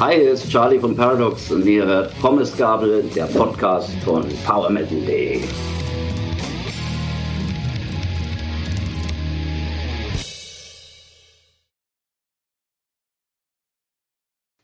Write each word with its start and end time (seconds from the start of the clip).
Hi, 0.00 0.16
hier 0.16 0.32
ist 0.32 0.50
Charlie 0.50 0.80
von 0.80 0.96
Paradox 0.96 1.52
und 1.52 1.64
ihr 1.64 1.84
hört 1.86 2.18
Pommesgabel, 2.20 3.04
der 3.14 3.26
Podcast 3.26 3.90
von 4.04 4.24
PowerMetal.de. 4.44 5.42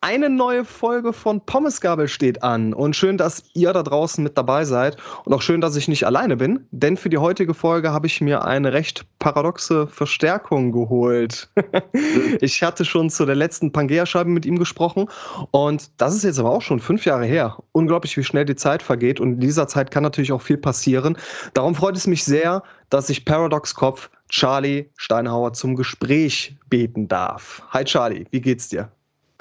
Eine 0.08 0.30
neue 0.30 0.64
Folge 0.64 1.12
von 1.12 1.42
Pommesgabel 1.44 2.08
steht 2.08 2.42
an 2.42 2.72
und 2.72 2.96
schön, 2.96 3.18
dass 3.18 3.44
ihr 3.52 3.74
da 3.74 3.82
draußen 3.82 4.24
mit 4.24 4.38
dabei 4.38 4.64
seid 4.64 4.96
und 5.26 5.34
auch 5.34 5.42
schön, 5.42 5.60
dass 5.60 5.76
ich 5.76 5.86
nicht 5.86 6.06
alleine 6.06 6.38
bin, 6.38 6.66
denn 6.70 6.96
für 6.96 7.10
die 7.10 7.18
heutige 7.18 7.52
Folge 7.52 7.92
habe 7.92 8.06
ich 8.06 8.22
mir 8.22 8.42
eine 8.42 8.72
recht 8.72 9.04
paradoxe 9.18 9.86
Verstärkung 9.86 10.72
geholt. 10.72 11.50
ich 12.40 12.62
hatte 12.62 12.86
schon 12.86 13.10
zu 13.10 13.26
der 13.26 13.34
letzten 13.34 13.70
Pangea-Scheibe 13.70 14.30
mit 14.30 14.46
ihm 14.46 14.58
gesprochen 14.58 15.10
und 15.50 15.90
das 15.98 16.14
ist 16.14 16.24
jetzt 16.24 16.38
aber 16.38 16.52
auch 16.52 16.62
schon 16.62 16.80
fünf 16.80 17.04
Jahre 17.04 17.26
her. 17.26 17.58
Unglaublich, 17.72 18.16
wie 18.16 18.24
schnell 18.24 18.46
die 18.46 18.56
Zeit 18.56 18.82
vergeht 18.82 19.20
und 19.20 19.34
in 19.34 19.40
dieser 19.40 19.68
Zeit 19.68 19.90
kann 19.90 20.04
natürlich 20.04 20.32
auch 20.32 20.40
viel 20.40 20.56
passieren. 20.56 21.18
Darum 21.52 21.74
freut 21.74 21.98
es 21.98 22.06
mich 22.06 22.24
sehr, 22.24 22.62
dass 22.88 23.10
ich 23.10 23.26
Paradox-Kopf 23.26 24.08
Charlie 24.30 24.86
Steinhauer 24.96 25.52
zum 25.52 25.76
Gespräch 25.76 26.56
beten 26.70 27.08
darf. 27.08 27.62
Hi 27.72 27.84
Charlie, 27.84 28.24
wie 28.30 28.40
geht's 28.40 28.70
dir? 28.70 28.90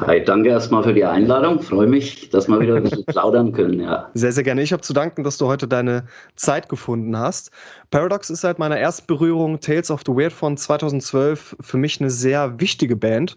Hi, 0.01 0.23
danke 0.23 0.49
erstmal 0.49 0.83
für 0.83 0.93
die 0.93 1.03
Einladung. 1.03 1.59
Freue 1.59 1.87
mich, 1.87 2.29
dass 2.29 2.47
wir 2.47 2.59
wieder 2.59 2.75
ein 2.75 2.83
bisschen 2.83 3.03
plaudern 3.07 3.51
können. 3.51 3.79
Ja. 3.79 4.11
Sehr, 4.13 4.31
sehr 4.31 4.43
gerne. 4.43 4.61
Ich 4.61 4.71
habe 4.71 4.83
zu 4.83 4.93
danken, 4.93 5.23
dass 5.23 5.39
du 5.39 5.47
heute 5.47 5.67
deine 5.67 6.05
Zeit 6.35 6.69
gefunden 6.69 7.17
hast. 7.17 7.49
Paradox 7.89 8.29
ist 8.29 8.41
seit 8.41 8.59
meiner 8.59 8.77
ersten 8.77 9.07
Berührung 9.07 9.59
Tales 9.59 9.89
of 9.89 10.01
the 10.05 10.11
Weird 10.11 10.33
von 10.33 10.55
2012 10.55 11.55
für 11.61 11.77
mich 11.77 11.99
eine 11.99 12.11
sehr 12.11 12.59
wichtige 12.59 12.95
Band, 12.95 13.35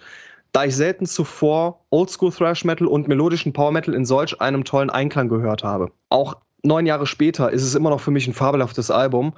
da 0.53 0.65
ich 0.65 0.77
selten 0.77 1.07
zuvor 1.07 1.81
Oldschool 1.89 2.31
Thrash 2.31 2.63
Metal 2.67 2.87
und 2.87 3.09
melodischen 3.09 3.55
Power 3.55 3.73
Metal 3.73 3.95
in 3.95 4.05
solch 4.05 4.39
einem 4.43 4.65
tollen 4.65 4.91
Einklang 4.91 5.31
gehört 5.31 5.65
habe. 5.65 5.91
Auch 6.11 6.35
neun 6.63 6.85
Jahre 6.85 7.07
später 7.07 7.51
ist 7.51 7.63
es 7.63 7.75
immer 7.75 7.89
noch 7.89 8.01
für 8.01 8.11
mich 8.11 8.29
ein 8.29 8.35
fabelhaftes 8.35 8.91
Album. 8.91 9.33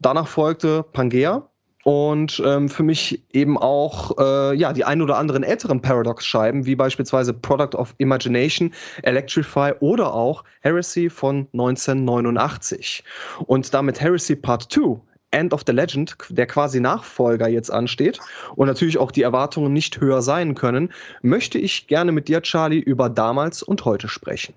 Danach 0.00 0.26
folgte 0.26 0.82
Pangea, 0.92 1.48
und 1.84 2.42
ähm, 2.44 2.68
für 2.68 2.82
mich 2.82 3.22
eben 3.32 3.56
auch 3.56 4.18
äh, 4.18 4.56
ja 4.56 4.72
die 4.72 4.84
ein 4.84 5.00
oder 5.00 5.18
anderen 5.18 5.42
älteren 5.42 5.80
Paradox-Scheiben, 5.80 6.66
wie 6.66 6.74
beispielsweise 6.74 7.32
Product 7.32 7.76
of 7.76 7.94
Imagination, 7.98 8.72
Electrify 9.02 9.72
oder 9.80 10.12
auch 10.12 10.44
Heresy 10.60 11.08
von 11.08 11.46
1989. 11.52 13.04
Und 13.46 13.72
damit 13.72 14.00
Heresy 14.00 14.34
Part 14.34 14.72
2 14.72 15.00
End 15.30 15.52
of 15.52 15.62
the 15.66 15.72
Legend, 15.72 16.16
der 16.30 16.46
quasi 16.46 16.80
Nachfolger 16.80 17.48
jetzt 17.48 17.70
ansteht 17.70 18.20
und 18.54 18.68
natürlich 18.68 18.98
auch 18.98 19.10
die 19.10 19.22
Erwartungen 19.22 19.72
nicht 19.72 20.00
höher 20.00 20.22
sein 20.22 20.54
können, 20.54 20.90
möchte 21.22 21.58
ich 21.58 21.88
gerne 21.88 22.12
mit 22.12 22.28
dir, 22.28 22.40
Charlie, 22.40 22.78
über 22.78 23.10
damals 23.10 23.62
und 23.62 23.84
heute 23.84 24.08
sprechen. 24.08 24.54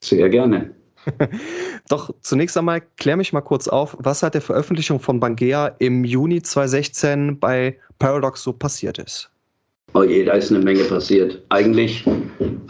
Sehr 0.00 0.28
gerne. 0.28 0.72
Doch 1.88 2.10
zunächst 2.20 2.56
einmal 2.56 2.82
klär 2.96 3.16
mich 3.16 3.32
mal 3.32 3.40
kurz 3.40 3.68
auf, 3.68 3.96
was 4.00 4.20
seit 4.20 4.34
der 4.34 4.40
Veröffentlichung 4.40 5.00
von 5.00 5.20
Bangea 5.20 5.68
im 5.78 6.04
Juni 6.04 6.42
2016 6.42 7.38
bei 7.38 7.78
Paradox 7.98 8.42
so 8.42 8.52
passiert 8.52 8.98
ist. 8.98 9.30
Oh 9.94 10.02
je, 10.02 10.24
da 10.24 10.34
ist 10.34 10.50
eine 10.50 10.62
Menge 10.62 10.84
passiert. 10.84 11.42
Eigentlich, 11.48 12.04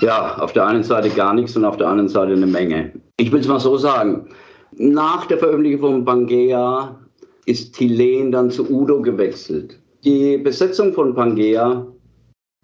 ja, 0.00 0.36
auf 0.38 0.52
der 0.52 0.66
einen 0.66 0.84
Seite 0.84 1.10
gar 1.10 1.34
nichts 1.34 1.56
und 1.56 1.64
auf 1.64 1.76
der 1.76 1.88
anderen 1.88 2.08
Seite 2.08 2.32
eine 2.32 2.46
Menge. 2.46 2.92
Ich 3.16 3.32
will 3.32 3.40
es 3.40 3.48
mal 3.48 3.58
so 3.58 3.76
sagen. 3.76 4.28
Nach 4.72 5.26
der 5.26 5.38
Veröffentlichung 5.38 5.80
von 5.80 6.04
Pangea 6.04 6.98
ist 7.46 7.74
Tilen 7.74 8.30
dann 8.30 8.50
zu 8.50 8.70
Udo 8.70 9.00
gewechselt. 9.00 9.80
Die 10.04 10.36
Besetzung 10.36 10.92
von 10.92 11.14
Pangea 11.14 11.86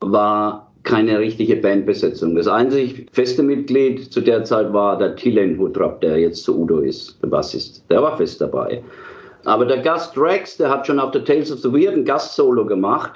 war 0.01 0.72
keine 0.85 1.19
richtige 1.19 1.57
Bandbesetzung. 1.57 2.35
Das 2.35 2.49
einzig 2.49 3.07
feste 3.13 3.43
Mitglied 3.43 4.13
zu 4.13 4.21
der 4.21 4.45
Zeit 4.45 4.73
war 4.73 4.99
der 4.99 5.17
Tilen 5.17 5.59
Hutrap, 5.59 6.01
der 6.01 6.19
jetzt 6.19 6.43
zu 6.45 6.59
Udo 6.59 6.81
ist, 6.81 7.23
der 7.23 7.29
Bassist. 7.29 7.85
Der 7.91 8.03
war 8.03 8.17
fest 8.17 8.41
dabei. 8.41 8.83
Aber 9.45 9.65
der 9.65 9.79
Gast 9.79 10.17
Rex, 10.17 10.57
der 10.57 10.71
hat 10.71 10.87
schon 10.87 10.99
auf 10.99 11.11
der 11.11 11.25
Tales 11.25 11.53
of 11.53 11.61
the 11.61 11.73
Weird 11.73 11.95
ein 11.95 12.05
Gastsolo 12.05 12.65
gemacht 12.65 13.13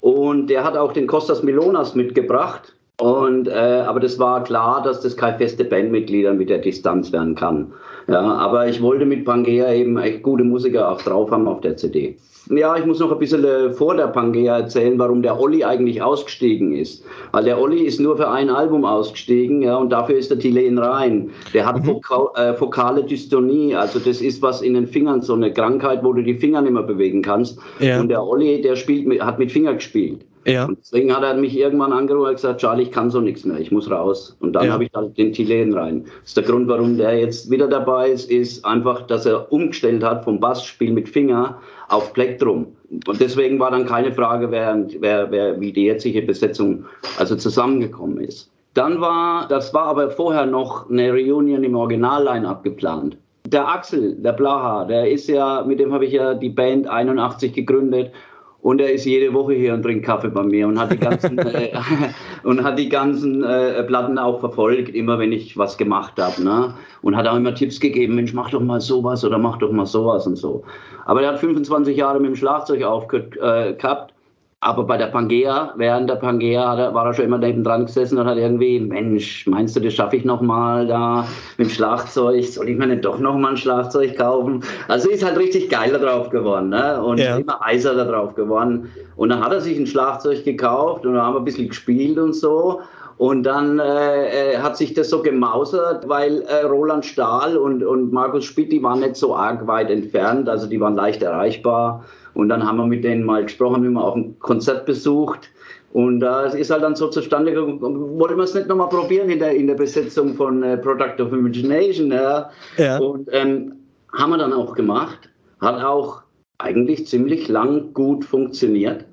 und 0.00 0.48
der 0.48 0.64
hat 0.64 0.76
auch 0.76 0.92
den 0.92 1.06
Costas 1.06 1.42
Milonas 1.42 1.94
mitgebracht. 1.94 2.74
Und, 3.00 3.46
äh, 3.46 3.52
aber 3.86 4.00
das 4.00 4.18
war 4.18 4.42
klar, 4.42 4.82
dass 4.82 5.00
das 5.00 5.16
keine 5.16 5.38
feste 5.38 5.64
Bandmitglieder 5.64 6.32
mit 6.34 6.50
der 6.50 6.58
Distanz 6.58 7.12
werden 7.12 7.36
kann. 7.36 7.72
Ja, 8.08 8.20
aber 8.20 8.66
ich 8.66 8.82
wollte 8.82 9.06
mit 9.06 9.24
Pangea 9.24 9.72
eben 9.72 9.96
echt 9.98 10.22
gute 10.22 10.42
Musiker 10.42 10.90
auch 10.90 11.00
drauf 11.02 11.30
haben 11.30 11.46
auf 11.46 11.60
der 11.60 11.76
CD. 11.76 12.16
Ja, 12.50 12.76
ich 12.76 12.86
muss 12.86 12.98
noch 12.98 13.12
ein 13.12 13.18
bisschen 13.18 13.44
äh, 13.44 13.70
vor 13.70 13.94
der 13.94 14.06
Pangea 14.06 14.58
erzählen, 14.58 14.98
warum 14.98 15.22
der 15.22 15.38
Olli 15.38 15.64
eigentlich 15.64 16.00
ausgestiegen 16.00 16.72
ist. 16.72 17.04
Weil 17.32 17.44
der 17.44 17.60
Olli 17.60 17.82
ist 17.82 18.00
nur 18.00 18.16
für 18.16 18.30
ein 18.30 18.48
Album 18.48 18.84
ausgestiegen, 18.84 19.62
ja, 19.62 19.76
und 19.76 19.90
dafür 19.90 20.16
ist 20.16 20.30
der 20.30 20.38
Tilen 20.38 20.78
rein. 20.78 21.30
Der 21.52 21.66
hat 21.66 21.84
mhm. 21.84 22.00
äh, 22.36 22.54
fokale 22.54 23.04
Dystonie, 23.04 23.74
also 23.74 23.98
das 23.98 24.20
ist 24.20 24.40
was 24.40 24.62
in 24.62 24.74
den 24.74 24.86
Fingern, 24.86 25.20
so 25.20 25.34
eine 25.34 25.52
Krankheit, 25.52 26.02
wo 26.02 26.12
du 26.12 26.22
die 26.22 26.34
Finger 26.34 26.62
nicht 26.62 26.72
mehr 26.72 26.82
bewegen 26.82 27.22
kannst. 27.22 27.58
Ja. 27.80 28.00
Und 28.00 28.08
der 28.08 28.24
Olli, 28.24 28.62
der 28.62 28.76
spielt 28.76 29.06
mit, 29.06 29.20
hat 29.20 29.38
mit 29.38 29.52
Finger 29.52 29.74
gespielt. 29.74 30.24
Ja. 30.44 30.66
Und 30.66 30.78
deswegen 30.78 31.14
hat 31.14 31.22
er 31.22 31.34
mich 31.34 31.56
irgendwann 31.56 31.92
angerufen 31.92 32.28
und 32.28 32.34
gesagt, 32.34 32.60
Charlie, 32.60 32.84
ich 32.84 32.92
kann 32.92 33.10
so 33.10 33.20
nichts 33.20 33.44
mehr, 33.44 33.58
ich 33.58 33.70
muss 33.70 33.90
raus. 33.90 34.36
Und 34.40 34.52
dann 34.54 34.66
ja. 34.66 34.72
habe 34.72 34.84
ich 34.84 34.90
halt 34.94 35.16
den 35.18 35.32
Tilen 35.32 35.74
rein. 35.74 36.04
Das 36.04 36.28
ist 36.28 36.36
der 36.36 36.44
Grund, 36.44 36.68
warum 36.68 36.96
der 36.96 37.18
jetzt 37.18 37.50
wieder 37.50 37.68
dabei 37.68 38.10
ist, 38.10 38.30
ist 38.30 38.64
einfach, 38.64 39.02
dass 39.02 39.26
er 39.26 39.50
umgestellt 39.52 40.02
hat 40.02 40.24
vom 40.24 40.40
Bassspiel 40.40 40.92
mit 40.92 41.08
Finger 41.08 41.58
auf 41.88 42.12
Plektrum. 42.12 42.66
Und 43.06 43.20
deswegen 43.20 43.58
war 43.58 43.70
dann 43.70 43.86
keine 43.86 44.12
Frage, 44.12 44.50
wer, 44.50 44.86
wer, 45.00 45.30
wer, 45.30 45.60
wie 45.60 45.72
die 45.72 45.84
jetzige 45.84 46.22
Besetzung 46.22 46.84
also 47.18 47.36
zusammengekommen 47.36 48.18
ist. 48.18 48.50
Dann 48.74 49.00
war, 49.00 49.48
das 49.48 49.74
war 49.74 49.86
aber 49.86 50.10
vorher 50.10 50.46
noch 50.46 50.88
eine 50.88 51.10
Reunion 51.10 51.64
im 51.64 51.74
Originalline 51.74 52.48
abgeplant. 52.48 53.16
Der 53.46 53.66
Axel, 53.66 54.14
der 54.16 54.32
Blaha, 54.32 54.84
der 54.84 55.10
ist 55.10 55.28
ja, 55.28 55.64
mit 55.66 55.80
dem 55.80 55.92
habe 55.92 56.04
ich 56.04 56.12
ja 56.12 56.34
die 56.34 56.50
Band 56.50 56.86
81 56.86 57.52
gegründet 57.52 58.12
und 58.60 58.80
er 58.80 58.92
ist 58.92 59.04
jede 59.04 59.32
Woche 59.32 59.54
hier 59.54 59.74
und 59.74 59.82
trinkt 59.82 60.04
Kaffee 60.04 60.28
bei 60.28 60.42
mir 60.42 60.66
und 60.66 60.78
hat 60.78 60.92
die 60.92 60.98
ganzen, 60.98 61.38
äh, 61.38 61.70
und 62.42 62.62
hat 62.64 62.78
die 62.78 62.88
ganzen 62.88 63.44
äh, 63.44 63.82
Platten 63.84 64.18
auch 64.18 64.40
verfolgt, 64.40 64.94
immer 64.94 65.18
wenn 65.18 65.32
ich 65.32 65.56
was 65.56 65.78
gemacht 65.78 66.14
habe. 66.18 66.42
Ne? 66.42 66.74
Und 67.02 67.16
hat 67.16 67.26
auch 67.26 67.36
immer 67.36 67.54
Tipps 67.54 67.78
gegeben, 67.78 68.16
Mensch, 68.16 68.34
mach 68.34 68.50
doch 68.50 68.60
mal 68.60 68.80
sowas 68.80 69.24
oder 69.24 69.38
mach 69.38 69.58
doch 69.58 69.70
mal 69.70 69.86
sowas 69.86 70.26
und 70.26 70.36
so. 70.36 70.64
Aber 71.06 71.22
er 71.22 71.32
hat 71.32 71.38
25 71.38 71.96
Jahre 71.96 72.18
mit 72.20 72.30
dem 72.30 72.36
Schlagzeug 72.36 72.82
aufgehört 72.82 73.36
äh, 73.36 73.74
gehabt 73.74 74.12
aber 74.60 74.84
bei 74.84 74.96
der 74.96 75.06
Pangea, 75.06 75.72
während 75.76 76.10
der 76.10 76.16
Pangea 76.16 76.92
war 76.92 77.06
er 77.06 77.14
schon 77.14 77.26
immer 77.26 77.38
neben 77.38 77.62
dran 77.62 77.86
gesessen 77.86 78.18
und 78.18 78.26
hat 78.26 78.38
irgendwie, 78.38 78.80
Mensch, 78.80 79.46
meinst 79.46 79.76
du, 79.76 79.80
das 79.80 79.94
schaffe 79.94 80.16
ich 80.16 80.24
nochmal 80.24 80.84
da 80.88 81.28
mit 81.58 81.68
dem 81.68 81.70
Schlagzeug? 81.70 82.44
Soll 82.44 82.68
ich 82.68 82.76
mir 82.76 82.88
nicht 82.88 83.04
doch 83.04 83.20
nochmal 83.20 83.52
ein 83.52 83.56
Schlagzeug 83.56 84.16
kaufen? 84.16 84.64
Also 84.88 85.10
ist 85.10 85.24
halt 85.24 85.38
richtig 85.38 85.70
geil 85.70 85.92
drauf 85.92 86.30
geworden 86.30 86.70
ne? 86.70 87.00
und 87.00 87.18
ja. 87.18 87.36
immer 87.36 87.64
eiser 87.64 87.94
da 87.94 88.04
drauf 88.04 88.34
geworden. 88.34 88.90
Und 89.14 89.28
dann 89.28 89.44
hat 89.44 89.52
er 89.52 89.60
sich 89.60 89.78
ein 89.78 89.86
Schlagzeug 89.86 90.44
gekauft 90.44 91.06
und 91.06 91.14
dann 91.14 91.22
haben 91.22 91.34
wir 91.34 91.40
ein 91.40 91.44
bisschen 91.44 91.68
gespielt 91.68 92.18
und 92.18 92.32
so. 92.32 92.80
Und 93.16 93.44
dann 93.44 93.78
äh, 93.78 94.54
äh 94.54 94.58
hat 94.58 94.76
sich 94.76 94.94
das 94.94 95.10
so 95.10 95.22
gemausert, 95.22 96.08
weil 96.08 96.42
äh, 96.42 96.64
Roland 96.64 97.04
Stahl 97.04 97.56
und, 97.56 97.84
und 97.84 98.12
Markus 98.12 98.44
Spitt, 98.44 98.72
die 98.72 98.82
waren 98.82 99.00
nicht 99.00 99.16
so 99.16 99.36
arg 99.36 99.66
weit 99.68 99.90
entfernt, 99.90 100.48
also 100.48 100.66
die 100.66 100.80
waren 100.80 100.96
leicht 100.96 101.22
erreichbar. 101.22 102.04
Und 102.38 102.50
dann 102.50 102.64
haben 102.64 102.76
wir 102.76 102.86
mit 102.86 103.02
denen 103.02 103.24
mal 103.24 103.42
gesprochen, 103.42 103.84
haben 103.84 103.94
wir 103.94 104.04
auch 104.04 104.14
ein 104.14 104.38
Konzert 104.38 104.86
besucht. 104.86 105.50
Und 105.92 106.20
da 106.20 106.46
äh, 106.46 106.60
ist 106.60 106.70
halt 106.70 106.84
dann 106.84 106.94
so 106.94 107.08
zustande 107.08 107.52
gekommen, 107.52 107.80
wollten 107.80 108.36
wir 108.36 108.44
es 108.44 108.54
nicht 108.54 108.68
nochmal 108.68 108.88
probieren 108.88 109.28
in 109.28 109.40
der, 109.40 109.56
in 109.56 109.66
der 109.66 109.74
Besetzung 109.74 110.34
von 110.34 110.62
äh, 110.62 110.78
Product 110.78 111.20
of 111.20 111.32
Imagination. 111.32 112.12
Ja. 112.12 112.48
ja. 112.76 112.98
Und 112.98 113.28
ähm, 113.32 113.72
haben 114.16 114.30
wir 114.30 114.38
dann 114.38 114.52
auch 114.52 114.76
gemacht. 114.76 115.28
Hat 115.60 115.82
auch 115.82 116.22
eigentlich 116.58 117.08
ziemlich 117.08 117.48
lang 117.48 117.92
gut 117.92 118.24
funktioniert. 118.24 119.04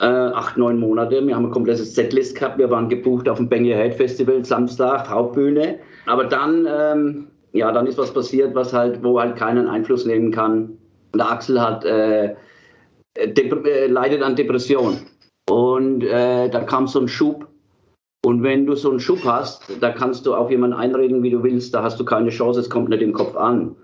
Äh, 0.00 0.06
acht, 0.06 0.56
neun 0.56 0.80
Monate. 0.80 1.24
Wir 1.24 1.36
haben 1.36 1.46
ein 1.46 1.52
komplettes 1.52 1.94
Setlist 1.94 2.34
gehabt. 2.36 2.58
Wir 2.58 2.72
waren 2.72 2.88
gebucht 2.88 3.28
auf 3.28 3.36
dem 3.36 3.48
Bang 3.48 3.64
Your 3.64 3.76
Head 3.76 3.94
Festival, 3.94 4.44
Samstag, 4.44 5.08
Hauptbühne. 5.08 5.78
Aber 6.06 6.24
dann, 6.24 6.66
ähm, 6.68 7.28
ja, 7.52 7.70
dann 7.70 7.86
ist 7.86 7.98
was 7.98 8.12
passiert, 8.12 8.52
was 8.56 8.72
halt, 8.72 9.00
wo 9.04 9.20
halt 9.20 9.36
keinen 9.36 9.68
Einfluss 9.68 10.06
nehmen 10.06 10.32
kann 10.32 10.76
der 11.14 11.30
Axel 11.30 11.60
hat, 11.60 11.84
äh, 11.84 12.34
äh, 13.14 13.86
leidet 13.86 14.22
an 14.22 14.36
Depression. 14.36 14.98
Und 15.48 16.02
äh, 16.04 16.48
da 16.48 16.60
kam 16.60 16.86
so 16.86 17.00
ein 17.00 17.08
Schub. 17.08 17.48
Und 18.24 18.42
wenn 18.42 18.66
du 18.66 18.76
so 18.76 18.90
einen 18.90 19.00
Schub 19.00 19.24
hast, 19.24 19.64
da 19.80 19.90
kannst 19.90 20.26
du 20.26 20.34
auf 20.34 20.50
jemanden 20.50 20.76
einreden, 20.76 21.22
wie 21.22 21.30
du 21.30 21.42
willst, 21.42 21.74
da 21.74 21.82
hast 21.82 21.98
du 21.98 22.04
keine 22.04 22.30
Chance, 22.30 22.60
es 22.60 22.70
kommt 22.70 22.88
nicht 22.88 23.02
im 23.02 23.12
Kopf 23.12 23.36
an. 23.36 23.74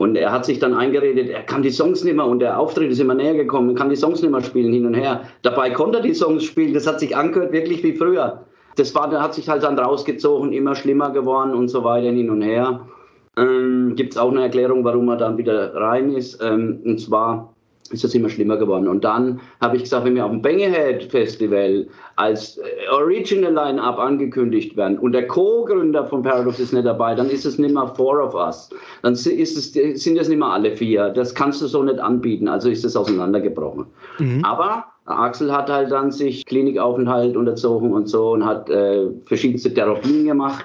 Und 0.00 0.16
er 0.16 0.32
hat 0.32 0.44
sich 0.44 0.58
dann 0.58 0.74
eingeredet, 0.74 1.28
er 1.30 1.44
kann 1.44 1.62
die 1.62 1.70
Songs 1.70 2.02
nicht 2.02 2.16
mehr 2.16 2.26
und 2.26 2.40
der 2.40 2.58
Auftritt 2.58 2.90
ist 2.90 2.98
immer 2.98 3.14
näher 3.14 3.34
gekommen, 3.34 3.76
kann 3.76 3.90
die 3.90 3.96
Songs 3.96 4.20
nicht 4.20 4.32
mehr 4.32 4.42
spielen 4.42 4.72
hin 4.72 4.86
und 4.86 4.94
her. 4.94 5.22
Dabei 5.42 5.70
konnte 5.70 5.98
er 5.98 6.02
die 6.02 6.14
Songs 6.14 6.42
spielen, 6.42 6.74
das 6.74 6.88
hat 6.88 6.98
sich 6.98 7.16
angehört 7.16 7.52
wirklich 7.52 7.84
wie 7.84 7.94
früher. 7.94 8.44
Das 8.74 8.92
war, 8.96 9.08
hat 9.22 9.34
sich 9.34 9.48
halt 9.48 9.62
dann 9.62 9.78
rausgezogen, 9.78 10.52
immer 10.52 10.74
schlimmer 10.74 11.10
geworden 11.10 11.54
und 11.54 11.68
so 11.68 11.84
weiter 11.84 12.10
hin 12.10 12.28
und 12.28 12.42
her. 12.42 12.80
Ähm, 13.36 13.94
Gibt 13.96 14.12
es 14.12 14.18
auch 14.18 14.30
eine 14.30 14.42
Erklärung, 14.42 14.84
warum 14.84 15.08
er 15.08 15.16
dann 15.16 15.36
wieder 15.38 15.74
rein 15.74 16.12
ist. 16.12 16.40
Ähm, 16.42 16.80
und 16.84 17.00
zwar 17.00 17.54
ist 17.90 18.02
das 18.02 18.14
immer 18.14 18.28
schlimmer 18.28 18.56
geworden. 18.56 18.88
Und 18.88 19.04
dann 19.04 19.40
habe 19.60 19.76
ich 19.76 19.82
gesagt, 19.82 20.04
wenn 20.06 20.14
wir 20.14 20.24
auf 20.24 20.30
dem 20.30 20.40
Bangerhead 20.40 21.04
Festival 21.04 21.86
als 22.16 22.58
äh, 22.58 22.62
Original 22.90 23.52
Line-Up 23.52 23.98
angekündigt 23.98 24.76
werden 24.76 24.98
und 24.98 25.12
der 25.12 25.26
Co-Gründer 25.26 26.06
von 26.06 26.22
Paradox 26.22 26.58
ist 26.60 26.72
nicht 26.72 26.86
dabei, 26.86 27.14
dann 27.14 27.28
ist 27.28 27.44
es 27.44 27.58
nicht 27.58 27.74
mehr 27.74 27.86
Four 27.88 28.22
of 28.22 28.34
Us. 28.34 28.70
Dann 29.02 29.12
ist 29.12 29.28
es, 29.28 29.72
sind 29.72 30.18
es 30.18 30.28
nicht 30.28 30.38
mehr 30.38 30.48
alle 30.48 30.74
vier. 30.74 31.10
Das 31.10 31.34
kannst 31.34 31.60
du 31.60 31.66
so 31.66 31.82
nicht 31.82 31.98
anbieten. 31.98 32.48
Also 32.48 32.70
ist 32.70 32.84
es 32.84 32.96
auseinandergebrochen. 32.96 33.86
Mhm. 34.18 34.44
Aber 34.44 34.86
Axel 35.06 35.52
hat 35.52 35.68
halt 35.68 35.90
dann 35.90 36.10
sich 36.10 36.46
Klinikaufenthalt 36.46 37.36
unterzogen 37.36 37.92
und 37.92 38.08
so 38.08 38.30
und 38.30 38.46
hat 38.46 38.70
äh, 38.70 39.08
verschiedenste 39.26 39.72
Therapien 39.72 40.24
gemacht. 40.24 40.64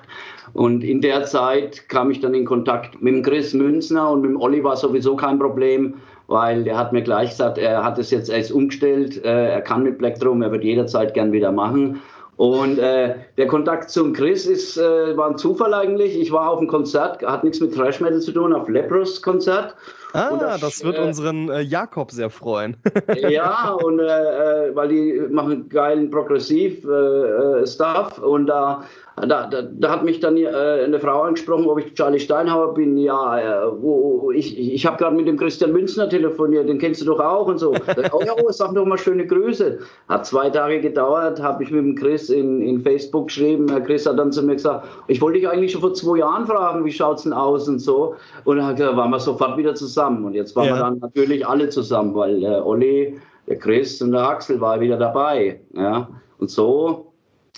Und 0.53 0.83
in 0.83 1.01
der 1.01 1.25
Zeit 1.25 1.87
kam 1.89 2.11
ich 2.11 2.19
dann 2.19 2.33
in 2.33 2.45
Kontakt 2.45 3.01
mit 3.01 3.13
dem 3.13 3.23
Chris 3.23 3.53
Münzner 3.53 4.09
und 4.09 4.21
mit 4.21 4.31
dem 4.31 4.41
Olli 4.41 4.63
war 4.63 4.75
sowieso 4.75 5.15
kein 5.15 5.39
Problem 5.39 5.95
weil 6.29 6.63
der 6.63 6.77
hat 6.77 6.93
mir 6.93 7.01
gleich 7.01 7.31
gesagt, 7.31 7.57
er 7.57 7.83
hat 7.83 7.97
es 7.97 8.11
jetzt 8.11 8.29
erst 8.29 8.51
umgestellt, 8.51 9.25
äh, 9.25 9.49
er 9.49 9.61
kann 9.61 9.81
mit 9.81 9.97
Black 9.97 10.19
Drum, 10.19 10.43
er 10.43 10.51
wird 10.51 10.63
jederzeit 10.63 11.15
gern 11.15 11.31
wieder 11.31 11.51
machen. 11.51 11.99
Und 12.37 12.77
äh, 12.79 13.15
der 13.37 13.47
Kontakt 13.47 13.89
zum 13.89 14.13
Chris 14.13 14.45
ist, 14.45 14.77
äh, 14.77 15.17
war 15.17 15.29
ein 15.29 15.37
Zufall 15.37 15.73
eigentlich. 15.73 16.17
Ich 16.17 16.31
war 16.31 16.51
auf 16.51 16.59
einem 16.59 16.69
Konzert, 16.69 17.21
hat 17.21 17.43
nichts 17.43 17.59
mit 17.59 17.75
Thrash 17.75 17.99
Metal 17.99 18.21
zu 18.21 18.31
tun, 18.31 18.53
auf 18.53 18.69
Lepros 18.69 19.21
Konzert. 19.21 19.75
Ah, 20.13 20.37
das, 20.39 20.61
das, 20.61 20.81
wird 20.83 20.97
äh, 20.97 21.01
unseren 21.01 21.49
äh, 21.49 21.59
Jakob 21.59 22.11
sehr 22.11 22.29
freuen. 22.29 22.77
ja, 23.29 23.77
und 23.83 23.99
äh, 23.99 24.73
weil 24.73 24.87
die 24.87 25.21
machen 25.29 25.67
geilen 25.67 26.09
Progressiv-Stuff 26.09 28.19
und 28.19 28.47
da 28.47 28.85
da, 29.25 29.47
da, 29.47 29.61
da, 29.61 29.89
hat 29.89 30.03
mich 30.03 30.19
dann 30.19 30.37
äh, 30.37 30.47
eine 30.47 30.99
Frau 30.99 31.23
angesprochen, 31.23 31.65
ob 31.67 31.79
ich 31.79 31.93
Charlie 31.93 32.19
Steinhauer 32.19 32.73
bin. 32.73 32.97
Ja, 32.97 33.39
äh, 33.39 33.81
wo, 33.81 34.31
ich, 34.31 34.57
ich 34.57 34.85
habe 34.85 34.97
gerade 34.97 35.15
mit 35.15 35.27
dem 35.27 35.37
Christian 35.37 35.71
Münzner 35.71 36.07
telefoniert, 36.07 36.69
den 36.69 36.77
kennst 36.77 37.01
du 37.01 37.05
doch 37.05 37.19
auch 37.19 37.47
und 37.47 37.57
so. 37.57 37.71
oh 38.11 38.21
ja, 38.25 38.33
oh, 38.41 38.51
sag 38.51 38.73
doch 38.75 38.85
mal 38.85 38.97
schöne 38.97 39.25
Grüße. 39.25 39.79
Hat 40.07 40.25
zwei 40.25 40.49
Tage 40.49 40.79
gedauert, 40.79 41.41
habe 41.41 41.63
ich 41.63 41.71
mit 41.71 41.81
dem 41.81 41.95
Chris 41.95 42.29
in, 42.29 42.61
in 42.61 42.81
Facebook 42.81 43.27
geschrieben. 43.27 43.67
Herr 43.69 43.81
Chris 43.81 44.05
hat 44.05 44.19
dann 44.19 44.31
zu 44.31 44.43
mir 44.43 44.55
gesagt, 44.55 44.87
ich 45.07 45.21
wollte 45.21 45.39
dich 45.39 45.49
eigentlich 45.49 45.71
schon 45.71 45.81
vor 45.81 45.93
zwei 45.93 46.19
Jahren 46.19 46.45
fragen, 46.45 46.85
wie 46.85 46.91
schaut 46.91 47.17
es 47.17 47.23
denn 47.23 47.33
aus 47.33 47.67
und 47.67 47.79
so. 47.79 48.15
Und 48.45 48.57
dann 48.57 48.77
waren 48.77 49.09
wir 49.09 49.19
sofort 49.19 49.57
wieder 49.57 49.75
zusammen. 49.75 50.25
Und 50.25 50.33
jetzt 50.33 50.55
waren 50.55 50.67
ja. 50.67 50.75
wir 50.75 50.79
dann 50.79 50.99
natürlich 50.99 51.45
alle 51.47 51.69
zusammen, 51.69 52.13
weil 52.15 52.43
äh, 52.43 52.61
Olli, 52.61 53.19
der 53.47 53.57
Chris 53.57 54.01
und 54.01 54.11
der 54.11 54.29
Axel 54.29 54.61
war 54.61 54.79
wieder 54.79 54.97
dabei. 54.97 55.59
Ja. 55.73 56.07
Und 56.37 56.49
so 56.49 57.08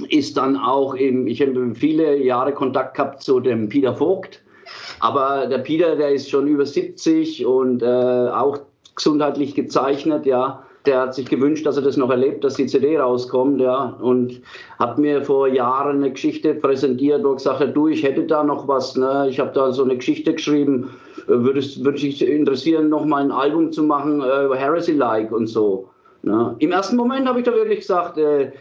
ist 0.10 0.38
dann 0.38 0.58
auch 0.58 0.96
eben, 0.96 1.28
ich 1.28 1.42
habe 1.42 1.76
viele 1.76 2.18
Jahre 2.18 2.54
Kontakt 2.54 2.96
gehabt 2.96 3.22
zu 3.22 3.40
dem 3.40 3.70
Peter 3.70 3.94
Vogt, 3.94 4.42
aber 5.00 5.48
der 5.48 5.60
Peter, 5.60 5.96
der 5.96 6.12
ist 6.12 6.30
schon 6.30 6.48
über 6.48 6.66
70 6.66 7.46
und 7.46 7.84
äh, 7.84 7.86
auch 7.86 8.60
gesundheitlich 8.96 9.56
gezeichnet, 9.56 10.26
ja. 10.26 10.64
Der 10.88 11.00
hat 11.00 11.14
sich 11.14 11.30
gewünscht, 11.30 11.64
dass 11.68 11.78
er 11.78 11.84
das 11.84 11.96
noch 11.96 12.10
erlebt, 12.10 12.44
dass 12.44 12.56
die 12.56 12.66
CD 12.66 12.98
rauskommt, 12.98 13.62
ja. 13.62 13.98
Und 14.02 14.42
hat 14.80 14.98
mir 14.98 15.24
vor 15.24 15.48
Jahren 15.48 15.98
eine 15.98 16.12
Geschichte 16.12 16.56
präsentiert, 16.56 17.24
wo 17.24 17.30
er 17.30 17.36
gesagt 17.36 17.60
hat, 17.60 17.76
du, 17.76 17.88
ich 17.88 18.02
hätte 18.02 18.24
da 18.24 18.44
noch 18.44 18.68
was, 18.68 18.96
ne? 18.96 19.28
Ich 19.30 19.40
habe 19.40 19.52
da 19.54 19.72
so 19.72 19.84
eine 19.84 19.98
Geschichte 19.98 20.34
geschrieben, 20.34 20.90
würdest, 21.28 21.84
würde 21.84 22.00
dich 22.00 22.28
interessieren, 22.28 22.90
noch 22.90 23.06
mal 23.06 23.24
ein 23.24 23.32
Album 23.32 23.72
zu 23.72 23.84
machen, 23.84 24.22
äh, 24.22 24.56
Heresy-like 24.56 25.32
und 25.32 25.48
so. 25.48 25.90
Ne? 26.24 26.56
Im 26.60 26.72
ersten 26.72 26.96
Moment 26.96 27.28
habe 27.28 27.40
ich 27.40 27.46
da 27.46 27.54
wirklich 27.54 27.80
gesagt, 27.80 28.18
äh, 28.18 28.52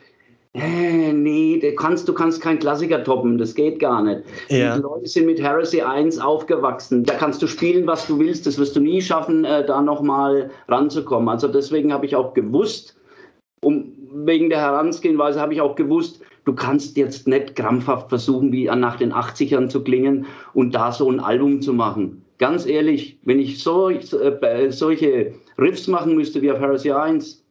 äh, 0.52 1.12
nee, 1.12 1.60
du 1.60 1.72
kannst, 1.76 2.08
du 2.08 2.12
kannst 2.12 2.42
keinen 2.42 2.58
Klassiker 2.58 3.04
toppen, 3.04 3.38
das 3.38 3.54
geht 3.54 3.78
gar 3.78 4.02
nicht. 4.02 4.22
Ja. 4.48 4.76
Die 4.76 4.82
Leute 4.82 5.06
sind 5.06 5.26
mit 5.26 5.40
Heresy 5.40 5.80
1 5.80 6.18
aufgewachsen. 6.18 7.04
Da 7.04 7.14
kannst 7.14 7.40
du 7.40 7.46
spielen, 7.46 7.86
was 7.86 8.08
du 8.08 8.18
willst, 8.18 8.46
das 8.46 8.58
wirst 8.58 8.74
du 8.74 8.80
nie 8.80 9.00
schaffen, 9.00 9.44
äh, 9.44 9.64
da 9.64 9.80
nochmal 9.80 10.50
ranzukommen. 10.66 11.28
Also 11.28 11.46
deswegen 11.46 11.92
habe 11.92 12.04
ich 12.06 12.16
auch 12.16 12.34
gewusst, 12.34 12.96
um, 13.62 13.92
wegen 14.12 14.50
der 14.50 14.60
Herangehensweise 14.60 15.40
habe 15.40 15.54
ich 15.54 15.60
auch 15.60 15.76
gewusst, 15.76 16.20
du 16.44 16.52
kannst 16.52 16.96
jetzt 16.96 17.28
nicht 17.28 17.54
krampfhaft 17.54 18.08
versuchen, 18.08 18.50
wie 18.50 18.64
nach 18.64 18.96
den 18.96 19.12
80ern 19.12 19.68
zu 19.68 19.84
klingen 19.84 20.26
und 20.52 20.74
da 20.74 20.90
so 20.90 21.08
ein 21.08 21.20
Album 21.20 21.62
zu 21.62 21.72
machen. 21.72 22.24
Ganz 22.38 22.66
ehrlich, 22.66 23.20
wenn 23.22 23.38
ich 23.38 23.62
so, 23.62 23.88
äh, 23.88 24.70
solche 24.70 25.34
Riffs 25.58 25.86
machen 25.86 26.16
müsste 26.16 26.42
wie 26.42 26.50
auf 26.50 26.58
Heresy 26.58 26.90
1, 26.90 27.44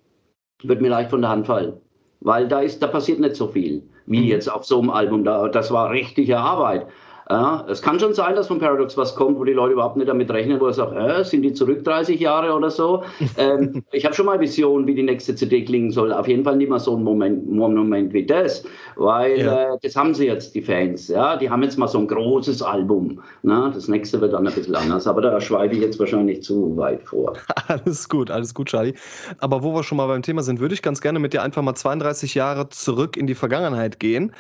wird 0.64 0.82
mir 0.82 0.90
leicht 0.90 1.12
von 1.12 1.22
der 1.22 1.30
Hand 1.30 1.48
fallen 1.48 1.80
weil 2.22 2.48
da 2.48 2.60
ist, 2.60 2.82
da 2.82 2.88
passiert 2.88 3.20
nicht 3.20 3.36
so 3.36 3.48
viel 3.48 3.84
wie 4.06 4.22
mhm. 4.22 4.26
jetzt 4.26 4.52
auf 4.52 4.66
so 4.66 4.80
einem 4.80 4.90
Album. 4.90 5.24
Da, 5.24 5.48
das 5.48 5.72
war 5.72 5.92
richtige 5.92 6.38
Arbeit. 6.38 6.88
Ja, 7.32 7.64
es 7.70 7.84
kann 7.84 8.00
schon 8.00 8.16
sein, 8.16 8.36
dass 8.36 8.48
von 8.48 8.58
Paradox 8.58 8.98
was 8.98 9.14
kommt, 9.14 9.38
wo 9.38 9.44
die 9.44 9.54
Leute 9.54 9.74
überhaupt 9.74 9.98
nicht 9.98 10.10
damit 10.10 10.32
rechnen, 10.32 10.60
wo 10.60 10.66
er 10.66 10.74
sagt, 10.74 10.96
äh, 10.96 11.24
sind 11.24 11.44
die 11.44 11.54
zurück 11.54 11.84
30 11.84 12.20
Jahre 12.20 12.54
oder 12.54 12.72
so. 12.72 13.04
ähm, 13.38 13.84
ich 13.92 14.04
habe 14.04 14.16
schon 14.16 14.26
mal 14.26 14.40
Visionen, 14.40 14.88
wie 14.88 14.96
die 14.96 15.04
nächste 15.04 15.36
CD 15.36 15.64
klingen 15.64 15.92
soll. 15.92 16.12
Auf 16.12 16.28
jeden 16.28 16.44
Fall 16.44 16.56
nicht 16.56 16.70
mal 16.70 16.80
so 16.80 16.98
ein 16.98 17.04
Moment, 17.04 17.48
Moment 17.48 18.14
wie 18.14 18.26
das, 18.26 18.64
weil 18.96 19.42
ja. 19.42 19.76
äh, 19.76 19.78
das 19.84 19.96
haben 19.96 20.16
sie 20.16 20.26
jetzt, 20.26 20.56
die 20.56 20.64
Fans. 20.64 21.08
Ja, 21.08 21.38
die 21.38 21.52
haben 21.52 21.62
jetzt 21.62 21.78
mal 21.78 21.88
so 21.88 22.00
ein 22.00 22.08
großes 22.08 22.64
Album. 22.64 23.22
Na, 23.44 23.70
das 23.70 23.88
nächste 23.88 24.20
wird 24.22 24.34
dann 24.34 24.48
ein 24.48 24.54
bisschen 24.56 24.76
anders, 24.76 25.06
aber 25.06 25.22
da 25.22 25.40
schweife 25.40 25.76
ich 25.76 25.82
jetzt 25.82 26.00
wahrscheinlich 26.00 26.42
zu 26.42 26.76
weit 26.78 27.04
vor. 27.04 27.34
alles 27.68 28.10
gut, 28.10 28.32
alles 28.32 28.56
gut, 28.56 28.70
Charlie. 28.70 28.96
Aber 29.38 29.62
wo 29.62 29.76
wir 29.76 29.84
schon 29.84 29.98
mal 29.98 30.08
beim 30.08 30.24
Thema 30.24 30.42
sind, 30.42 30.60
würde 30.60 30.74
ich 30.74 30.82
ganz 30.82 31.00
gerne 31.00 31.20
mit 31.20 31.34
dir 31.34 31.44
einfach 31.44 31.62
mal 31.62 31.76
32 31.76 32.34
Jahre 32.34 32.70
zurück 32.70 33.18
in 33.18 33.28
die 33.28 33.36
Vergangenheit 33.36 34.00
gehen 34.00 34.34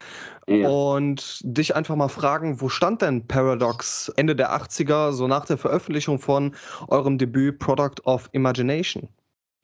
Und 0.49 1.41
dich 1.43 1.75
einfach 1.75 1.95
mal 1.95 2.07
fragen, 2.09 2.59
wo 2.59 2.69
stand 2.69 3.03
denn 3.03 3.27
Paradox 3.27 4.09
Ende 4.15 4.35
der 4.35 4.51
80er, 4.51 5.11
so 5.11 5.27
nach 5.27 5.45
der 5.45 5.57
Veröffentlichung 5.59 6.19
von 6.19 6.55
eurem 6.87 7.19
Debüt 7.19 7.59
Product 7.59 8.01
of 8.05 8.29
Imagination? 8.31 9.09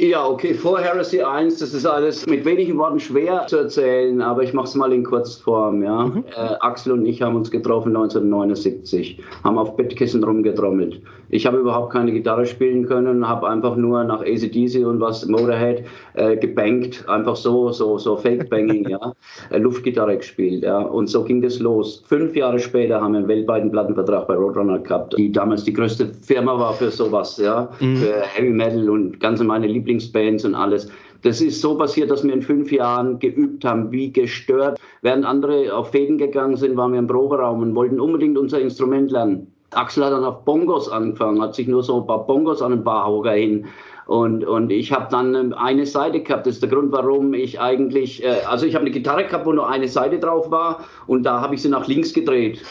Ja, 0.01 0.27
okay, 0.27 0.53
vor 0.53 0.81
Heresy 0.81 1.21
1, 1.21 1.59
das 1.59 1.73
ist 1.73 1.85
alles 1.85 2.25
mit 2.27 2.43
wenigen 2.43 2.77
Worten 2.77 2.99
schwer 2.99 3.47
zu 3.47 3.59
erzählen, 3.59 4.21
aber 4.21 4.43
ich 4.43 4.51
mache 4.51 4.65
es 4.65 4.75
mal 4.75 4.91
in 4.91 5.05
Kurzform. 5.05 5.81
Ja. 5.83 6.07
Mhm. 6.07 6.25
Äh, 6.35 6.55
Axel 6.59 6.91
und 6.91 7.05
ich 7.05 7.21
haben 7.21 7.37
uns 7.37 7.49
getroffen 7.49 7.95
1979, 7.95 9.21
haben 9.45 9.57
auf 9.57 9.77
Bettkissen 9.77 10.21
rumgetrommelt. 10.21 11.01
Ich 11.29 11.45
habe 11.45 11.59
überhaupt 11.59 11.93
keine 11.93 12.11
Gitarre 12.11 12.45
spielen 12.45 12.85
können, 12.85 13.25
habe 13.25 13.47
einfach 13.47 13.77
nur 13.77 14.03
nach 14.03 14.19
ACDC 14.19 14.85
und 14.85 14.99
was 14.99 15.25
Motorhead 15.27 15.85
äh, 16.15 16.35
gebankt, 16.35 17.07
einfach 17.07 17.37
so, 17.37 17.71
so, 17.71 17.97
so 17.97 18.17
Fake-Banging, 18.17 18.89
ja, 18.89 19.13
äh, 19.49 19.59
Luftgitarre 19.59 20.17
gespielt. 20.17 20.63
Ja. 20.63 20.79
Und 20.79 21.07
so 21.07 21.23
ging 21.23 21.41
das 21.41 21.59
los. 21.59 22.03
Fünf 22.05 22.35
Jahre 22.35 22.59
später 22.59 22.99
haben 22.99 23.13
wir 23.13 23.19
einen 23.19 23.27
weltweiten 23.29 23.71
Plattenvertrag 23.71 24.27
bei 24.27 24.35
Roadrunner 24.35 24.79
gehabt, 24.79 25.17
die 25.17 25.31
damals 25.31 25.63
die 25.63 25.71
größte 25.71 26.11
Firma 26.21 26.59
war 26.59 26.73
für 26.73 26.91
sowas, 26.91 27.37
ja, 27.37 27.69
mhm. 27.79 27.95
für 27.95 28.21
Heavy 28.21 28.49
Metal 28.49 28.89
und 28.89 29.21
ganz 29.21 29.41
meine 29.41 29.67
Lieblings 29.67 29.84
Lieblingsbands 29.85 30.45
und 30.45 30.55
alles. 30.55 30.89
Das 31.21 31.41
ist 31.41 31.61
so 31.61 31.77
passiert, 31.77 32.11
dass 32.11 32.23
wir 32.23 32.33
in 32.33 32.41
fünf 32.41 32.71
Jahren 32.71 33.19
geübt 33.19 33.63
haben, 33.63 33.91
wie 33.91 34.11
gestört. 34.11 34.79
Während 35.01 35.25
andere 35.25 35.73
auf 35.75 35.91
Fäden 35.91 36.17
gegangen 36.17 36.57
sind, 36.57 36.75
waren 36.75 36.93
wir 36.93 36.99
im 36.99 37.07
Proberaum 37.07 37.61
und 37.61 37.75
wollten 37.75 37.99
unbedingt 37.99 38.37
unser 38.37 38.59
Instrument 38.59 39.11
lernen. 39.11 39.51
Axel 39.71 40.05
hat 40.05 40.13
dann 40.13 40.23
auf 40.23 40.45
Bongos 40.45 40.89
angefangen, 40.89 41.41
hat 41.41 41.55
sich 41.55 41.67
nur 41.67 41.83
so 41.83 42.01
ein 42.01 42.07
paar 42.07 42.25
Bongos 42.25 42.61
an 42.61 42.71
den 42.71 42.83
Barhocker 42.83 43.31
hin. 43.31 43.65
Und, 44.07 44.45
und 44.45 44.71
ich 44.71 44.91
habe 44.91 45.07
dann 45.09 45.33
ähm, 45.33 45.53
eine 45.53 45.85
Seite 45.85 46.19
gehabt. 46.21 46.45
Das 46.45 46.55
ist 46.55 46.61
der 46.61 46.69
Grund, 46.69 46.91
warum 46.91 47.33
ich 47.33 47.59
eigentlich, 47.59 48.23
äh, 48.23 48.41
also 48.47 48.67
ich 48.67 48.75
habe 48.75 48.83
eine 48.83 48.91
Gitarre 48.91 49.25
gehabt, 49.25 49.47
wo 49.47 49.51
nur 49.51 49.67
eine 49.67 49.87
Seite 49.87 50.19
drauf 50.19 50.51
war 50.51 50.85
und 51.07 51.23
da 51.23 51.41
habe 51.41 51.55
ich 51.55 51.63
sie 51.63 51.69
nach 51.69 51.87
links 51.87 52.13
gedreht. 52.13 52.61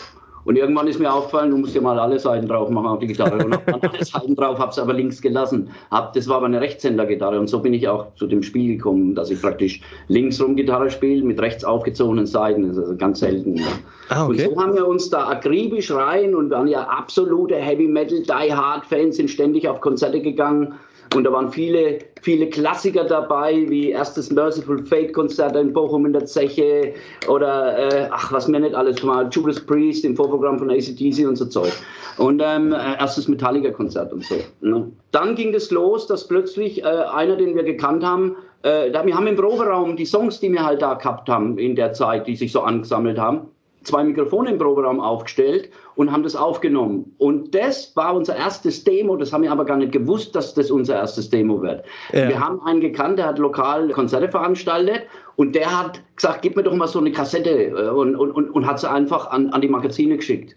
Und 0.44 0.56
irgendwann 0.56 0.86
ist 0.86 0.98
mir 0.98 1.12
aufgefallen, 1.12 1.50
du 1.50 1.56
musst 1.56 1.74
ja 1.74 1.80
mal 1.80 1.98
alle 1.98 2.18
Seiten 2.18 2.46
drauf 2.46 2.68
machen 2.68 2.86
auf 2.86 2.98
die 2.98 3.06
Gitarre. 3.06 3.44
Und 3.44 3.54
habe 3.54 3.82
alle 3.92 4.04
Seiten 4.04 4.34
drauf, 4.34 4.58
habe 4.58 4.70
es 4.70 4.78
aber 4.78 4.92
links 4.92 5.20
gelassen. 5.20 5.70
Hab, 5.90 6.12
das 6.12 6.28
war 6.28 6.36
aber 6.36 6.46
eine 6.46 6.60
Rechtshänder-Gitarre. 6.60 7.38
Und 7.40 7.48
so 7.48 7.60
bin 7.60 7.72
ich 7.72 7.88
auch 7.88 8.14
zu 8.16 8.26
dem 8.26 8.42
Spiel 8.42 8.76
gekommen, 8.76 9.14
dass 9.14 9.30
ich 9.30 9.40
praktisch 9.40 9.80
links 10.08 10.40
rum 10.40 10.56
Gitarre 10.56 10.90
spiele 10.90 11.24
mit 11.24 11.40
rechts 11.40 11.64
aufgezogenen 11.64 12.26
Seiten. 12.26 12.68
Das 12.68 12.76
ist 12.76 12.82
also 12.82 12.96
ganz 12.96 13.20
selten. 13.20 13.56
Ja. 13.56 13.64
Ah, 14.10 14.26
okay. 14.26 14.46
Und 14.46 14.54
so 14.54 14.62
haben 14.62 14.74
wir 14.74 14.86
uns 14.86 15.08
da 15.10 15.28
akribisch 15.28 15.90
rein 15.90 16.34
und 16.34 16.50
waren 16.50 16.68
ja 16.68 16.82
absolute 16.82 17.54
Heavy 17.54 17.88
Metal, 17.88 18.20
Die 18.22 18.52
Hard 18.52 18.84
Fans, 18.84 19.16
sind 19.16 19.30
ständig 19.30 19.66
auf 19.68 19.80
Konzerte 19.80 20.20
gegangen. 20.20 20.74
Und 21.14 21.24
da 21.24 21.32
waren 21.32 21.50
viele, 21.50 21.98
viele 22.22 22.48
Klassiker 22.48 23.04
dabei, 23.04 23.64
wie 23.68 23.90
erstes 23.90 24.30
Merciful 24.30 24.84
Fate 24.84 25.12
Konzert 25.12 25.56
in 25.56 25.72
Bochum 25.72 26.06
in 26.06 26.12
der 26.12 26.24
Zeche 26.26 26.94
oder, 27.28 27.78
äh, 27.78 28.08
ach, 28.10 28.32
was 28.32 28.48
mir 28.48 28.60
nicht 28.60 28.74
alles 28.74 29.02
mal, 29.02 29.28
Judas 29.30 29.60
Priest 29.60 30.04
im 30.04 30.16
Vorprogramm 30.16 30.58
von 30.58 30.70
ACDC 30.70 31.26
und 31.26 31.36
so 31.36 31.46
Zeug. 31.46 31.72
Und 32.18 32.42
ähm, 32.44 32.72
äh, 32.72 32.98
erstes 32.98 33.28
Metallica 33.28 33.70
Konzert 33.70 34.12
und 34.12 34.24
so. 34.24 34.36
Ne? 34.60 34.90
Dann 35.12 35.34
ging 35.34 35.54
es 35.54 35.70
los, 35.70 36.06
dass 36.06 36.26
plötzlich 36.26 36.82
äh, 36.82 36.86
einer, 36.86 37.36
den 37.36 37.54
wir 37.54 37.64
gekannt 37.64 38.04
haben, 38.04 38.36
äh, 38.62 38.90
wir 38.92 39.14
haben 39.14 39.26
im 39.26 39.36
Proberaum 39.36 39.96
die 39.96 40.06
Songs, 40.06 40.40
die 40.40 40.50
wir 40.50 40.64
halt 40.64 40.82
da 40.82 40.94
gehabt 40.94 41.28
haben 41.28 41.58
in 41.58 41.76
der 41.76 41.92
Zeit, 41.92 42.26
die 42.26 42.34
sich 42.34 42.50
so 42.50 42.62
angesammelt 42.62 43.18
haben, 43.18 43.42
zwei 43.84 44.02
Mikrofone 44.04 44.50
im 44.50 44.58
Proberaum 44.58 45.00
aufgestellt 45.00 45.70
und 45.94 46.10
haben 46.10 46.22
das 46.22 46.34
aufgenommen. 46.34 47.14
Und 47.18 47.54
das 47.54 47.94
war 47.94 48.14
unser 48.14 48.36
erstes 48.36 48.84
Demo. 48.84 49.16
Das 49.16 49.32
haben 49.32 49.42
wir 49.42 49.52
aber 49.52 49.64
gar 49.64 49.76
nicht 49.76 49.92
gewusst, 49.92 50.34
dass 50.34 50.54
das 50.54 50.70
unser 50.70 50.96
erstes 50.96 51.30
Demo 51.30 51.62
wird. 51.62 51.84
Ja. 52.12 52.28
Wir 52.28 52.40
haben 52.40 52.60
einen 52.62 52.80
gekannt, 52.80 53.18
der 53.18 53.26
hat 53.26 53.38
lokal 53.38 53.88
Konzerte 53.90 54.28
veranstaltet 54.28 55.02
und 55.36 55.54
der 55.54 55.78
hat 55.78 56.02
gesagt, 56.16 56.42
gib 56.42 56.56
mir 56.56 56.62
doch 56.62 56.74
mal 56.74 56.88
so 56.88 56.98
eine 56.98 57.12
Kassette 57.12 57.50
äh, 57.50 57.88
und, 57.90 58.16
und, 58.16 58.30
und, 58.32 58.50
und 58.50 58.66
hat 58.66 58.80
sie 58.80 58.90
einfach 58.90 59.30
an, 59.30 59.50
an 59.50 59.60
die 59.60 59.68
Magazine 59.68 60.16
geschickt. 60.16 60.56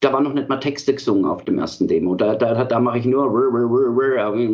da 0.00 0.12
war 0.12 0.20
noch 0.20 0.34
nicht 0.34 0.48
mal 0.48 0.60
Texte 0.60 0.94
gesungen 0.94 1.24
auf 1.24 1.44
dem 1.44 1.58
ersten 1.58 1.88
Demo. 1.88 2.14
Da, 2.14 2.34
da, 2.34 2.64
da 2.64 2.80
mache 2.80 2.98
ich 2.98 3.06
nur, 3.06 3.24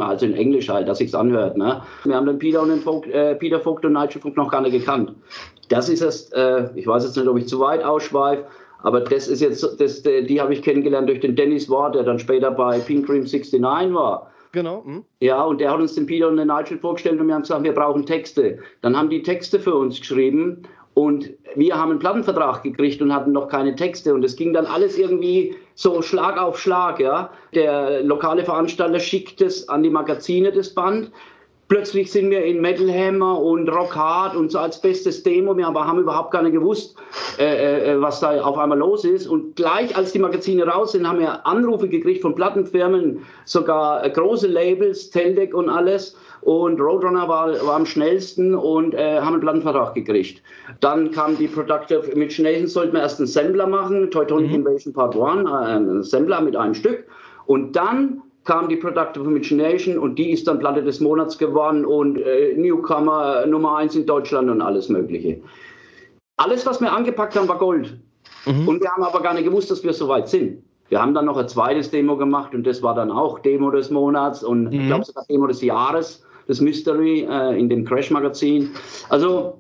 also 0.00 0.26
in 0.26 0.34
Englisch 0.34 0.68
halt, 0.68 0.88
dass 0.88 0.98
sich's 0.98 1.14
anhört. 1.14 1.56
Ne? 1.56 1.82
Wir 2.04 2.14
haben 2.14 2.26
den 2.26 2.38
Peter 2.38 2.62
und 2.62 2.68
den 2.68 2.80
Vogt, 2.80 3.08
äh, 3.10 3.34
Peter 3.34 3.60
Vogt 3.60 3.84
und 3.84 3.94
Nigel 3.94 4.20
Vogt 4.20 4.36
noch 4.36 4.50
gar 4.50 4.60
nicht 4.60 4.72
gekannt. 4.72 5.14
Das 5.68 5.88
ist 5.88 6.02
erst, 6.02 6.32
äh, 6.34 6.68
ich 6.74 6.86
weiß 6.86 7.04
jetzt 7.04 7.16
nicht, 7.16 7.28
ob 7.28 7.38
ich 7.38 7.48
zu 7.48 7.60
weit 7.60 7.84
ausschweife, 7.84 8.44
aber 8.82 9.00
das 9.00 9.28
ist 9.28 9.40
jetzt, 9.40 9.62
das, 9.80 10.02
die 10.02 10.40
habe 10.40 10.52
ich 10.52 10.62
kennengelernt 10.62 11.08
durch 11.08 11.20
den 11.20 11.36
Dennis 11.36 11.70
Ward, 11.70 11.94
der 11.94 12.02
dann 12.02 12.18
später 12.18 12.50
bei 12.50 12.78
Pink 12.80 13.06
Cream 13.06 13.22
69 13.22 13.62
war. 13.62 14.30
Genau. 14.52 14.84
Hm. 14.84 15.04
Ja, 15.20 15.42
und 15.44 15.60
der 15.60 15.70
hat 15.70 15.80
uns 15.80 15.94
den 15.94 16.06
Peter 16.06 16.28
und 16.28 16.36
den 16.36 16.48
Nigel 16.48 16.78
vorgestellt 16.78 17.18
und 17.20 17.26
wir 17.26 17.34
haben 17.34 17.42
gesagt, 17.42 17.64
wir 17.64 17.74
brauchen 17.74 18.04
Texte. 18.04 18.58
Dann 18.82 18.96
haben 18.96 19.08
die 19.08 19.22
Texte 19.22 19.58
für 19.58 19.74
uns 19.74 19.98
geschrieben 19.98 20.62
und 20.94 21.30
wir 21.54 21.74
haben 21.74 21.90
einen 21.90 22.00
Plattenvertrag 22.00 22.62
gekriegt 22.62 23.00
und 23.00 23.14
hatten 23.14 23.32
noch 23.32 23.48
keine 23.48 23.74
Texte. 23.74 24.12
Und 24.12 24.24
es 24.24 24.36
ging 24.36 24.52
dann 24.52 24.66
alles 24.66 24.98
irgendwie 24.98 25.56
so 25.74 26.02
Schlag 26.02 26.38
auf 26.38 26.58
Schlag. 26.58 27.00
Ja. 27.00 27.30
Der 27.54 28.02
lokale 28.02 28.44
Veranstalter 28.44 29.00
schickt 29.00 29.40
es 29.40 29.68
an 29.70 29.82
die 29.82 29.90
Magazine, 29.90 30.52
das 30.52 30.74
Band. 30.74 31.10
Plötzlich 31.72 32.12
sind 32.12 32.28
wir 32.28 32.44
in 32.44 32.60
Metal 32.60 32.86
Hammer 32.92 33.40
und 33.40 33.66
Rock 33.70 33.96
Hard 33.96 34.36
und 34.36 34.52
so 34.52 34.58
als 34.58 34.78
bestes 34.78 35.22
Demo. 35.22 35.56
Wir 35.56 35.64
haben 35.64 35.98
überhaupt 35.98 36.30
gar 36.30 36.42
nicht 36.42 36.52
gewusst, 36.52 36.94
äh, 37.38 37.94
äh, 37.94 37.98
was 37.98 38.20
da 38.20 38.42
auf 38.42 38.58
einmal 38.58 38.76
los 38.76 39.06
ist. 39.06 39.26
Und 39.26 39.56
gleich 39.56 39.96
als 39.96 40.12
die 40.12 40.18
Magazine 40.18 40.66
raus 40.66 40.92
sind, 40.92 41.08
haben 41.08 41.20
wir 41.20 41.46
Anrufe 41.46 41.88
gekriegt 41.88 42.20
von 42.20 42.34
Plattenfirmen, 42.34 43.20
sogar 43.46 44.04
äh, 44.04 44.10
große 44.10 44.48
Labels, 44.48 45.08
Teldec 45.08 45.54
und 45.54 45.70
alles. 45.70 46.14
Und 46.42 46.78
Roadrunner 46.78 47.26
war, 47.26 47.52
war 47.66 47.76
am 47.76 47.86
schnellsten 47.86 48.54
und 48.54 48.92
äh, 48.92 49.18
haben 49.20 49.32
einen 49.32 49.40
Plattenvertrag 49.40 49.94
gekriegt. 49.94 50.42
Dann 50.80 51.10
kam 51.10 51.38
die 51.38 51.48
Productive, 51.48 52.02
mit 52.14 52.34
Schnellsten 52.34 52.68
sollten 52.68 52.92
wir 52.92 53.00
erst 53.00 53.18
einen 53.18 53.28
Sampler 53.28 53.66
machen, 53.66 54.10
Teutonic 54.10 54.50
mhm. 54.50 54.56
Invasion 54.56 54.92
Part 54.92 55.16
1, 55.16 55.48
äh, 55.48 55.52
einen 55.54 56.02
Sampler 56.02 56.42
mit 56.42 56.54
einem 56.54 56.74
Stück. 56.74 57.06
Und 57.46 57.74
dann 57.74 58.20
kam 58.44 58.68
die 58.68 58.76
Productive 58.76 59.24
Imagination 59.24 59.98
und 59.98 60.18
die 60.18 60.30
ist 60.30 60.48
dann 60.48 60.58
Platte 60.58 60.82
des 60.82 61.00
Monats 61.00 61.38
geworden 61.38 61.84
und 61.84 62.18
äh, 62.18 62.54
Newcomer 62.56 63.46
Nummer 63.46 63.76
1 63.76 63.94
in 63.94 64.06
Deutschland 64.06 64.50
und 64.50 64.60
alles 64.60 64.88
Mögliche. 64.88 65.40
Alles, 66.36 66.66
was 66.66 66.80
wir 66.80 66.92
angepackt 66.92 67.36
haben, 67.36 67.48
war 67.48 67.58
Gold. 67.58 67.98
Mhm. 68.46 68.66
Und 68.66 68.82
wir 68.82 68.90
haben 68.90 69.04
aber 69.04 69.20
gar 69.20 69.34
nicht 69.34 69.44
gewusst, 69.44 69.70
dass 69.70 69.84
wir 69.84 69.92
so 69.92 70.08
weit 70.08 70.28
sind. 70.28 70.62
Wir 70.88 71.00
haben 71.00 71.14
dann 71.14 71.26
noch 71.26 71.36
ein 71.36 71.48
zweites 71.48 71.90
Demo 71.90 72.16
gemacht 72.16 72.54
und 72.54 72.66
das 72.66 72.82
war 72.82 72.94
dann 72.94 73.10
auch 73.10 73.38
Demo 73.38 73.70
des 73.70 73.90
Monats 73.90 74.42
und 74.42 74.64
mhm. 74.64 74.72
ich 74.72 74.86
glaube 74.86 75.04
sogar 75.04 75.24
Demo 75.28 75.46
des 75.46 75.62
Jahres, 75.62 76.24
das 76.48 76.60
Mystery 76.60 77.26
äh, 77.30 77.58
in 77.58 77.68
dem 77.68 77.84
Crash-Magazin. 77.84 78.70
Also 79.08 79.58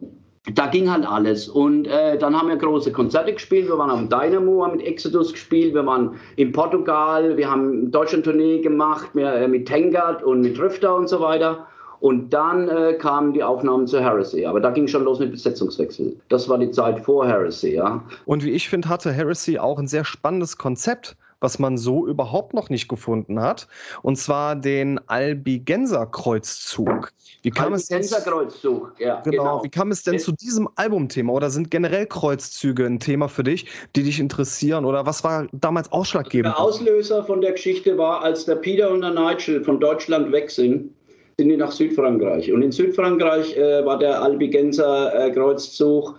da 0.54 0.66
ging 0.66 0.90
halt 0.90 1.06
alles. 1.06 1.48
Und 1.48 1.86
äh, 1.86 2.18
dann 2.18 2.36
haben 2.36 2.48
wir 2.48 2.56
große 2.56 2.90
Konzerte 2.90 3.32
gespielt. 3.32 3.68
Wir 3.68 3.78
waren 3.78 3.90
am 3.90 4.08
Dynamo, 4.08 4.64
haben 4.64 4.76
mit 4.76 4.84
Exodus 4.84 5.32
gespielt. 5.32 5.72
Wir 5.72 5.86
waren 5.86 6.16
in 6.36 6.50
Portugal. 6.50 7.36
Wir 7.36 7.48
haben 7.48 7.90
Deutschland-Tournee 7.92 8.60
gemacht 8.60 9.14
mehr, 9.14 9.34
äh, 9.34 9.46
mit 9.46 9.66
Tengert 9.66 10.22
und 10.22 10.40
mit 10.40 10.58
Drifter 10.58 10.96
und 10.96 11.08
so 11.08 11.20
weiter. 11.20 11.66
Und 12.00 12.30
dann 12.30 12.68
äh, 12.68 12.94
kamen 12.94 13.32
die 13.32 13.44
Aufnahmen 13.44 13.86
zu 13.86 14.00
Heresy. 14.00 14.44
Aber 14.44 14.58
da 14.58 14.70
ging 14.70 14.88
schon 14.88 15.04
los 15.04 15.20
mit 15.20 15.30
Besetzungswechsel. 15.30 16.16
Das 16.28 16.48
war 16.48 16.58
die 16.58 16.72
Zeit 16.72 16.98
vor 16.98 17.24
Heresy, 17.24 17.74
ja. 17.76 18.02
Und 18.26 18.44
wie 18.44 18.50
ich 18.50 18.68
finde, 18.68 18.88
hatte 18.88 19.12
Heresy 19.12 19.60
auch 19.60 19.78
ein 19.78 19.86
sehr 19.86 20.04
spannendes 20.04 20.58
Konzept 20.58 21.16
was 21.42 21.58
man 21.58 21.76
so 21.76 22.06
überhaupt 22.06 22.54
noch 22.54 22.70
nicht 22.70 22.88
gefunden 22.88 23.40
hat. 23.40 23.66
Und 24.02 24.16
zwar 24.16 24.56
den 24.56 25.00
Albigenser-Kreuzzug. 25.08 27.12
Wie 27.42 27.50
kam 27.50 27.72
Albigenser-Kreuzzug, 27.72 28.92
ja. 28.98 29.20
Genau. 29.22 29.42
genau. 29.42 29.64
Wie 29.64 29.68
kam 29.68 29.90
es 29.90 30.04
denn 30.04 30.18
zu 30.18 30.32
diesem 30.32 30.68
Albumthema? 30.76 31.32
Oder 31.32 31.50
sind 31.50 31.70
generell 31.70 32.06
Kreuzzüge 32.06 32.86
ein 32.86 33.00
Thema 33.00 33.28
für 33.28 33.42
dich, 33.42 33.66
die 33.96 34.02
dich 34.02 34.20
interessieren? 34.20 34.84
Oder 34.84 35.06
was 35.06 35.24
war 35.24 35.46
damals 35.52 35.90
ausschlaggebend? 35.92 36.54
Der 36.54 36.60
Auslöser 36.60 37.24
von 37.24 37.40
der 37.40 37.52
Geschichte 37.52 37.96
war, 37.98 38.22
als 38.22 38.44
der 38.44 38.56
Peter 38.56 38.90
und 38.90 39.02
der 39.02 39.10
Nigel 39.10 39.64
von 39.64 39.80
Deutschland 39.80 40.32
weg 40.32 40.50
sind, 40.50 40.90
sind 41.38 41.48
die 41.48 41.56
nach 41.56 41.72
Südfrankreich. 41.72 42.52
Und 42.52 42.62
in 42.62 42.70
Südfrankreich 42.70 43.56
äh, 43.56 43.84
war 43.84 43.98
der 43.98 44.22
Albigenser-Kreuzzug 44.22 46.10
äh, 46.10 46.12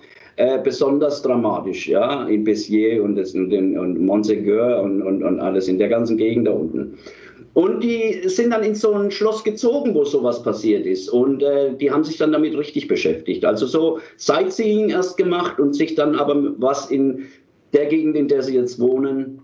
besonders 0.63 1.21
dramatisch, 1.21 1.87
ja, 1.87 2.27
in 2.27 2.43
Béziers 2.43 2.99
und, 3.01 3.15
das, 3.15 3.33
und, 3.35 3.53
und 3.53 3.99
Montségur 3.99 4.81
und, 4.81 5.01
und, 5.03 5.23
und 5.23 5.39
alles 5.39 5.67
in 5.67 5.77
der 5.77 5.89
ganzen 5.89 6.17
Gegend 6.17 6.47
da 6.47 6.51
unten. 6.51 6.97
Und 7.53 7.83
die 7.83 8.27
sind 8.27 8.51
dann 8.51 8.63
in 8.63 8.73
so 8.73 8.93
ein 8.93 9.11
Schloss 9.11 9.43
gezogen, 9.43 9.93
wo 9.93 10.03
sowas 10.03 10.41
passiert 10.41 10.87
ist. 10.87 11.09
Und 11.09 11.43
äh, 11.43 11.75
die 11.75 11.91
haben 11.91 12.03
sich 12.03 12.17
dann 12.17 12.31
damit 12.31 12.57
richtig 12.57 12.87
beschäftigt. 12.87 13.45
Also 13.45 13.67
so 13.67 13.99
Sightseeing 14.17 14.89
erst 14.89 15.17
gemacht 15.17 15.59
und 15.59 15.73
sich 15.73 15.93
dann 15.93 16.15
aber 16.15 16.35
was 16.57 16.89
in 16.89 17.25
der 17.73 17.85
Gegend, 17.85 18.15
in 18.15 18.27
der 18.27 18.41
sie 18.41 18.55
jetzt 18.55 18.79
wohnen, 18.79 19.41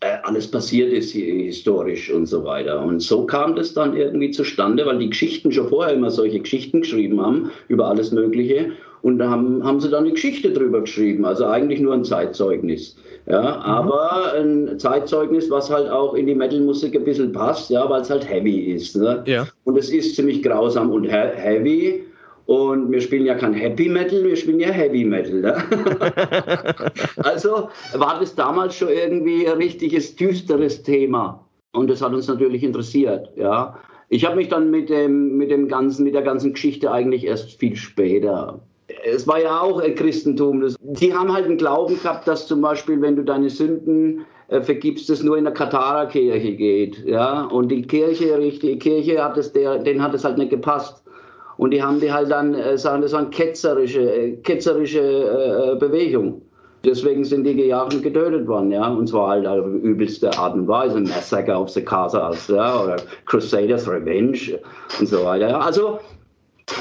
äh, 0.00 0.18
alles 0.24 0.50
passiert 0.50 0.92
ist 0.92 1.12
historisch 1.12 2.10
und 2.10 2.26
so 2.26 2.44
weiter. 2.44 2.82
Und 2.82 3.00
so 3.00 3.24
kam 3.24 3.56
das 3.56 3.72
dann 3.72 3.96
irgendwie 3.96 4.30
zustande, 4.30 4.84
weil 4.84 4.98
die 4.98 5.08
Geschichten 5.08 5.50
schon 5.50 5.68
vorher 5.68 5.94
immer 5.94 6.10
solche 6.10 6.40
Geschichten 6.40 6.82
geschrieben 6.82 7.20
haben 7.20 7.50
über 7.68 7.86
alles 7.86 8.12
Mögliche. 8.12 8.72
Und 9.06 9.20
da 9.20 9.30
haben, 9.30 9.62
haben 9.62 9.78
sie 9.78 9.88
dann 9.88 10.02
eine 10.02 10.14
Geschichte 10.14 10.50
drüber 10.50 10.80
geschrieben, 10.80 11.24
also 11.24 11.46
eigentlich 11.46 11.78
nur 11.78 11.94
ein 11.94 12.02
Zeitzeugnis. 12.02 12.96
Ja, 13.26 13.40
mhm. 13.40 13.62
aber 13.62 14.32
ein 14.32 14.80
Zeitzeugnis, 14.80 15.48
was 15.48 15.70
halt 15.70 15.88
auch 15.88 16.14
in 16.14 16.26
die 16.26 16.34
Metal-Musik 16.34 16.96
ein 16.96 17.04
bisschen 17.04 17.30
passt, 17.30 17.70
ja, 17.70 17.88
weil 17.88 18.00
es 18.00 18.10
halt 18.10 18.28
heavy 18.28 18.72
ist. 18.72 18.96
Ne? 18.96 19.22
Ja. 19.26 19.46
Und 19.62 19.78
es 19.78 19.90
ist 19.90 20.16
ziemlich 20.16 20.42
grausam 20.42 20.90
und 20.90 21.04
he 21.04 21.10
heavy. 21.10 22.02
Und 22.46 22.90
wir 22.90 23.00
spielen 23.00 23.26
ja 23.26 23.36
kein 23.36 23.52
Happy 23.52 23.88
Metal, 23.88 24.24
wir 24.24 24.34
spielen 24.34 24.58
ja 24.58 24.70
Heavy 24.70 25.04
Metal. 25.04 25.40
Ne? 25.40 25.54
also 27.18 27.68
war 27.94 28.18
das 28.18 28.34
damals 28.34 28.74
schon 28.74 28.88
irgendwie 28.88 29.46
ein 29.46 29.58
richtiges 29.58 30.16
düsteres 30.16 30.82
Thema. 30.82 31.46
Und 31.72 31.88
das 31.88 32.02
hat 32.02 32.12
uns 32.12 32.26
natürlich 32.26 32.64
interessiert. 32.64 33.30
Ja. 33.36 33.78
Ich 34.08 34.24
habe 34.24 34.34
mich 34.34 34.48
dann 34.48 34.72
mit 34.72 34.90
dem, 34.90 35.36
mit 35.36 35.52
dem 35.52 35.68
ganzen, 35.68 36.02
mit 36.02 36.14
der 36.16 36.22
ganzen 36.22 36.54
Geschichte 36.54 36.90
eigentlich 36.90 37.24
erst 37.24 37.52
viel 37.60 37.76
später 37.76 38.62
es 39.04 39.26
war 39.26 39.40
ja 39.40 39.60
auch 39.60 39.82
Christentum. 39.96 40.64
die 40.80 41.14
haben 41.14 41.32
halt 41.32 41.46
einen 41.46 41.56
Glauben 41.56 42.00
gehabt, 42.00 42.28
dass 42.28 42.46
zum 42.46 42.60
Beispiel, 42.60 43.00
wenn 43.00 43.16
du 43.16 43.24
deine 43.24 43.50
Sünden 43.50 44.24
äh, 44.48 44.60
vergibst, 44.60 45.10
es 45.10 45.22
nur 45.22 45.36
in 45.36 45.44
der 45.44 45.54
Katharer-Kirche 45.54 46.52
geht. 46.52 47.04
Ja? 47.04 47.44
Und 47.46 47.68
die 47.68 47.82
Kirche, 47.82 48.38
die 48.38 48.78
Kirche 48.78 49.22
hat 49.22 49.36
es, 49.36 49.52
denen 49.52 50.02
hat 50.02 50.14
es 50.14 50.24
halt 50.24 50.38
nicht 50.38 50.50
gepasst. 50.50 51.02
Und 51.56 51.72
die 51.72 51.82
haben 51.82 52.00
die 52.00 52.12
halt 52.12 52.30
dann, 52.30 52.54
äh, 52.54 52.76
sagen, 52.76 53.02
das 53.02 53.12
war 53.12 53.20
eine 53.20 53.30
ketzerische, 53.30 54.02
äh, 54.02 54.36
ketzerische 54.36 55.00
äh, 55.00 55.76
Bewegung. 55.76 56.42
Deswegen 56.84 57.24
sind 57.24 57.44
die 57.44 57.56
gejagt 57.56 57.94
und 57.94 58.02
getötet 58.02 58.46
worden, 58.46 58.70
ja. 58.70 58.86
Und 58.88 59.08
zwar 59.08 59.30
halt 59.30 59.46
auf 59.46 59.66
übelste 59.66 60.30
Art 60.38 60.54
und 60.54 60.68
Weise. 60.68 61.00
Massacre 61.00 61.58
of 61.58 61.70
the 61.70 61.82
Casas, 61.82 62.46
ja, 62.46 62.80
oder 62.80 62.96
Crusaders 63.24 63.88
Revenge 63.88 64.60
und 65.00 65.08
so 65.08 65.24
weiter. 65.24 65.60
Also 65.60 65.98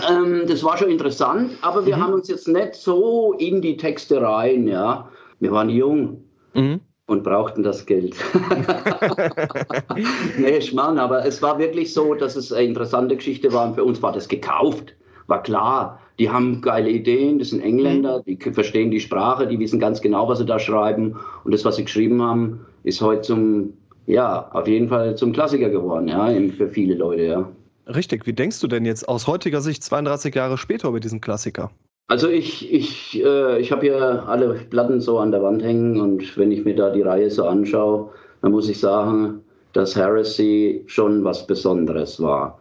ähm, 0.09 0.43
das 0.47 0.63
war 0.63 0.77
schon 0.77 0.89
interessant, 0.89 1.51
aber 1.61 1.85
wir 1.85 1.97
mhm. 1.97 2.01
haben 2.01 2.13
uns 2.13 2.27
jetzt 2.27 2.47
nicht 2.47 2.75
so 2.75 3.33
in 3.33 3.61
die 3.61 3.77
Texte 3.77 4.21
rein, 4.21 4.67
ja. 4.67 5.09
Wir 5.39 5.51
waren 5.51 5.69
jung 5.69 6.23
mhm. 6.53 6.79
und 7.07 7.23
brauchten 7.23 7.61
das 7.61 7.85
Geld. 7.85 8.15
nee, 10.37 10.61
Schmarrn, 10.61 10.97
aber 10.97 11.25
es 11.25 11.41
war 11.41 11.59
wirklich 11.59 11.93
so, 11.93 12.15
dass 12.15 12.35
es 12.35 12.51
eine 12.51 12.67
interessante 12.67 13.15
Geschichte 13.15 13.53
war. 13.53 13.67
Und 13.67 13.75
für 13.75 13.83
uns 13.83 14.01
war 14.01 14.11
das 14.11 14.27
gekauft. 14.27 14.95
War 15.27 15.43
klar, 15.43 15.99
die 16.19 16.29
haben 16.29 16.61
geile 16.61 16.89
Ideen, 16.89 17.39
das 17.39 17.49
sind 17.49 17.61
Engländer, 17.61 18.19
mhm. 18.19 18.39
die 18.39 18.51
verstehen 18.51 18.91
die 18.91 18.99
Sprache, 18.99 19.47
die 19.47 19.59
wissen 19.59 19.79
ganz 19.79 20.01
genau, 20.01 20.27
was 20.27 20.39
sie 20.39 20.45
da 20.45 20.57
schreiben. 20.57 21.19
Und 21.43 21.53
das, 21.53 21.65
was 21.65 21.75
sie 21.75 21.83
geschrieben 21.83 22.21
haben, 22.21 22.65
ist 22.83 23.01
heute 23.01 23.21
zum, 23.21 23.73
ja, 24.07 24.49
auf 24.51 24.67
jeden 24.67 24.87
Fall 24.87 25.15
zum 25.15 25.33
Klassiker 25.33 25.69
geworden, 25.69 26.07
ja, 26.07 26.27
für 26.55 26.69
viele 26.69 26.95
Leute, 26.95 27.23
ja. 27.23 27.49
Richtig. 27.87 28.25
Wie 28.25 28.33
denkst 28.33 28.59
du 28.59 28.67
denn 28.67 28.85
jetzt 28.85 29.07
aus 29.07 29.27
heutiger 29.27 29.61
Sicht 29.61 29.83
32 29.83 30.33
Jahre 30.33 30.57
später 30.57 30.89
über 30.89 30.99
diesen 30.99 31.21
Klassiker? 31.21 31.71
Also 32.07 32.29
ich, 32.29 32.71
ich, 32.71 33.23
äh, 33.23 33.59
ich 33.59 33.71
habe 33.71 33.87
ja 33.87 34.25
alle 34.25 34.53
Platten 34.53 35.01
so 35.01 35.17
an 35.19 35.31
der 35.31 35.41
Wand 35.41 35.63
hängen 35.63 35.99
und 35.99 36.37
wenn 36.37 36.51
ich 36.51 36.63
mir 36.63 36.75
da 36.75 36.91
die 36.91 37.01
Reihe 37.01 37.29
so 37.31 37.45
anschaue, 37.45 38.11
dann 38.41 38.51
muss 38.51 38.69
ich 38.69 38.79
sagen, 38.79 39.41
dass 39.73 39.95
Heresy 39.95 40.83
schon 40.85 41.23
was 41.23 41.47
Besonderes 41.47 42.21
war. 42.21 42.59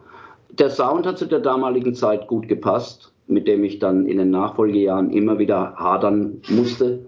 Der 0.57 0.69
Sound 0.69 1.05
hat 1.05 1.19
zu 1.19 1.25
der 1.25 1.39
damaligen 1.39 1.93
Zeit 1.93 2.27
gut 2.27 2.47
gepasst, 2.47 3.13
mit 3.27 3.47
dem 3.47 3.63
ich 3.63 3.79
dann 3.79 4.07
in 4.07 4.17
den 4.17 4.31
Nachfolgejahren 4.31 5.11
immer 5.11 5.37
wieder 5.37 5.75
hadern 5.75 6.41
musste. 6.49 7.05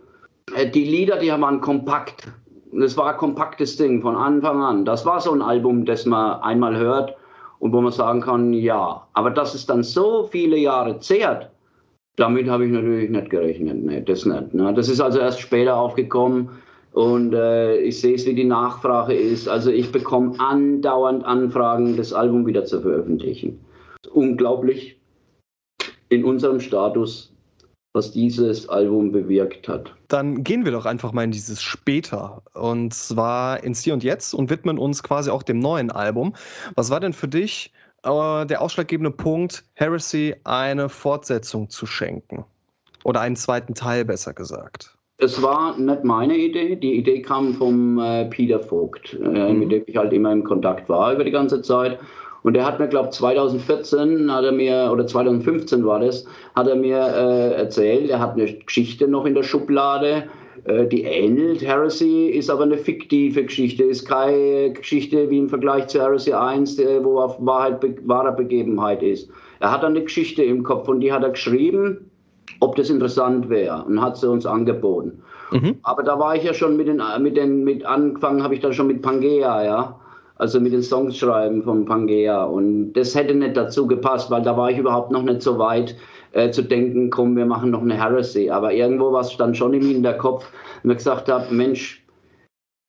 Äh, 0.56 0.70
die 0.70 0.86
Lieder, 0.86 1.18
die 1.18 1.30
waren 1.30 1.60
kompakt. 1.60 2.28
Das 2.72 2.96
war 2.98 3.12
ein 3.12 3.18
kompaktes 3.18 3.78
Ding 3.78 4.02
von 4.02 4.16
Anfang 4.16 4.62
an. 4.62 4.86
Das 4.86 5.06
war 5.06 5.20
so 5.22 5.32
ein 5.32 5.42
Album, 5.42 5.86
das 5.86 6.06
man 6.06 6.42
einmal 6.42 6.78
hört 6.78 7.17
und 7.60 7.74
wo 7.74 7.82
man 7.82 7.92
sagen 7.92 8.22
kann, 8.22 8.54
ja, 8.54 9.08
aber 9.14 9.32
dass 9.32 9.54
es 9.54 9.66
dann 9.66 9.84
so 9.84 10.28
viele 10.32 10.58
Jahre 10.58 11.00
zehrt, 11.00 11.50
damit 12.18 12.50
habe 12.50 12.66
ich 12.66 12.72
natürlich 12.72 13.10
nicht 13.10 13.30
gerechnet. 13.30 13.84
Nee, 13.84 14.02
das 14.02 14.26
nicht. 14.26 14.54
Ne? 14.54 14.74
Das 14.74 14.90
ist 14.90 15.00
also 15.00 15.20
erst 15.20 15.40
später 15.40 15.78
aufgekommen 15.78 16.50
und 16.94 17.34
äh, 17.34 17.78
ich 17.78 18.02
sehe 18.02 18.16
es, 18.16 18.26
wie 18.26 18.34
die 18.34 18.44
Nachfrage 18.44 19.14
ist. 19.14 19.48
Also 19.48 19.70
ich 19.70 19.92
bekomme 19.92 20.40
andauernd 20.40 21.24
Anfragen, 21.26 21.96
das 21.96 22.14
Album 22.14 22.46
wieder 22.48 22.66
zu 22.66 22.82
veröffentlichen. 22.82 23.60
Unglaublich 24.12 25.00
in 26.10 26.24
unserem 26.24 26.60
Status 26.60 27.32
was 27.98 28.12
dieses 28.12 28.70
Album 28.70 29.12
bewirkt 29.12 29.68
hat. 29.68 29.94
Dann 30.08 30.44
gehen 30.44 30.64
wir 30.64 30.72
doch 30.72 30.86
einfach 30.86 31.12
mal 31.12 31.24
in 31.24 31.32
dieses 31.32 31.62
später 31.62 32.42
und 32.54 32.94
zwar 32.94 33.64
ins 33.64 33.82
Hier 33.82 33.94
und 33.94 34.04
Jetzt 34.04 34.34
und 34.34 34.50
widmen 34.50 34.78
uns 34.78 35.04
quasi 35.04 35.30
auch 35.30 35.44
dem 35.44 35.60
neuen 35.60 35.92
Album. 35.92 36.34
Was 36.76 36.90
war 36.90 37.00
denn 37.00 37.14
für 37.14 37.28
dich 37.28 37.74
äh, 38.04 38.46
der 38.46 38.62
ausschlaggebende 38.62 39.12
Punkt, 39.12 39.64
Heresy 39.74 40.36
eine 40.46 40.88
Fortsetzung 40.88 41.70
zu 41.70 41.86
schenken? 41.86 42.46
Oder 43.04 43.22
einen 43.22 43.36
zweiten 43.36 43.74
Teil, 43.74 44.06
besser 44.06 44.34
gesagt? 44.34 44.98
Es 45.20 45.42
war 45.42 45.78
nicht 45.78 46.04
meine 46.04 46.38
Idee. 46.38 46.76
Die 46.76 46.94
Idee 46.94 47.22
kam 47.22 47.56
vom 47.56 47.98
äh, 48.00 48.26
Peter 48.26 48.60
Vogt, 48.60 49.14
äh, 49.14 49.52
mhm. 49.52 49.60
mit 49.60 49.72
dem 49.72 49.84
ich 49.88 49.98
halt 49.98 50.14
immer 50.14 50.32
im 50.32 50.44
Kontakt 50.44 50.88
war 50.88 51.14
über 51.14 51.24
die 51.24 51.32
ganze 51.32 51.62
Zeit. 51.64 52.00
Und 52.48 52.54
der 52.54 52.66
hat 52.66 52.80
mir, 52.80 52.88
glaube 52.88 53.10
2014 53.10 54.32
hat 54.32 54.46
er 54.46 54.54
mir, 54.54 54.90
oder 54.90 55.06
2015 55.06 55.86
war 55.86 56.00
das, 56.00 56.26
hat 56.56 56.66
er 56.70 56.78
mir 56.78 56.98
äh, 56.98 57.52
erzählt, 57.56 58.10
er 58.10 58.22
hat 58.22 58.36
eine 58.36 58.54
Geschichte 58.54 59.06
noch 59.06 59.26
in 59.26 59.36
der 59.36 59.44
Schublade, 59.44 60.24
äh, 60.64 60.88
die 60.88 61.04
ähnelt 61.04 61.62
Heresy, 61.62 62.28
ist 62.28 62.50
aber 62.50 62.64
eine 62.64 62.78
fiktive 62.78 63.44
Geschichte, 63.44 63.84
ist 63.84 64.08
keine 64.08 64.72
Geschichte 64.72 65.30
wie 65.30 65.40
im 65.40 65.50
Vergleich 65.50 65.88
zu 65.88 66.00
Heresy 66.00 66.32
1, 66.32 66.80
wo 67.02 67.20
auf 67.20 67.36
Wahrheit, 67.46 67.82
wahrer 68.08 68.32
Begebenheit 68.32 69.04
ist. 69.04 69.30
Er 69.60 69.74
hat 69.74 69.84
eine 69.84 70.02
Geschichte 70.02 70.42
im 70.42 70.64
Kopf 70.64 70.88
und 70.88 71.02
die 71.02 71.12
hat 71.12 71.24
er 71.24 71.32
geschrieben 71.32 72.10
ob 72.62 72.76
das 72.76 72.90
interessant 72.90 73.50
wäre 73.50 73.84
und 73.84 74.02
hat 74.02 74.18
sie 74.18 74.28
uns 74.28 74.46
angeboten. 74.46 75.22
Mhm. 75.52 75.76
Aber 75.84 76.02
da 76.02 76.18
war 76.18 76.36
ich 76.36 76.44
ja 76.44 76.54
schon 76.54 76.78
mit 76.78 76.88
den, 76.88 77.02
mit 77.20 77.36
den, 77.36 77.66
mit 77.66 77.86
angefangen 77.86 78.42
habe 78.42 78.56
ich 78.56 78.62
da 78.62 78.72
schon 78.72 78.88
mit 78.88 79.02
Pangea, 79.02 79.64
ja. 79.64 80.00
Also 80.38 80.60
mit 80.60 80.74
den 80.74 80.84
Songs 80.84 81.18
schreiben 81.18 81.64
von 81.64 81.86
Pangea. 81.86 82.44
Und 82.44 82.94
das 82.94 83.16
hätte 83.16 83.34
nicht 83.34 83.58
dazu 83.58 83.88
gepasst, 83.88 84.30
weil 84.30 84.42
da 84.42 84.56
war 84.56 84.70
ich 84.70 84.78
überhaupt 84.78 85.12
noch 85.12 85.24
nicht 85.24 85.42
so 85.42 85.58
weit 85.58 85.96
äh, 86.34 86.52
zu 86.52 86.62
denken, 86.62 87.10
komm, 87.10 87.36
wir 87.36 87.46
machen 87.46 87.72
noch 87.72 87.82
eine 87.82 87.96
Heresy. 87.96 88.50
Aber 88.50 88.74
irgendwo 88.74 89.12
war 89.12 89.22
es 89.22 89.36
dann 89.38 89.56
schon 89.56 89.74
in 89.74 89.88
mir 89.88 90.00
der 90.02 90.18
Kopf, 90.18 90.46
und 90.84 90.92
ich 90.92 90.98
gesagt 90.98 91.30
habe, 91.30 91.54
Mensch, 91.54 92.04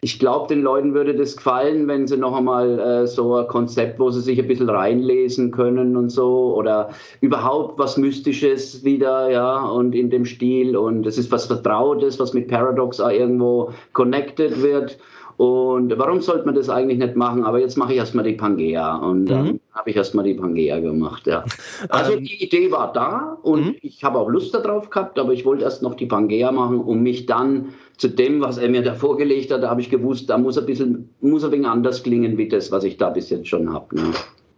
ich 0.01 0.21
glaube, 0.21 0.47
den 0.47 0.63
Leuten 0.63 0.95
würde 0.95 1.17
das 1.17 1.37
gefallen, 1.37 1.89
wenn 1.89 2.07
sie 2.07 2.17
noch 2.17 2.37
einmal 2.37 2.79
äh, 2.79 3.07
so 3.09 3.35
ein 3.35 3.49
Konzept, 3.49 3.99
wo 3.99 4.11
sie 4.11 4.21
sich 4.21 4.39
ein 4.39 4.47
bisschen 4.47 4.71
reinlesen 4.71 5.51
können 5.51 5.97
und 5.97 6.11
so 6.11 6.55
oder 6.55 6.91
überhaupt 7.21 7.81
was 7.81 7.97
Mystisches 7.97 8.85
wieder, 8.85 9.29
ja, 9.29 9.59
und 9.65 9.97
in 9.97 10.09
dem 10.09 10.25
Stil 10.25 10.77
und 10.77 11.05
es 11.05 11.19
ist 11.19 11.33
was 11.33 11.47
Vertrautes, 11.47 12.21
was 12.21 12.33
mit 12.33 12.47
Paradox 12.47 13.01
auch 13.01 13.11
irgendwo 13.11 13.73
connected 13.93 14.63
wird. 14.63 14.99
Und 15.39 15.97
warum 15.97 16.21
sollte 16.21 16.47
man 16.47 16.57
das 16.57 16.69
eigentlich 16.69 16.99
nicht 16.99 17.15
machen? 17.15 17.45
Aber 17.45 17.61
jetzt 17.61 17.77
mache 17.77 17.93
ich 17.93 17.99
erstmal 17.99 18.25
die 18.25 18.33
Pangea 18.33 18.97
und 18.97 19.27
dann 19.27 19.45
mhm. 19.45 19.61
habe 19.73 19.91
ich 19.91 19.95
erstmal 19.95 20.25
die 20.25 20.35
Pangea 20.35 20.81
gemacht, 20.81 21.29
ja. 21.29 21.45
Also 21.91 22.15
ähm, 22.15 22.25
die 22.25 22.43
Idee 22.43 22.73
war 22.73 22.93
da 22.93 23.39
und 23.43 23.67
mhm. 23.67 23.77
ich 23.81 24.03
habe 24.03 24.19
auch 24.19 24.29
Lust 24.29 24.53
darauf 24.53 24.91
gehabt, 24.91 25.17
aber 25.17 25.33
ich 25.33 25.45
wollte 25.45 25.63
erst 25.63 25.81
noch 25.81 25.95
die 25.95 26.07
Pangea 26.07 26.51
machen, 26.51 26.81
um 26.81 27.05
mich 27.05 27.27
dann 27.27 27.67
zu 27.99 28.09
dem, 28.09 28.41
was 28.41 28.59
er 28.59 28.69
mir 28.69 28.83
da 28.83 28.95
vorgelegt 28.95 29.53
hat, 29.53 29.63
da 29.63 29.71
habe 29.71 29.81
ich 29.81 29.91
gewusst, 29.91 30.29
da 30.29 30.39
muss 30.39 30.59
ein 30.59 30.67
bisschen, 30.67 31.09
muss 31.21 31.45
ein 31.45 31.53
wenig 31.53 31.69
anders 31.69 32.03
klingen 32.03 32.37
wie 32.37 32.49
das, 32.49 32.73
was 32.73 32.83
ich 32.83 32.97
da 32.97 33.11
bis 33.11 33.31
jetzt 33.31 33.47
schon 33.47 33.73
habe. 33.73 33.95
Ne? 33.95 34.11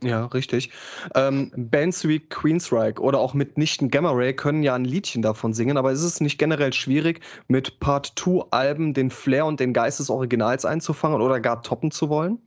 Ja, 0.03 0.27
richtig. 0.27 0.71
Ähm, 1.15 1.53
Bands 1.57 2.09
wie 2.09 2.21
Queensryche 2.21 3.01
oder 3.01 3.19
auch 3.19 3.35
mitnichten 3.35 3.91
Gamma 3.91 4.13
Ray 4.13 4.35
können 4.35 4.63
ja 4.63 4.75
ein 4.75 4.87
Liedchen 4.87 5.21
davon 5.21 5.53
singen, 5.53 5.77
aber 5.77 5.93
ist 5.93 6.03
es 6.03 6.21
nicht 6.21 6.39
generell 6.39 6.73
schwierig, 6.73 7.21
mit 7.49 7.81
Part-2-Alben 7.81 8.95
den 8.95 9.11
Flair 9.11 9.45
und 9.45 9.61
den 9.61 9.75
Geist 9.75 10.01
des 10.01 10.09
Originals 10.09 10.65
einzufangen 10.65 11.21
oder 11.21 11.39
gar 11.41 11.63
toppen 11.63 11.91
zu 11.91 12.09
wollen? 12.09 12.39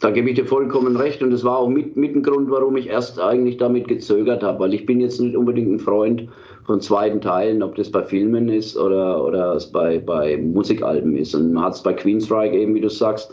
Da 0.00 0.10
gebe 0.10 0.28
ich 0.28 0.34
dir 0.34 0.44
vollkommen 0.44 0.96
recht 0.96 1.22
und 1.22 1.30
das 1.30 1.44
war 1.44 1.58
auch 1.58 1.68
mit, 1.68 1.96
mit 1.96 2.16
ein 2.16 2.24
Grund, 2.24 2.50
warum 2.50 2.76
ich 2.76 2.88
erst 2.88 3.20
eigentlich 3.20 3.56
damit 3.56 3.86
gezögert 3.86 4.42
habe, 4.42 4.58
weil 4.58 4.74
ich 4.74 4.84
bin 4.84 5.00
jetzt 5.00 5.20
nicht 5.20 5.36
unbedingt 5.36 5.70
ein 5.70 5.78
Freund 5.78 6.28
von 6.66 6.80
zweiten 6.80 7.20
Teilen, 7.20 7.62
ob 7.62 7.76
das 7.76 7.90
bei 7.90 8.02
Filmen 8.02 8.48
ist 8.48 8.76
oder, 8.76 9.24
oder 9.24 9.54
es 9.54 9.70
bei, 9.70 10.00
bei 10.00 10.36
Musikalben 10.38 11.16
ist. 11.16 11.36
Und 11.36 11.52
man 11.52 11.64
hat 11.64 11.74
es 11.74 11.82
bei 11.84 11.92
Queenstrike 11.92 12.58
eben, 12.58 12.74
wie 12.74 12.80
du 12.80 12.90
sagst, 12.90 13.32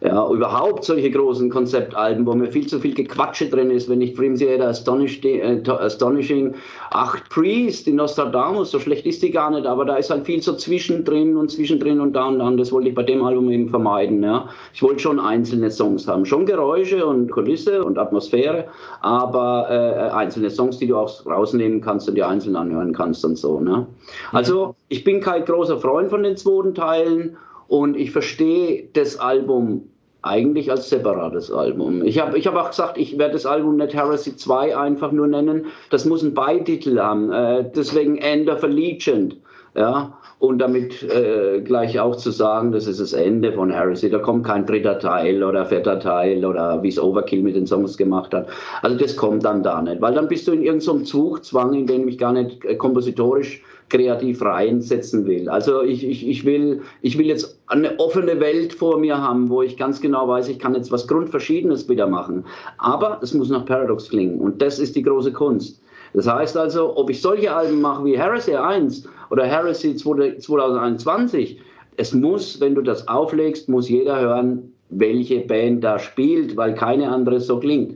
ja, 0.00 0.26
überhaupt 0.30 0.84
solche 0.84 1.10
großen 1.10 1.50
Konzeptalben, 1.50 2.24
wo 2.26 2.32
mir 2.34 2.50
viel 2.50 2.66
zu 2.66 2.80
viel 2.80 2.94
Gequatsche 2.94 3.48
drin 3.50 3.70
ist, 3.70 3.88
wenn 3.88 4.00
Theater 4.00 4.68
Astonishing, 4.68 5.40
äh, 5.40 5.70
Astonishing, 5.70 6.54
Acht 6.90 7.28
Priest, 7.28 7.86
die 7.86 7.92
Nostradamus, 7.92 8.70
so 8.70 8.78
schlecht 8.78 9.04
ist 9.04 9.22
die 9.22 9.30
gar 9.30 9.50
nicht, 9.50 9.66
aber 9.66 9.84
da 9.84 9.96
ist 9.96 10.10
halt 10.10 10.24
viel 10.24 10.40
so 10.40 10.54
zwischendrin 10.54 11.36
und 11.36 11.50
zwischendrin 11.50 12.00
und 12.00 12.14
da 12.14 12.28
und 12.28 12.38
da 12.38 12.50
das 12.52 12.72
wollte 12.72 12.88
ich 12.88 12.94
bei 12.94 13.02
dem 13.02 13.22
Album 13.22 13.50
eben 13.50 13.68
vermeiden. 13.68 14.22
Ja. 14.22 14.48
Ich 14.72 14.82
wollte 14.82 15.00
schon 15.00 15.20
einzelne 15.20 15.70
Songs 15.70 16.08
haben, 16.08 16.24
schon 16.24 16.46
Geräusche 16.46 17.04
und 17.04 17.30
Kulisse 17.30 17.84
und 17.84 17.98
Atmosphäre, 17.98 18.66
aber 19.02 19.66
äh, 19.68 20.10
einzelne 20.14 20.50
Songs, 20.50 20.78
die 20.78 20.86
du 20.86 20.96
auch 20.96 21.26
rausnehmen 21.26 21.82
kannst 21.82 22.08
und 22.08 22.14
die 22.14 22.22
einzeln 22.22 22.56
anhören 22.56 22.94
kannst 22.94 23.24
und 23.24 23.36
so. 23.36 23.60
Ne. 23.60 23.86
Also 24.32 24.74
ich 24.88 25.04
bin 25.04 25.20
kein 25.20 25.44
großer 25.44 25.78
Freund 25.78 26.08
von 26.08 26.22
den 26.22 26.36
zweiten 26.36 26.74
Teilen 26.74 27.36
und 27.68 27.96
ich 27.96 28.10
verstehe 28.10 28.88
das 28.94 29.18
Album 29.20 29.89
eigentlich 30.22 30.70
als 30.70 30.88
separates 30.90 31.50
Album. 31.50 32.04
Ich 32.04 32.18
habe 32.18 32.38
ich 32.38 32.46
hab 32.46 32.56
auch 32.56 32.70
gesagt, 32.70 32.98
ich 32.98 33.18
werde 33.18 33.34
das 33.34 33.46
Album 33.46 33.76
nicht 33.76 33.94
Heresy 33.94 34.36
2 34.36 34.76
einfach 34.76 35.12
nur 35.12 35.26
nennen. 35.26 35.66
Das 35.90 36.04
muss 36.04 36.22
einen 36.22 36.34
Beititel 36.34 37.00
haben. 37.00 37.32
Äh, 37.32 37.70
deswegen 37.74 38.18
End 38.18 38.48
of 38.48 38.62
Allegiant. 38.62 39.36
Ja, 39.74 40.18
und 40.40 40.58
damit 40.58 41.02
äh, 41.02 41.60
gleich 41.60 42.00
auch 42.00 42.16
zu 42.16 42.30
sagen, 42.30 42.72
das 42.72 42.86
ist 42.86 42.98
das 42.98 43.12
Ende 43.12 43.52
von 43.52 43.70
Heresy. 43.70 44.08
Da 44.08 44.18
kommt 44.18 44.46
kein 44.46 44.64
dritter 44.64 44.98
Teil 44.98 45.44
oder 45.44 45.66
vierter 45.66 46.00
Teil 46.00 46.46
oder 46.46 46.82
wie 46.82 46.88
es 46.88 46.98
Overkill 46.98 47.42
mit 47.42 47.56
den 47.56 47.66
Songs 47.66 47.98
gemacht 47.98 48.32
hat. 48.32 48.48
Also 48.80 48.96
das 48.96 49.16
kommt 49.16 49.44
dann 49.44 49.62
da 49.62 49.82
nicht, 49.82 50.00
weil 50.00 50.14
dann 50.14 50.28
bist 50.28 50.48
du 50.48 50.52
in 50.52 50.62
irgendeinem 50.62 51.04
Zugzwang, 51.04 51.74
in 51.74 51.86
dem 51.86 52.08
ich 52.08 52.16
gar 52.16 52.32
nicht 52.32 52.64
äh, 52.64 52.74
kompositorisch 52.74 53.62
kreativ 53.90 54.40
reinsetzen 54.40 55.26
will. 55.26 55.50
Also 55.50 55.82
ich, 55.82 56.08
ich, 56.08 56.26
ich, 56.26 56.46
will, 56.46 56.80
ich 57.02 57.18
will 57.18 57.26
jetzt 57.26 57.60
eine 57.66 57.98
offene 57.98 58.40
Welt 58.40 58.72
vor 58.72 58.98
mir 58.98 59.18
haben, 59.18 59.50
wo 59.50 59.60
ich 59.60 59.76
ganz 59.76 60.00
genau 60.00 60.26
weiß, 60.26 60.48
ich 60.48 60.58
kann 60.58 60.74
jetzt 60.74 60.90
was 60.90 61.06
Grundverschiedenes 61.06 61.86
wieder 61.88 62.06
machen. 62.06 62.46
Aber 62.78 63.18
es 63.20 63.34
muss 63.34 63.50
nach 63.50 63.66
Paradox 63.66 64.08
klingen 64.08 64.40
und 64.40 64.62
das 64.62 64.78
ist 64.78 64.96
die 64.96 65.02
große 65.02 65.32
Kunst. 65.32 65.82
Das 66.14 66.26
heißt 66.26 66.56
also, 66.56 66.96
ob 66.96 67.10
ich 67.10 67.20
solche 67.20 67.54
Alben 67.54 67.80
mache 67.80 68.04
wie 68.04 68.18
Heresy 68.18 68.54
1 68.54 69.08
oder 69.30 69.46
Heresy 69.46 69.94
2021, 69.94 71.60
es 71.96 72.12
muss, 72.12 72.60
wenn 72.60 72.74
du 72.74 72.82
das 72.82 73.06
auflegst, 73.08 73.68
muss 73.68 73.88
jeder 73.88 74.20
hören, 74.20 74.72
welche 74.90 75.40
Band 75.40 75.84
da 75.84 75.98
spielt, 75.98 76.56
weil 76.56 76.74
keine 76.74 77.08
andere 77.08 77.40
so 77.40 77.60
klingt. 77.60 77.94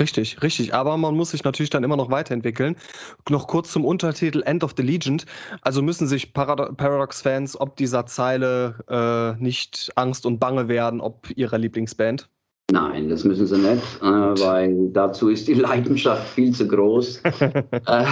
Richtig, 0.00 0.42
richtig. 0.42 0.74
Aber 0.74 0.96
man 0.96 1.14
muss 1.14 1.30
sich 1.30 1.44
natürlich 1.44 1.70
dann 1.70 1.84
immer 1.84 1.96
noch 1.96 2.10
weiterentwickeln. 2.10 2.76
Noch 3.28 3.46
kurz 3.46 3.70
zum 3.70 3.84
Untertitel 3.84 4.42
End 4.44 4.64
of 4.64 4.74
the 4.76 4.82
Legend. 4.82 5.26
Also 5.60 5.80
müssen 5.80 6.08
sich 6.08 6.32
Parad 6.32 6.76
Paradox-Fans 6.76 7.60
ob 7.60 7.76
dieser 7.76 8.04
Zeile 8.06 8.74
äh, 8.88 9.40
nicht 9.40 9.92
Angst 9.94 10.26
und 10.26 10.40
Bange 10.40 10.66
werden, 10.66 11.00
ob 11.00 11.28
ihrer 11.36 11.58
Lieblingsband? 11.58 12.28
Nein, 12.72 13.08
das 13.08 13.22
müssen 13.22 13.46
sie 13.46 13.58
nicht, 13.58 13.82
äh, 14.02 14.04
weil 14.04 14.88
dazu 14.92 15.28
ist 15.28 15.46
die 15.46 15.54
Leidenschaft 15.68 16.28
viel 16.28 16.52
zu 16.52 16.66
groß. 16.66 17.22
äh, 17.24 17.70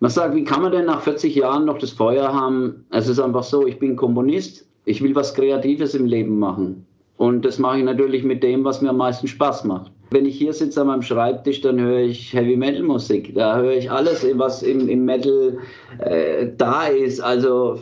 man 0.00 0.10
sagt, 0.10 0.34
wie 0.34 0.44
kann 0.44 0.62
man 0.62 0.72
denn 0.72 0.84
nach 0.84 1.00
40 1.00 1.34
Jahren 1.34 1.64
noch 1.64 1.78
das 1.78 1.90
Feuer 1.90 2.32
haben? 2.32 2.84
Es 2.90 3.08
ist 3.08 3.18
einfach 3.18 3.42
so, 3.42 3.66
ich 3.66 3.78
bin 3.78 3.96
Komponist, 3.96 4.66
ich 4.84 5.02
will 5.02 5.14
was 5.14 5.32
Kreatives 5.32 5.94
im 5.94 6.04
Leben 6.04 6.38
machen. 6.38 6.84
Und 7.16 7.44
das 7.44 7.58
mache 7.58 7.78
ich 7.78 7.84
natürlich 7.84 8.22
mit 8.22 8.42
dem, 8.42 8.64
was 8.64 8.82
mir 8.82 8.90
am 8.90 8.98
meisten 8.98 9.26
Spaß 9.26 9.64
macht. 9.64 9.90
Wenn 10.10 10.26
ich 10.26 10.36
hier 10.36 10.52
sitze 10.52 10.82
an 10.82 10.86
meinem 10.86 11.02
Schreibtisch, 11.02 11.62
dann 11.62 11.80
höre 11.80 12.00
ich 12.00 12.32
Heavy 12.32 12.56
Metal 12.56 12.82
Musik. 12.82 13.34
Da 13.34 13.56
höre 13.56 13.72
ich 13.72 13.90
alles, 13.90 14.26
was 14.34 14.62
im, 14.62 14.88
im 14.88 15.04
Metal 15.04 15.58
äh, 15.98 16.48
da 16.56 16.86
ist. 16.86 17.20
Also 17.20 17.80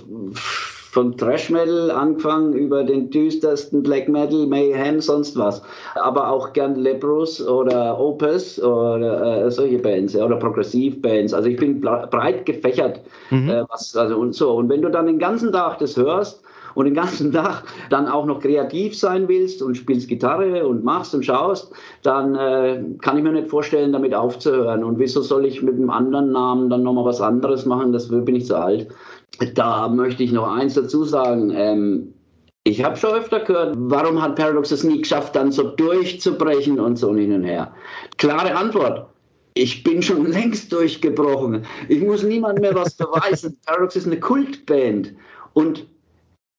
von 0.97 1.15
Thrash 1.15 1.51
Metal 1.51 1.91
angefangen 1.91 2.55
über 2.55 2.83
den 2.83 3.11
düstersten 3.11 3.83
Black 3.83 4.09
Metal, 4.09 4.47
Mayhem, 4.47 4.99
sonst 4.99 5.37
was. 5.37 5.61
Aber 5.95 6.31
auch 6.31 6.55
gern 6.55 6.77
Leprous 6.77 7.47
oder 7.47 8.01
Opus 8.01 8.59
oder 8.63 9.45
äh, 9.45 9.51
solche 9.51 9.79
Bands 9.79 10.17
oder 10.17 10.37
Progressivbands. 10.37 11.35
Also 11.35 11.51
ich 11.51 11.59
bin 11.59 11.83
breit 11.83 12.47
gefächert. 12.47 13.03
Mhm. 13.29 13.51
Äh, 13.51 13.65
was, 13.69 13.95
also 13.95 14.17
und 14.17 14.35
so. 14.35 14.55
Und 14.55 14.71
wenn 14.71 14.81
du 14.81 14.89
dann 14.89 15.05
den 15.05 15.19
ganzen 15.19 15.53
Tag 15.53 15.81
das 15.81 15.99
hörst, 15.99 16.43
und 16.77 16.85
den 16.85 16.95
ganzen 16.95 17.33
Tag 17.33 17.65
dann 17.91 18.07
auch 18.07 18.27
noch 18.27 18.41
kreativ 18.41 18.97
sein 18.97 19.29
willst 19.29 19.63
und 19.63 19.77
spielst 19.77 20.09
Gitarre 20.09 20.67
und 20.67 20.85
machst 20.85 21.15
und 21.15 21.25
schaust, 21.25 21.73
dann 22.03 22.35
äh, 22.37 22.83
kann 23.01 23.17
ich 23.17 23.25
mir 23.25 23.33
nicht 23.33 23.49
vorstellen, 23.49 23.93
damit 23.93 24.15
aufzuhören. 24.15 24.85
Und 24.85 24.99
wieso 24.99 25.23
soll 25.23 25.47
ich 25.47 25.63
mit 25.63 25.75
einem 25.75 25.91
anderen 25.91 26.33
Namen 26.33 26.71
dann 26.71 26.83
nochmal 26.83 27.07
was 27.07 27.21
anderes 27.21 27.65
machen? 27.65 27.93
Das 27.93 28.09
bin 28.09 28.37
ich 28.37 28.47
zu 28.47 28.57
alt. 28.57 28.89
Da 29.55 29.89
möchte 29.89 30.23
ich 30.23 30.33
noch 30.33 30.51
eins 30.51 30.75
dazu 30.75 31.05
sagen. 31.05 31.51
Ähm, 31.55 32.15
ich 32.65 32.83
habe 32.83 32.97
schon 32.97 33.15
öfter 33.15 33.41
gehört, 33.41 33.77
warum 33.79 34.21
hat 34.21 34.35
Paradox 34.37 34.73
es 34.73 34.83
nie 34.83 35.01
geschafft, 35.01 35.37
dann 35.37 35.53
so 35.53 35.71
durchzubrechen 35.71 36.81
und 36.81 36.97
so 36.97 37.15
hin 37.15 37.33
und 37.33 37.45
her. 37.45 37.73
Klare 38.17 38.57
Antwort. 38.57 39.09
Ich 39.55 39.85
bin 39.85 40.03
schon 40.03 40.27
längst 40.33 40.73
durchgebrochen. 40.73 41.65
Ich 41.89 42.03
muss 42.03 42.23
niemand 42.23 42.61
mehr 42.61 42.75
was 42.75 42.95
beweisen. 42.95 43.57
Paradox 43.67 43.97
ist 43.97 44.07
eine 44.07 44.19
Kultband. 44.19 45.13
Und 45.53 45.87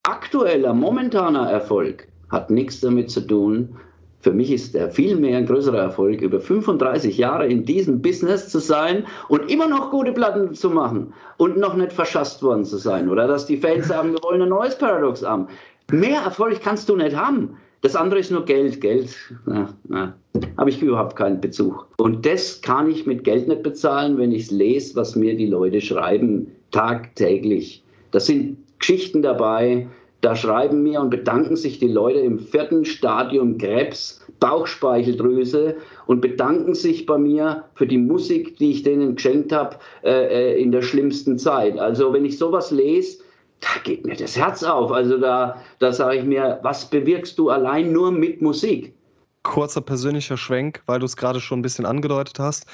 aktueller, 0.03 0.73
momentaner 0.73 1.49
Erfolg 1.49 2.07
hat 2.29 2.49
nichts 2.49 2.79
damit 2.79 3.11
zu 3.11 3.21
tun, 3.21 3.77
Für 4.19 4.31
mich 4.31 4.51
ist 4.51 4.73
der 4.73 4.89
viel 4.89 5.15
mehr 5.15 5.37
ein 5.37 5.45
größerer 5.45 5.77
Erfolg, 5.77 6.21
über 6.21 6.39
35 6.39 7.17
Jahre 7.17 7.47
in 7.47 7.65
diesem 7.65 8.01
Business 8.01 8.49
zu 8.49 8.59
sein 8.59 9.05
und 9.29 9.49
immer 9.51 9.67
noch 9.67 9.91
gute 9.91 10.11
Platten 10.11 10.53
zu 10.53 10.69
machen 10.69 11.13
und 11.37 11.57
noch 11.57 11.75
nicht 11.75 11.93
verschasst 11.93 12.41
worden 12.41 12.65
zu 12.65 12.77
sein. 12.77 13.09
Oder 13.09 13.27
dass 13.27 13.45
die 13.45 13.57
Fans 13.57 13.87
sagen, 13.87 14.13
wir 14.13 14.23
wollen 14.23 14.41
ein 14.41 14.49
neues 14.49 14.77
Paradox 14.77 15.23
haben. 15.23 15.47
Mehr 15.91 16.21
Erfolg 16.21 16.59
kannst 16.61 16.89
du 16.89 16.95
nicht 16.95 17.15
haben. 17.15 17.57
Das 17.81 17.95
andere 17.95 18.19
ist 18.19 18.31
nur 18.31 18.43
Geld. 18.43 18.81
Geld, 18.81 19.15
na, 19.45 19.69
na, 19.87 20.15
habe 20.57 20.69
ich 20.69 20.81
überhaupt 20.81 21.15
keinen 21.15 21.39
Bezug. 21.39 21.87
Und 21.97 22.25
das 22.25 22.61
kann 22.61 22.89
ich 22.89 23.05
mit 23.05 23.23
Geld 23.23 23.47
nicht 23.47 23.61
bezahlen, 23.61 24.17
wenn 24.17 24.31
ich 24.31 24.43
es 24.43 24.51
lese, 24.51 24.95
was 24.95 25.15
mir 25.15 25.37
die 25.37 25.45
Leute 25.45 25.79
schreiben, 25.79 26.51
tagtäglich. 26.71 27.83
Das 28.11 28.25
sind 28.25 28.57
Geschichten 28.79 29.21
dabei, 29.21 29.87
da 30.21 30.35
schreiben 30.35 30.81
mir 30.83 30.99
und 30.99 31.09
bedanken 31.09 31.55
sich 31.55 31.79
die 31.79 31.87
Leute 31.87 32.19
im 32.19 32.39
vierten 32.39 32.85
Stadium 32.85 33.57
Krebs, 33.57 34.25
Bauchspeicheldrüse 34.39 35.75
und 36.07 36.21
bedanken 36.21 36.73
sich 36.73 37.05
bei 37.05 37.17
mir 37.17 37.63
für 37.75 37.85
die 37.85 37.97
Musik, 37.97 38.57
die 38.57 38.71
ich 38.71 38.83
denen 38.83 39.15
geschenkt 39.15 39.51
habe 39.51 39.77
äh, 40.03 40.55
äh 40.55 40.61
in 40.61 40.71
der 40.71 40.81
schlimmsten 40.81 41.37
Zeit. 41.37 41.77
Also 41.77 42.13
wenn 42.13 42.25
ich 42.25 42.37
sowas 42.37 42.71
lese, 42.71 43.19
da 43.61 43.67
geht 43.83 44.05
mir 44.05 44.15
das 44.15 44.37
Herz 44.37 44.63
auf. 44.63 44.91
Also 44.91 45.17
da, 45.17 45.57
da 45.79 45.91
sage 45.91 46.17
ich 46.17 46.25
mir, 46.25 46.59
was 46.63 46.89
bewirkst 46.89 47.37
du 47.37 47.49
allein 47.49 47.91
nur 47.91 48.11
mit 48.11 48.41
Musik? 48.41 48.93
Kurzer 49.47 49.79
persönlicher 49.79 50.35
Schwenk, 50.35 50.83
weil 50.87 50.99
du 50.99 51.05
es 51.05 51.15
gerade 51.15 51.39
schon 51.39 51.59
ein 51.59 51.61
bisschen 51.61 51.85
angedeutet 51.85 52.37
hast. 52.37 52.65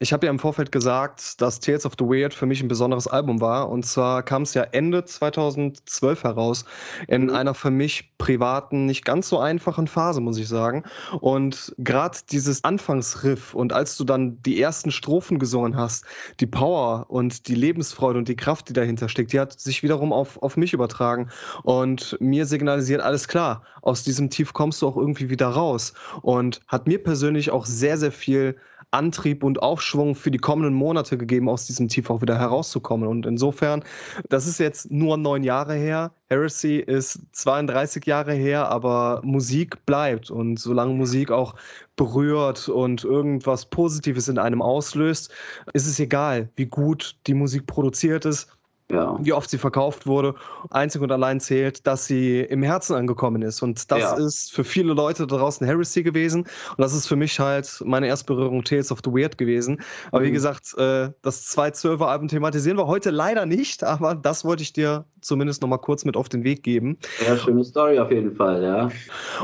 Ich 0.00 0.12
habe 0.12 0.26
ja 0.26 0.30
im 0.30 0.40
Vorfeld 0.40 0.72
gesagt, 0.72 1.40
dass 1.40 1.60
Tales 1.60 1.86
of 1.86 1.92
the 1.98 2.04
Weird 2.04 2.34
für 2.34 2.46
mich 2.46 2.60
ein 2.60 2.66
besonderes 2.68 3.06
Album 3.06 3.40
war. 3.40 3.70
Und 3.70 3.86
zwar 3.86 4.24
kam 4.24 4.42
es 4.42 4.52
ja 4.52 4.64
Ende 4.64 5.04
2012 5.04 6.24
heraus, 6.24 6.64
in 7.06 7.26
mhm. 7.26 7.30
einer 7.30 7.54
für 7.54 7.70
mich 7.70 8.18
privaten, 8.18 8.86
nicht 8.86 9.04
ganz 9.04 9.28
so 9.28 9.38
einfachen 9.38 9.86
Phase, 9.86 10.20
muss 10.20 10.36
ich 10.36 10.48
sagen. 10.48 10.82
Und 11.20 11.72
gerade 11.78 12.18
dieses 12.32 12.64
Anfangsriff 12.64 13.54
und 13.54 13.72
als 13.72 13.96
du 13.96 14.02
dann 14.02 14.42
die 14.42 14.60
ersten 14.60 14.90
Strophen 14.90 15.38
gesungen 15.38 15.76
hast, 15.76 16.04
die 16.40 16.46
Power 16.46 17.06
und 17.08 17.46
die 17.46 17.54
Lebensfreude 17.54 18.18
und 18.18 18.26
die 18.26 18.36
Kraft, 18.36 18.68
die 18.68 18.72
dahinter 18.72 19.08
steckt, 19.08 19.32
die 19.32 19.38
hat 19.38 19.60
sich 19.60 19.84
wiederum 19.84 20.12
auf, 20.12 20.42
auf 20.42 20.56
mich 20.56 20.72
übertragen 20.72 21.30
und 21.62 22.16
mir 22.18 22.46
signalisiert, 22.46 23.00
alles 23.00 23.28
klar, 23.28 23.62
aus 23.82 24.02
diesem 24.02 24.28
Tief 24.28 24.52
kommst 24.52 24.82
du 24.82 24.88
auch 24.88 24.96
irgendwie 24.96 25.30
wieder 25.30 25.46
raus 25.46 25.92
und 26.22 26.60
hat 26.68 26.86
mir 26.86 27.02
persönlich 27.02 27.50
auch 27.50 27.66
sehr, 27.66 27.98
sehr 27.98 28.12
viel 28.12 28.56
Antrieb 28.92 29.42
und 29.42 29.62
Aufschwung 29.62 30.14
für 30.14 30.30
die 30.30 30.38
kommenden 30.38 30.72
Monate 30.72 31.18
gegeben, 31.18 31.48
aus 31.48 31.66
diesem 31.66 31.88
Tief 31.88 32.08
auch 32.08 32.22
wieder 32.22 32.38
herauszukommen. 32.38 33.08
Und 33.08 33.26
insofern, 33.26 33.84
das 34.28 34.46
ist 34.46 34.58
jetzt 34.58 34.90
nur 34.90 35.16
neun 35.16 35.42
Jahre 35.42 35.74
her. 35.74 36.12
Heresy 36.28 36.76
ist 36.76 37.20
32 37.32 38.06
Jahre 38.06 38.32
her, 38.32 38.68
aber 38.68 39.20
Musik 39.24 39.84
bleibt. 39.86 40.30
Und 40.30 40.58
solange 40.58 40.94
Musik 40.94 41.30
auch 41.30 41.54
berührt 41.96 42.68
und 42.68 43.04
irgendwas 43.04 43.66
Positives 43.66 44.28
in 44.28 44.38
einem 44.38 44.62
auslöst, 44.62 45.30
ist 45.72 45.86
es 45.86 45.98
egal, 45.98 46.48
wie 46.56 46.66
gut 46.66 47.16
die 47.26 47.34
Musik 47.34 47.66
produziert 47.66 48.24
ist 48.24 48.55
ja. 48.90 49.18
wie 49.20 49.32
oft 49.32 49.50
sie 49.50 49.58
verkauft 49.58 50.06
wurde. 50.06 50.34
Einzig 50.70 51.02
und 51.02 51.10
allein 51.10 51.40
zählt, 51.40 51.86
dass 51.86 52.06
sie 52.06 52.40
im 52.40 52.62
Herzen 52.62 52.94
angekommen 52.94 53.42
ist. 53.42 53.62
Und 53.62 53.90
das 53.90 54.00
ja. 54.00 54.16
ist 54.16 54.52
für 54.52 54.64
viele 54.64 54.92
Leute 54.92 55.26
draußen 55.26 55.66
Heresy 55.66 56.02
gewesen. 56.02 56.42
Und 56.42 56.78
das 56.78 56.94
ist 56.94 57.06
für 57.06 57.16
mich 57.16 57.38
halt 57.40 57.82
meine 57.84 58.06
Erstberührung 58.06 58.62
Tales 58.64 58.92
of 58.92 59.00
the 59.04 59.10
Weird 59.10 59.38
gewesen. 59.38 59.80
Aber 60.12 60.20
mhm. 60.20 60.26
wie 60.26 60.32
gesagt, 60.32 60.74
äh, 60.78 61.10
das 61.22 61.56
212er-Album 61.56 62.28
thematisieren 62.28 62.78
wir 62.78 62.86
heute 62.86 63.10
leider 63.10 63.46
nicht, 63.46 63.82
aber 63.82 64.14
das 64.14 64.44
wollte 64.44 64.62
ich 64.62 64.72
dir 64.72 65.04
zumindest 65.20 65.62
noch 65.62 65.68
mal 65.68 65.78
kurz 65.78 66.04
mit 66.04 66.16
auf 66.16 66.28
den 66.28 66.44
Weg 66.44 66.62
geben. 66.62 66.98
Ja, 67.26 67.36
schöne 67.36 67.64
Story 67.64 67.98
auf 67.98 68.10
jeden 68.10 68.34
Fall, 68.36 68.62
ja. 68.62 68.90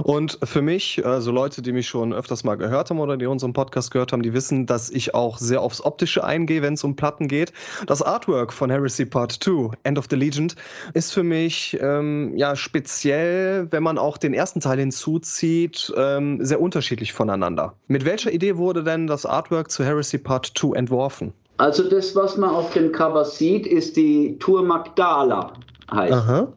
Und 0.05 0.39
für 0.45 0.63
mich, 0.63 1.05
also 1.05 1.33
Leute, 1.33 1.63
die 1.63 1.73
mich 1.73 1.89
schon 1.89 2.13
öfters 2.13 2.45
mal 2.45 2.55
gehört 2.55 2.91
haben 2.91 3.01
oder 3.01 3.17
die 3.17 3.27
unseren 3.27 3.53
Podcast 3.53 3.91
gehört 3.91 4.13
haben, 4.13 4.23
die 4.23 4.33
wissen, 4.33 4.67
dass 4.67 4.91
ich 4.91 5.15
auch 5.15 5.39
sehr 5.39 5.61
aufs 5.61 5.85
Optische 5.85 6.23
eingehe, 6.23 6.63
wenn 6.63 6.75
es 6.75 6.85
um 6.85 6.95
Platten 6.95 7.27
geht. 7.27 7.53
Das 7.87 8.01
Artwork 8.03 8.53
von 8.53 8.71
Heresy 8.71 9.05
Part 9.05 9.32
2, 9.39 9.77
End 9.83 9.99
of 9.99 10.07
the 10.11 10.17
Legend, 10.17 10.55
ist 10.95 11.13
für 11.13 11.23
mich 11.23 11.79
ähm, 11.81 12.33
ja 12.37 12.57
speziell, 12.57 13.67
wenn 13.71 13.83
man 13.83 13.99
auch 13.99 14.19
den 14.19 14.35
ersten 14.35 14.61
Teil 14.61 14.79
hinzuzieht, 14.79 15.93
ähm, 15.97 16.45
sehr 16.45 16.61
unterschiedlich 16.61 17.13
voneinander. 17.13 17.75
Mit 17.87 18.05
welcher 18.05 18.33
Idee 18.33 18.57
wurde 18.57 18.83
denn 18.83 19.07
das 19.07 19.27
Artwork 19.27 19.71
zu 19.71 19.85
Heresy 19.85 20.19
Part 20.19 20.53
2 20.57 20.77
entworfen? 20.77 21.33
Also 21.59 21.89
das, 21.89 22.17
was 22.17 22.37
man 22.37 22.51
auf 22.51 22.73
dem 22.73 22.93
Cover 22.93 23.25
sieht, 23.25 23.67
ist 23.67 23.97
die 23.97 24.37
Tour 24.39 24.65
Magdala 24.65 25.53
heißt. 25.91 26.13
Aha. 26.13 26.53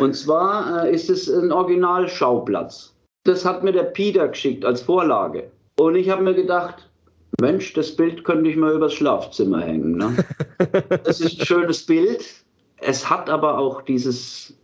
Und 0.00 0.14
zwar 0.14 0.84
äh, 0.84 0.94
ist 0.94 1.08
es 1.10 1.28
ein 1.28 1.52
Originalschauplatz. 1.52 2.94
Das 3.24 3.44
hat 3.44 3.62
mir 3.62 3.72
der 3.72 3.84
Peter 3.84 4.28
geschickt 4.28 4.64
als 4.64 4.82
Vorlage. 4.82 5.50
Und 5.78 5.94
ich 5.94 6.10
habe 6.10 6.22
mir 6.22 6.34
gedacht, 6.34 6.90
Mensch, 7.40 7.72
das 7.72 7.94
Bild 7.96 8.24
könnte 8.24 8.50
ich 8.50 8.56
mal 8.56 8.74
übers 8.74 8.94
Schlafzimmer 8.94 9.62
hängen. 9.62 9.96
Ne? 9.96 10.16
das 11.04 11.20
ist 11.20 11.40
ein 11.40 11.46
schönes 11.46 11.84
Bild. 11.86 12.24
Es 12.78 13.08
hat 13.08 13.30
aber 13.30 13.58
auch 13.58 13.82
dieses 13.82 14.54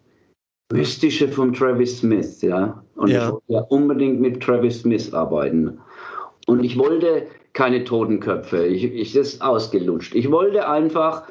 Mystische 0.73 1.29
von 1.29 1.53
Travis 1.53 1.99
Smith, 1.99 2.43
ja. 2.43 2.83
Und 2.97 3.11
ja. 3.11 3.27
ich 3.27 3.33
wollte 3.33 3.53
ja 3.53 3.61
unbedingt 3.63 4.21
mit 4.21 4.43
Travis 4.43 4.81
Smith 4.81 5.15
arbeiten. 5.15 5.79
Und 6.47 6.65
ich 6.65 6.79
wollte 6.79 7.27
keine 7.53 7.85
Totenköpfe. 7.85 8.67
Ich, 8.67 8.85
ich 8.85 9.13
das 9.13 9.35
ist 9.35 9.43
ausgelutscht. 9.43 10.15
Ich 10.15 10.31
wollte 10.31 10.69
einfach 10.69 11.25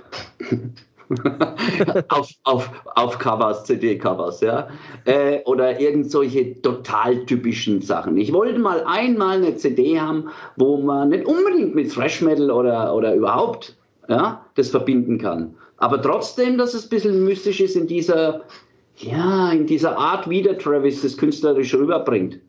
auf, 2.09 2.29
auf, 2.43 2.71
auf 2.95 3.19
Covers, 3.19 3.63
CD-Covers, 3.65 4.41
ja. 4.41 4.67
Äh, 5.05 5.41
oder 5.45 5.79
irgend 5.79 6.11
solche 6.11 6.61
total 6.61 7.25
typischen 7.25 7.81
Sachen. 7.81 8.17
Ich 8.17 8.33
wollte 8.33 8.59
mal 8.59 8.83
einmal 8.85 9.37
eine 9.37 9.55
CD 9.55 9.99
haben, 9.99 10.29
wo 10.57 10.77
man 10.77 11.09
nicht 11.09 11.25
unbedingt 11.25 11.75
mit 11.75 11.93
Thrash 11.93 12.21
Metal 12.21 12.51
oder, 12.51 12.93
oder 12.93 13.13
überhaupt 13.13 13.77
ja, 14.09 14.45
das 14.55 14.69
verbinden 14.69 15.17
kann. 15.17 15.55
Aber 15.77 16.01
trotzdem, 16.01 16.57
dass 16.57 16.73
es 16.73 16.85
ein 16.85 16.89
bisschen 16.89 17.23
mystisch 17.23 17.61
ist 17.61 17.75
in 17.75 17.87
dieser, 17.87 18.41
ja, 18.97 19.51
in 19.51 19.67
dieser 19.67 19.97
Art, 19.97 20.29
wie 20.29 20.41
der 20.41 20.57
Travis 20.57 21.01
das 21.01 21.17
künstlerisch 21.17 21.73
rüberbringt. 21.73 22.39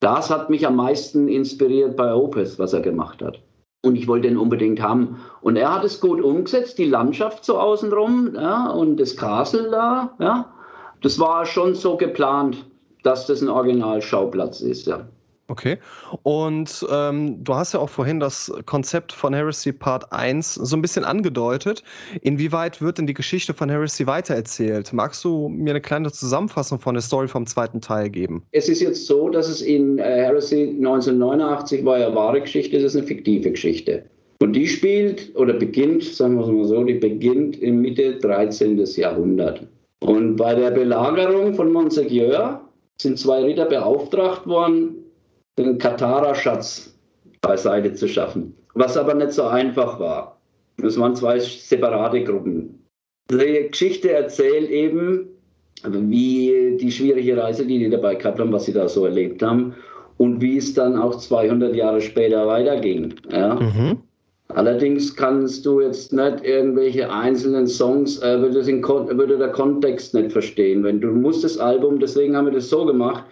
Das 0.00 0.30
hat 0.30 0.50
mich 0.50 0.66
am 0.66 0.76
meisten 0.76 1.26
inspiriert 1.28 1.96
bei 1.96 2.14
Opus, 2.14 2.58
was 2.58 2.72
er 2.72 2.80
gemacht 2.80 3.22
hat. 3.22 3.40
Und 3.86 3.94
ich 3.94 4.08
wollte 4.08 4.26
ihn 4.26 4.36
unbedingt 4.36 4.82
haben. 4.82 5.20
Und 5.40 5.54
er 5.54 5.72
hat 5.72 5.84
es 5.84 6.00
gut 6.00 6.20
umgesetzt, 6.20 6.76
die 6.76 6.86
Landschaft 6.86 7.44
so 7.44 7.56
außenrum 7.56 8.34
ja, 8.34 8.68
und 8.68 8.96
das 8.96 9.16
Castle 9.16 9.70
da. 9.70 10.12
Ja. 10.18 10.52
Das 11.02 11.20
war 11.20 11.46
schon 11.46 11.76
so 11.76 11.96
geplant, 11.96 12.66
dass 13.04 13.28
das 13.28 13.42
ein 13.42 13.48
Originalschauplatz 13.48 14.60
ist. 14.60 14.88
Ja. 14.88 15.06
Okay. 15.48 15.78
Und 16.24 16.84
ähm, 16.90 17.44
du 17.44 17.54
hast 17.54 17.72
ja 17.72 17.80
auch 17.80 17.88
vorhin 17.88 18.18
das 18.18 18.52
Konzept 18.66 19.12
von 19.12 19.32
Heresy 19.32 19.72
Part 19.72 20.12
1 20.12 20.54
so 20.54 20.76
ein 20.76 20.82
bisschen 20.82 21.04
angedeutet. 21.04 21.84
Inwieweit 22.22 22.82
wird 22.82 22.98
denn 22.98 23.06
die 23.06 23.14
Geschichte 23.14 23.54
von 23.54 23.68
Heresy 23.68 24.06
weitererzählt? 24.06 24.92
Magst 24.92 25.22
du 25.24 25.48
mir 25.48 25.70
eine 25.70 25.80
kleine 25.80 26.10
Zusammenfassung 26.10 26.80
von 26.80 26.94
der 26.94 27.02
Story 27.02 27.28
vom 27.28 27.46
zweiten 27.46 27.80
Teil 27.80 28.10
geben? 28.10 28.42
Es 28.50 28.68
ist 28.68 28.80
jetzt 28.80 29.06
so, 29.06 29.28
dass 29.28 29.48
es 29.48 29.62
in 29.62 29.98
äh, 29.98 30.02
Heresy 30.02 30.74
1989 30.78 31.84
war 31.84 31.98
ja 31.98 32.12
wahre 32.12 32.40
Geschichte, 32.40 32.76
es 32.78 32.82
ist 32.82 32.96
eine 32.96 33.06
fiktive 33.06 33.52
Geschichte. 33.52 34.04
Und 34.40 34.52
die 34.52 34.66
spielt 34.66 35.34
oder 35.36 35.54
beginnt, 35.54 36.02
sagen 36.02 36.36
wir 36.36 36.44
es 36.44 36.50
mal 36.50 36.64
so, 36.64 36.84
die 36.84 36.94
beginnt 36.94 37.56
in 37.56 37.80
Mitte 37.80 38.18
13. 38.18 38.84
Jahrhundert. 38.96 39.66
Und 40.00 40.36
bei 40.36 40.54
der 40.54 40.72
Belagerung 40.72 41.54
von 41.54 41.72
Montsegur 41.72 42.60
sind 43.00 43.18
zwei 43.18 43.42
Ritter 43.42 43.66
beauftragt 43.66 44.46
worden, 44.46 44.95
den 45.58 45.78
Katara-Schatz 45.78 46.94
beiseite 47.40 47.94
zu 47.94 48.08
schaffen. 48.08 48.54
Was 48.74 48.96
aber 48.96 49.14
nicht 49.14 49.32
so 49.32 49.44
einfach 49.44 49.98
war. 49.98 50.38
Es 50.82 50.98
waren 50.98 51.14
zwei 51.14 51.38
separate 51.38 52.22
Gruppen. 52.22 52.82
Die 53.30 53.68
Geschichte 53.70 54.12
erzählt 54.12 54.70
eben, 54.70 55.28
wie 55.84 56.76
die 56.80 56.92
schwierige 56.92 57.36
Reise, 57.36 57.66
die 57.66 57.78
die 57.78 57.90
dabei 57.90 58.14
gehabt 58.14 58.38
haben, 58.38 58.52
was 58.52 58.66
sie 58.66 58.72
da 58.72 58.88
so 58.88 59.04
erlebt 59.06 59.42
haben 59.42 59.74
und 60.18 60.40
wie 60.40 60.58
es 60.58 60.74
dann 60.74 60.96
auch 60.98 61.16
200 61.16 61.74
Jahre 61.74 62.00
später 62.00 62.46
weiterging. 62.46 63.14
Ja? 63.30 63.54
Mhm. 63.54 63.98
Allerdings 64.48 65.14
kannst 65.14 65.66
du 65.66 65.80
jetzt 65.80 66.12
nicht 66.12 66.44
irgendwelche 66.44 67.10
einzelnen 67.10 67.66
Songs, 67.66 68.22
äh, 68.22 68.40
würde, 68.40 68.64
würde, 68.64 69.38
der 69.38 69.48
Kontext 69.48 70.14
nicht 70.14 70.32
verstehen. 70.32 70.84
Wenn 70.84 71.00
du 71.00 71.08
musst 71.08 71.42
das 71.42 71.58
Album, 71.58 71.98
deswegen 71.98 72.36
haben 72.36 72.46
wir 72.46 72.52
das 72.52 72.70
so 72.70 72.86
gemacht, 72.86 73.24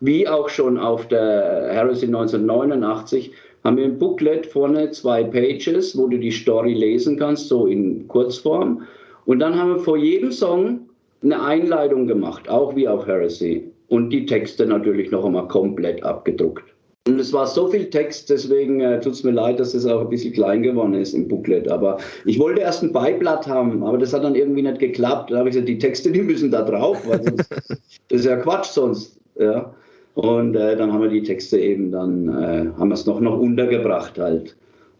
wie 0.00 0.28
auch 0.28 0.48
schon 0.48 0.78
auf 0.78 1.08
der 1.08 1.68
Heresy 1.72 2.06
1989, 2.06 3.32
haben 3.64 3.76
wir 3.76 3.84
ein 3.84 3.98
Booklet 3.98 4.46
vorne, 4.46 4.90
zwei 4.90 5.24
Pages, 5.24 5.96
wo 5.98 6.06
du 6.06 6.18
die 6.18 6.30
Story 6.30 6.74
lesen 6.74 7.18
kannst, 7.18 7.48
so 7.48 7.66
in 7.66 8.06
Kurzform. 8.08 8.82
Und 9.26 9.40
dann 9.40 9.58
haben 9.58 9.74
wir 9.74 9.80
vor 9.80 9.96
jedem 9.96 10.30
Song 10.30 10.80
eine 11.22 11.42
Einleitung 11.42 12.06
gemacht, 12.06 12.48
auch 12.48 12.74
wie 12.76 12.86
auf 12.86 13.06
Heresy. 13.06 13.70
Und 13.88 14.10
die 14.10 14.26
Texte 14.26 14.66
natürlich 14.66 15.10
noch 15.10 15.24
einmal 15.24 15.48
komplett 15.48 16.02
abgedruckt. 16.02 16.64
Und 17.08 17.18
es 17.18 17.32
war 17.32 17.46
so 17.46 17.68
viel 17.68 17.88
Text, 17.88 18.28
deswegen 18.28 18.80
äh, 18.80 19.00
tut 19.00 19.14
es 19.14 19.24
mir 19.24 19.30
leid, 19.30 19.58
dass 19.58 19.72
es 19.72 19.86
auch 19.86 20.02
ein 20.02 20.10
bisschen 20.10 20.34
klein 20.34 20.62
geworden 20.62 20.92
ist 20.92 21.14
im 21.14 21.26
Booklet. 21.26 21.66
Aber 21.66 21.96
ich 22.26 22.38
wollte 22.38 22.60
erst 22.60 22.82
ein 22.82 22.92
Beiblatt 22.92 23.46
haben, 23.46 23.82
aber 23.82 23.96
das 23.96 24.12
hat 24.12 24.24
dann 24.24 24.34
irgendwie 24.34 24.62
nicht 24.62 24.78
geklappt. 24.78 25.30
Da 25.30 25.38
habe 25.38 25.48
ich 25.48 25.54
gesagt, 25.54 25.68
die 25.68 25.78
Texte, 25.78 26.12
die 26.12 26.20
müssen 26.20 26.50
da 26.50 26.62
drauf, 26.62 26.98
weil 27.08 27.20
das, 27.20 27.48
das 28.08 28.20
ist 28.20 28.26
ja 28.26 28.36
Quatsch 28.36 28.66
sonst. 28.66 29.18
Ja. 29.38 29.74
Und 30.14 30.56
äh, 30.56 30.76
dann 30.76 30.92
haben 30.92 31.02
wir 31.02 31.10
die 31.10 31.22
Texte 31.22 31.58
eben 31.58 31.92
dann, 31.92 32.28
äh, 32.28 32.70
haben 32.78 32.88
wir 32.88 32.94
es 32.94 33.06
noch, 33.06 33.20
noch 33.20 33.38
untergebracht 33.38 34.18
halt. 34.18 34.56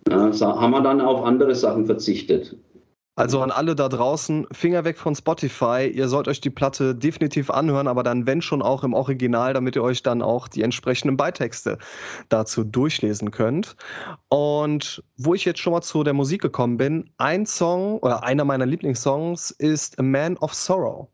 Ja, 0.08 0.30
haben 0.40 0.70
wir 0.70 0.80
dann 0.80 1.00
auf 1.00 1.24
andere 1.24 1.54
Sachen 1.54 1.86
verzichtet. 1.86 2.56
Also 3.18 3.40
an 3.40 3.50
alle 3.50 3.74
da 3.74 3.88
draußen, 3.88 4.46
Finger 4.52 4.84
weg 4.84 4.96
von 4.96 5.12
Spotify. 5.12 5.90
Ihr 5.92 6.06
sollt 6.06 6.28
euch 6.28 6.40
die 6.40 6.50
Platte 6.50 6.94
definitiv 6.94 7.50
anhören, 7.50 7.88
aber 7.88 8.04
dann, 8.04 8.28
wenn 8.28 8.40
schon 8.40 8.62
auch 8.62 8.84
im 8.84 8.94
Original, 8.94 9.54
damit 9.54 9.74
ihr 9.74 9.82
euch 9.82 10.04
dann 10.04 10.22
auch 10.22 10.46
die 10.46 10.62
entsprechenden 10.62 11.16
Beitexte 11.16 11.78
dazu 12.28 12.62
durchlesen 12.62 13.32
könnt. 13.32 13.74
Und 14.28 15.02
wo 15.16 15.34
ich 15.34 15.44
jetzt 15.44 15.58
schon 15.58 15.72
mal 15.72 15.82
zu 15.82 16.04
der 16.04 16.14
Musik 16.14 16.42
gekommen 16.42 16.76
bin, 16.76 17.10
ein 17.18 17.44
Song 17.44 17.98
oder 17.98 18.22
einer 18.22 18.44
meiner 18.44 18.66
Lieblingssongs 18.66 19.50
ist 19.50 19.98
A 19.98 20.02
Man 20.04 20.36
of 20.36 20.54
Sorrow. 20.54 21.08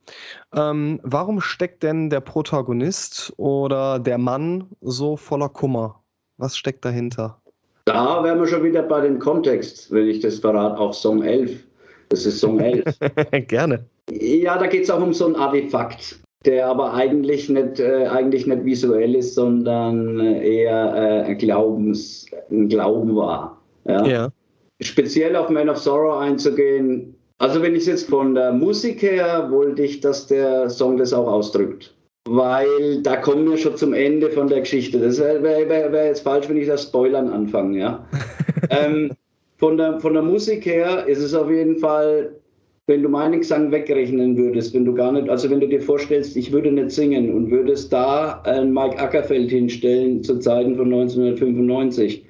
Ähm, 0.55 1.01
warum 1.05 1.41
steckt 1.41 1.83
denn 1.83 2.11
der 2.11 2.21
Protagonist 2.21 3.33
oder 3.39 3.99
der 3.99 4.19
Mann 4.19 4.69
so 4.83 5.17
voller 5.17 5.49
Kummer? 5.49 6.03
Was 6.37 6.59
steckt 6.59 6.85
dahinter? 6.85 7.41
Da 7.87 8.23
wären 8.23 8.41
wir 8.41 8.47
schon 8.47 8.63
wieder 8.63 8.83
bei 8.83 9.01
dem 9.01 9.19
Kontext, 9.19 9.91
wenn 9.91 10.07
ich 10.07 10.21
das 10.21 10.39
verrate, 10.41 10.79
auf 10.79 10.95
Song 10.95 11.23
11. 11.23 11.65
Das 12.15 12.27
ist 12.27 12.39
Song 12.39 12.61
11. 12.61 12.85
Gerne. 13.49 13.87
Ja, 14.09 14.57
da 14.57 14.69
geht 14.69 14.85
es 14.85 14.91
auch 14.91 15.03
um 15.03 15.13
so 15.13 15.27
ein 15.27 15.35
Artefakt, 15.35 16.21
der 16.47 16.69
aber 16.69 16.95
eigentlich 16.95 17.49
nicht, 17.49 17.81
äh, 17.81 18.07
eigentlich 18.07 18.47
nicht 18.47 18.65
visuell 18.65 19.17
ist, 19.17 19.35
sondern 19.35 20.21
äh, 20.21 20.61
eher 20.61 20.95
äh, 20.95 21.31
ein, 21.31 21.39
Glaubens, 21.39 22.27
ein 22.53 22.69
Glauben 22.69 23.17
war. 23.17 23.61
Ja? 23.85 24.07
ja. 24.07 24.29
Speziell 24.81 25.35
auf 25.35 25.51
Man 25.51 25.69
of 25.69 25.79
Sorrow 25.79 26.21
einzugehen. 26.21 27.17
Also 27.39 27.61
wenn 27.61 27.75
ich 27.75 27.87
jetzt 27.87 28.09
von 28.09 28.37
der 28.37 28.53
Musik 28.53 29.03
her 29.03 29.49
wollte 29.51 29.83
ich, 29.83 29.99
dass 29.99 30.29
der 30.29 30.71
Song 30.71 30.97
das 30.99 31.13
auch 31.13 31.27
ausdrückt. 31.27 31.97
Weil 32.29 33.03
da 33.03 33.17
kommen 33.17 33.51
wir 33.51 33.59
schon 33.59 33.77
zum 33.77 33.93
Ende 33.93 34.31
von 34.31 34.47
der 34.47 34.61
Geschichte. 34.61 35.01
Das 35.01 35.19
wäre 35.19 35.43
wär, 35.43 35.91
wär 35.91 36.07
jetzt 36.07 36.21
falsch, 36.21 36.49
wenn 36.49 36.59
ich 36.59 36.69
das 36.69 36.85
Spoilern 36.85 37.29
anfange. 37.29 37.81
Ja? 37.81 38.07
ähm, 38.71 39.11
von 39.59 39.77
der, 39.77 40.01
von 40.01 40.15
der 40.15 40.23
Musik 40.23 40.67
her 40.67 41.07
ist 41.07 41.21
es 41.21 41.35
auf 41.35 41.51
jeden 41.51 41.79
Fall, 41.79 42.35
wenn 42.87 43.03
du 43.03 43.09
meinen 43.09 43.41
Gesang 43.41 43.71
wegrechnen 43.71 44.37
würdest, 44.37 44.75
wenn 44.75 44.85
du 44.85 44.95
gar 44.95 45.13
nicht, 45.13 45.29
also 45.29 45.49
wenn 45.51 45.61
du 45.61 45.69
dir 45.69 45.81
vorstellst, 45.81 46.37
ich 46.37 46.53
würde 46.53 46.71
nicht 46.71 46.91
singen 46.91 47.33
und 47.33 47.51
würdest 47.51 47.93
da 47.93 48.43
einen 48.45 48.73
Mike 48.73 48.99
Ackerfeld 48.99 49.51
hinstellen 49.51 50.23
zu 50.23 50.39
Zeiten 50.39 50.77
von 50.77 50.93
1995, 50.93 52.25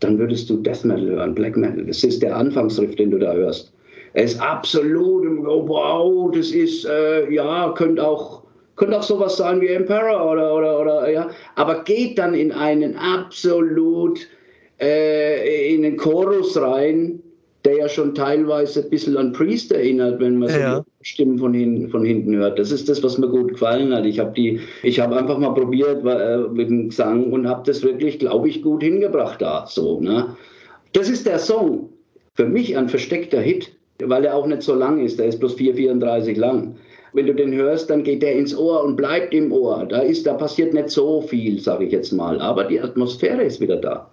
dann 0.00 0.18
würdest 0.18 0.50
du 0.50 0.56
Death 0.56 0.84
Metal 0.84 1.06
hören, 1.06 1.34
Black 1.34 1.56
Metal. 1.56 1.84
Das 1.84 2.02
ist 2.02 2.22
der 2.22 2.36
Anfangsriff, 2.36 2.96
den 2.96 3.10
du 3.10 3.18
da 3.18 3.32
hörst. 3.34 3.72
Er 4.14 4.24
ist 4.24 4.40
absolut, 4.40 5.26
oh, 5.46 5.68
wow, 5.68 6.30
das 6.32 6.50
ist, 6.50 6.84
äh, 6.86 7.32
ja, 7.32 7.72
könnte 7.76 8.06
auch, 8.06 8.42
könnte 8.76 8.98
auch 8.98 9.02
sowas 9.02 9.36
sein 9.36 9.60
wie 9.60 9.68
Emperor 9.68 10.30
oder, 10.30 10.54
oder, 10.54 10.80
oder, 10.80 11.10
ja, 11.10 11.30
aber 11.56 11.82
geht 11.84 12.18
dann 12.18 12.34
in 12.34 12.52
einen 12.52 12.96
absolut 12.96 14.20
äh, 14.80 15.74
in 15.74 15.82
den 15.82 15.96
Chorus 15.96 16.56
rein, 16.56 17.20
der 17.64 17.76
ja 17.78 17.88
schon 17.88 18.14
teilweise 18.14 18.82
ein 18.82 18.90
bisschen 18.90 19.16
an 19.16 19.32
Priest 19.32 19.72
erinnert, 19.72 20.20
wenn 20.20 20.38
man 20.38 20.50
ja. 20.50 20.76
so 20.76 20.84
Stimmen 21.02 21.38
von 21.38 21.54
hinten, 21.54 21.88
von 21.88 22.04
hinten 22.04 22.36
hört. 22.36 22.58
Das 22.58 22.70
ist 22.70 22.88
das, 22.88 23.02
was 23.02 23.16
mir 23.16 23.28
gut 23.28 23.52
gefallen 23.52 23.94
hat. 23.94 24.04
Ich 24.04 24.18
habe 24.18 24.32
die, 24.34 24.60
ich 24.82 25.00
habe 25.00 25.16
einfach 25.16 25.38
mal 25.38 25.54
probiert 25.54 26.04
äh, 26.04 26.38
mit 26.52 26.68
dem 26.68 26.90
Gesang 26.90 27.32
und 27.32 27.48
habe 27.48 27.62
das 27.64 27.82
wirklich, 27.82 28.18
glaube 28.18 28.48
ich, 28.48 28.62
gut 28.62 28.82
hingebracht 28.82 29.40
da. 29.40 29.66
So, 29.66 30.00
ne? 30.00 30.36
Das 30.92 31.08
ist 31.08 31.26
der 31.26 31.38
Song. 31.38 31.88
Für 32.34 32.46
mich 32.46 32.76
ein 32.76 32.88
versteckter 32.88 33.40
Hit, 33.40 33.72
weil 34.02 34.24
er 34.24 34.34
auch 34.34 34.46
nicht 34.46 34.62
so 34.62 34.74
lang 34.74 35.02
ist. 35.02 35.18
Der 35.18 35.26
ist 35.26 35.40
bloß 35.40 35.56
4,34 35.56 36.36
lang. 36.38 36.76
Wenn 37.14 37.26
du 37.26 37.34
den 37.34 37.54
hörst, 37.54 37.88
dann 37.90 38.02
geht 38.02 38.22
der 38.22 38.34
ins 38.34 38.56
Ohr 38.56 38.82
und 38.82 38.96
bleibt 38.96 39.32
im 39.32 39.52
Ohr. 39.52 39.86
Da, 39.88 40.00
ist, 40.00 40.26
da 40.26 40.34
passiert 40.34 40.74
nicht 40.74 40.90
so 40.90 41.22
viel, 41.22 41.60
sage 41.60 41.84
ich 41.84 41.92
jetzt 41.92 42.12
mal. 42.12 42.40
Aber 42.40 42.64
die 42.64 42.80
Atmosphäre 42.80 43.44
ist 43.44 43.60
wieder 43.60 43.76
da. 43.76 44.10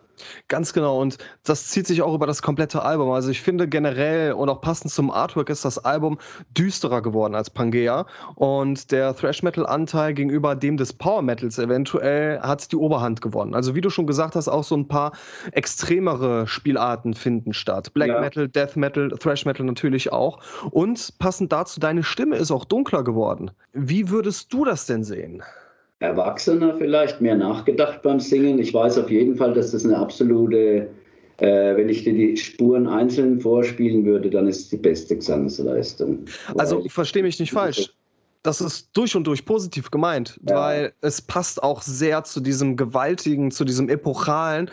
Ganz 0.48 0.74
genau. 0.74 1.00
Und 1.00 1.18
das 1.44 1.68
zieht 1.68 1.88
sich 1.88 2.02
auch 2.02 2.14
über 2.14 2.28
das 2.28 2.42
komplette 2.42 2.82
Album. 2.82 3.12
Also 3.12 3.30
ich 3.30 3.42
finde 3.42 3.68
generell 3.68 4.34
und 4.34 4.50
auch 4.50 4.62
passend 4.62 4.92
zum 4.92 5.12
Artwork 5.12 5.50
ist 5.50 5.66
das 5.66 5.78
Album 5.80 6.18
düsterer 6.58 7.02
geworden 7.02 7.36
als 7.36 7.50
Pangea. 7.50 8.06
Und 8.36 8.92
der 8.92 9.16
Thrash 9.16 9.44
Metal 9.44 9.66
Anteil 9.66 10.14
gegenüber 10.14 10.56
dem 10.56 10.78
des 10.78 10.94
Power 10.94 11.22
Metals 11.22 11.58
eventuell 11.58 12.40
hat 12.42 12.72
die 12.72 12.76
Oberhand 12.76 13.22
gewonnen. 13.22 13.56
Also 13.56 13.76
wie 13.76 13.82
du 13.82 13.90
schon 13.90 14.08
gesagt 14.08 14.36
hast, 14.36 14.48
auch 14.48 14.64
so 14.64 14.76
ein 14.76 14.88
paar 14.88 15.12
extremere 15.52 16.48
Spielarten 16.48 17.14
finden 17.14 17.54
statt. 17.54 17.94
Black 17.94 18.10
ja. 18.10 18.20
Metal, 18.20 18.48
Death 18.48 18.76
Metal, 18.76 19.10
Thrash 19.10 19.46
Metal 19.46 19.66
natürlich 19.66 20.12
auch. 20.12 20.40
Und 20.72 21.18
passend 21.20 21.52
dazu, 21.52 21.80
deine 21.80 22.04
Stimme 22.04 22.36
ist 22.38 22.52
auch 22.52 22.66
dunkler 22.66 23.04
geworden. 23.04 23.52
Wie 23.74 24.10
würdest 24.10 24.54
du 24.54 24.66
das 24.66 24.86
denn 24.86 25.04
sehen? 25.04 25.44
Erwachsener 26.02 26.76
vielleicht, 26.78 27.22
mehr 27.22 27.36
nachgedacht 27.36 28.02
beim 28.02 28.20
Singen. 28.20 28.60
Ich 28.60 28.74
weiß 28.74 28.98
auf 28.98 29.10
jeden 29.10 29.36
Fall, 29.36 29.54
dass 29.54 29.72
das 29.72 29.86
eine 29.86 29.98
absolute, 29.98 30.90
äh, 31.38 31.76
wenn 31.78 31.90
ich 31.90 32.04
dir 32.04 32.14
die 32.14 32.36
Spuren 32.36 32.88
einzeln 32.88 33.40
vorspielen 33.40 34.04
würde, 34.04 34.30
dann 34.30 34.48
ist 34.48 34.62
es 34.62 34.70
die 34.70 34.78
beste 34.78 35.16
Gesangsleistung. 35.16 36.26
Also 36.58 36.84
verstehe 36.90 37.24
mich 37.24 37.40
nicht 37.40 37.52
falsch. 37.52 37.94
Das 38.44 38.60
ist 38.60 38.90
durch 38.94 39.16
und 39.16 39.26
durch 39.28 39.46
positiv 39.46 39.92
gemeint, 39.92 40.40
ja. 40.50 40.56
weil 40.56 40.94
es 41.02 41.22
passt 41.22 41.62
auch 41.62 41.84
sehr 41.84 42.24
zu 42.24 42.40
diesem 42.40 42.76
gewaltigen, 42.76 43.52
zu 43.52 43.64
diesem 43.64 43.88
epochalen, 43.88 44.72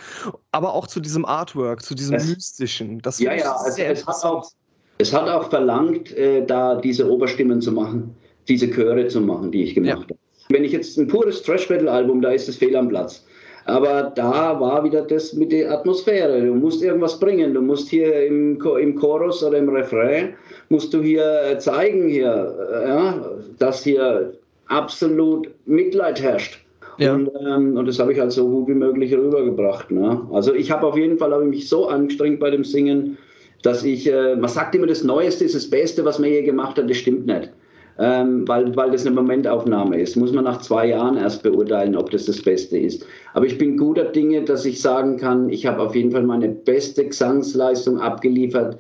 aber 0.53 0.73
auch 0.73 0.87
zu 0.87 1.01
diesem 1.01 1.27
Artwork, 1.27 1.83
zu 1.83 1.95
diesem 1.95 2.15
es, 2.15 2.27
mystischen. 2.27 3.01
Das 3.03 3.19
ja, 3.19 3.35
ja, 3.35 3.53
also 3.53 3.83
es, 3.83 4.07
hat 4.07 4.25
auch, 4.25 4.51
es 4.97 5.13
hat 5.13 5.29
auch 5.29 5.51
verlangt, 5.51 6.17
äh, 6.17 6.47
da 6.47 6.77
diese 6.77 7.11
Oberstimmen 7.11 7.61
zu 7.61 7.71
machen, 7.71 8.17
diese 8.49 8.71
Chöre 8.71 9.07
zu 9.09 9.21
machen, 9.21 9.53
die 9.53 9.65
ich 9.65 9.75
gemacht 9.75 9.91
ja. 9.91 9.97
habe. 9.97 10.18
Wenn 10.51 10.65
ich 10.65 10.73
jetzt 10.73 10.97
ein 10.97 11.07
pures 11.07 11.43
Thrash-Metal-Album, 11.43 12.23
da 12.23 12.31
ist 12.31 12.49
es 12.49 12.57
fehl 12.57 12.75
am 12.77 12.89
Platz. 12.89 13.25
Aber 13.67 14.13
da 14.15 14.59
war 14.59 14.83
wieder 14.83 15.03
das 15.03 15.35
mit 15.35 15.53
der 15.53 15.71
Atmosphäre. 15.71 16.41
Du 16.41 16.55
musst 16.55 16.83
irgendwas 16.83 17.21
bringen. 17.21 17.53
Du 17.53 17.61
musst 17.61 17.91
hier 17.91 18.27
im, 18.27 18.59
im 18.81 18.95
Chorus 18.95 19.45
oder 19.45 19.59
im 19.59 19.69
Refrain, 19.69 20.35
musst 20.71 20.95
du 20.95 21.03
hier 21.03 21.43
äh, 21.43 21.59
zeigen, 21.59 22.09
hier, 22.09 22.57
äh, 22.73 22.89
ja, 22.89 23.31
dass 23.59 23.85
hier 23.85 24.33
absolut 24.69 25.51
Mitleid 25.67 26.23
herrscht. 26.23 26.65
Ja. 26.97 27.15
Und, 27.15 27.31
ähm, 27.47 27.77
und, 27.77 27.87
das 27.87 27.99
habe 27.99 28.15
ich 28.15 28.19
halt 28.19 28.33
so 28.33 28.49
gut 28.49 28.69
wie 28.69 28.75
möglich 28.75 29.15
rübergebracht. 29.15 29.91
Ne? 29.91 30.27
Also 30.33 30.55
ich 30.55 30.71
habe 30.71 30.87
auf 30.87 30.97
jeden 30.97 31.19
Fall 31.19 31.39
ich 31.43 31.49
mich 31.49 31.69
so 31.69 31.89
angestrengt 31.89 32.41
bei 32.41 32.51
dem 32.51 32.65
Singen, 32.65 33.19
dass 33.63 33.85
ich, 33.85 34.11
äh, 34.11 34.35
man 34.35 34.49
sagt 34.49 34.75
immer, 34.75 34.87
das 34.87 35.05
Neueste 35.05 35.45
ist 35.45 35.55
das 35.55 35.69
Beste, 35.69 36.07
was 36.07 36.19
man 36.19 36.31
je 36.31 36.43
gemacht 36.43 36.79
hat. 36.79 36.89
Das 36.89 36.97
stimmt 36.97 37.27
nicht 37.27 37.51
ähm, 37.99 38.47
weil, 38.47 38.75
weil 38.77 38.91
das 38.91 39.07
eine 39.07 39.15
Momentaufnahme 39.15 40.01
ist. 40.01 40.17
Muss 40.17 40.33
man 40.33 40.45
nach 40.45 40.61
zwei 40.61 40.87
Jahren 40.87 41.17
erst 41.17 41.43
beurteilen, 41.43 41.97
ob 41.97 42.11
das 42.11 42.27
das 42.27 42.41
Beste 42.43 42.79
ist. 42.79 43.05
Aber 43.35 43.47
ich 43.47 43.59
bin 43.59 43.77
guter 43.77 44.05
Dinge, 44.05 44.45
dass 44.45 44.65
ich 44.65 44.81
sagen 44.81 45.17
kann, 45.17 45.49
ich 45.49 45.67
habe 45.67 45.83
auf 45.83 45.95
jeden 45.95 46.13
Fall 46.13 46.23
meine 46.23 46.49
beste 46.49 47.07
Gesangsleistung 47.07 48.01
abgeliefert, 48.01 48.79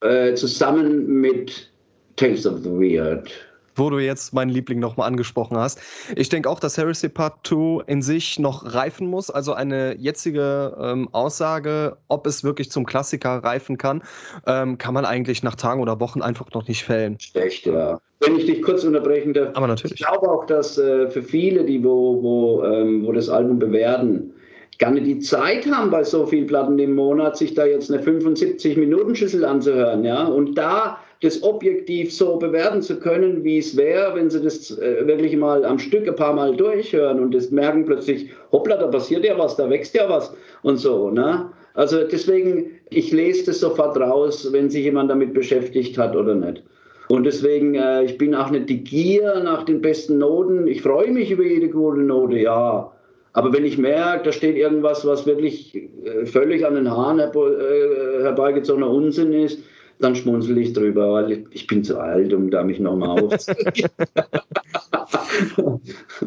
äh, 0.00 0.34
zusammen 0.34 1.06
mit 1.06 1.70
Taste 2.16 2.50
of 2.50 2.60
the 2.62 2.70
Weird 2.70 3.47
wo 3.78 3.90
du 3.90 3.98
jetzt 3.98 4.34
meinen 4.34 4.50
Liebling 4.50 4.78
nochmal 4.78 5.08
angesprochen 5.08 5.56
hast. 5.56 5.80
Ich 6.16 6.28
denke 6.28 6.50
auch, 6.50 6.60
dass 6.60 6.76
Heresy 6.76 7.08
Part 7.08 7.46
2 7.46 7.84
in 7.86 8.02
sich 8.02 8.38
noch 8.38 8.74
reifen 8.74 9.08
muss. 9.08 9.30
Also 9.30 9.52
eine 9.52 9.96
jetzige 9.96 10.76
ähm, 10.80 11.08
Aussage, 11.12 11.96
ob 12.08 12.26
es 12.26 12.44
wirklich 12.44 12.70
zum 12.70 12.86
Klassiker 12.86 13.42
reifen 13.44 13.78
kann, 13.78 14.02
ähm, 14.46 14.78
kann 14.78 14.94
man 14.94 15.04
eigentlich 15.04 15.42
nach 15.42 15.54
Tagen 15.54 15.80
oder 15.80 16.00
Wochen 16.00 16.22
einfach 16.22 16.52
noch 16.52 16.66
nicht 16.68 16.84
fällen. 16.84 17.18
Schlecht, 17.20 17.66
ja. 17.66 18.00
Wenn 18.20 18.36
ich 18.36 18.46
dich 18.46 18.62
kurz 18.62 18.82
unterbrechen 18.82 19.32
darf. 19.32 19.56
Aber 19.56 19.68
natürlich. 19.68 20.00
Ich 20.00 20.06
glaube 20.06 20.28
auch, 20.28 20.44
dass 20.46 20.76
äh, 20.76 21.08
für 21.08 21.22
viele, 21.22 21.64
die 21.64 21.82
wo, 21.84 22.20
wo, 22.22 22.64
ähm, 22.64 23.06
wo 23.06 23.12
das 23.12 23.28
Album 23.28 23.60
bewerten, 23.60 24.32
gar 24.78 24.90
nicht 24.90 25.06
die 25.06 25.18
Zeit 25.18 25.66
haben, 25.70 25.90
bei 25.90 26.04
so 26.04 26.26
vielen 26.26 26.46
Platten 26.46 26.78
im 26.78 26.94
Monat, 26.94 27.36
sich 27.36 27.54
da 27.54 27.66
jetzt 27.66 27.90
eine 27.92 28.02
75-Minuten-Schüssel 28.02 29.44
anzuhören. 29.44 30.04
Ja? 30.04 30.24
Und 30.24 30.56
da 30.56 30.98
das 31.20 31.42
objektiv 31.42 32.14
so 32.14 32.36
bewerten 32.36 32.80
zu 32.80 32.98
können, 33.00 33.42
wie 33.42 33.58
es 33.58 33.76
wäre, 33.76 34.14
wenn 34.14 34.30
sie 34.30 34.40
das 34.40 34.78
äh, 34.78 35.06
wirklich 35.06 35.36
mal 35.36 35.64
am 35.64 35.78
Stück 35.78 36.06
ein 36.06 36.14
paar 36.14 36.32
Mal 36.32 36.54
durchhören 36.54 37.18
und 37.18 37.34
das 37.34 37.50
merken 37.50 37.84
plötzlich, 37.84 38.30
hoppla, 38.52 38.76
da 38.76 38.86
passiert 38.86 39.24
ja 39.24 39.36
was, 39.36 39.56
da 39.56 39.68
wächst 39.68 39.94
ja 39.94 40.08
was 40.08 40.32
und 40.62 40.76
so. 40.76 41.10
Ne? 41.10 41.50
Also 41.74 42.04
deswegen, 42.04 42.70
ich 42.90 43.10
lese 43.12 43.46
das 43.46 43.60
sofort 43.60 43.98
raus, 43.98 44.48
wenn 44.52 44.70
sich 44.70 44.84
jemand 44.84 45.10
damit 45.10 45.34
beschäftigt 45.34 45.98
hat 45.98 46.14
oder 46.14 46.34
nicht. 46.34 46.62
Und 47.08 47.24
deswegen, 47.24 47.74
äh, 47.74 48.04
ich 48.04 48.16
bin 48.16 48.34
auch 48.34 48.50
nicht 48.50 48.68
die 48.68 48.84
Gier 48.84 49.40
nach 49.40 49.64
den 49.64 49.80
besten 49.80 50.18
Noten. 50.18 50.68
Ich 50.68 50.82
freue 50.82 51.10
mich 51.10 51.30
über 51.30 51.44
jede 51.44 51.68
gute 51.68 52.00
Note, 52.00 52.36
ja. 52.36 52.92
Aber 53.32 53.52
wenn 53.52 53.64
ich 53.64 53.78
merke, 53.78 54.24
da 54.24 54.32
steht 54.32 54.56
irgendwas, 54.56 55.06
was 55.06 55.26
wirklich 55.26 55.74
äh, 55.74 56.26
völlig 56.26 56.64
an 56.64 56.74
den 56.74 56.90
Haaren 56.90 57.18
herbeigezogener 57.18 58.90
Unsinn 58.90 59.32
ist, 59.32 59.60
dann 60.00 60.14
schmunzel 60.14 60.58
ich 60.58 60.72
drüber, 60.72 61.12
weil 61.12 61.44
ich 61.50 61.66
bin 61.66 61.82
zu 61.82 61.98
alt, 61.98 62.32
um 62.32 62.50
da 62.50 62.62
mich 62.62 62.78
nochmal 62.80 63.20
aufzunehmen. 63.20 63.90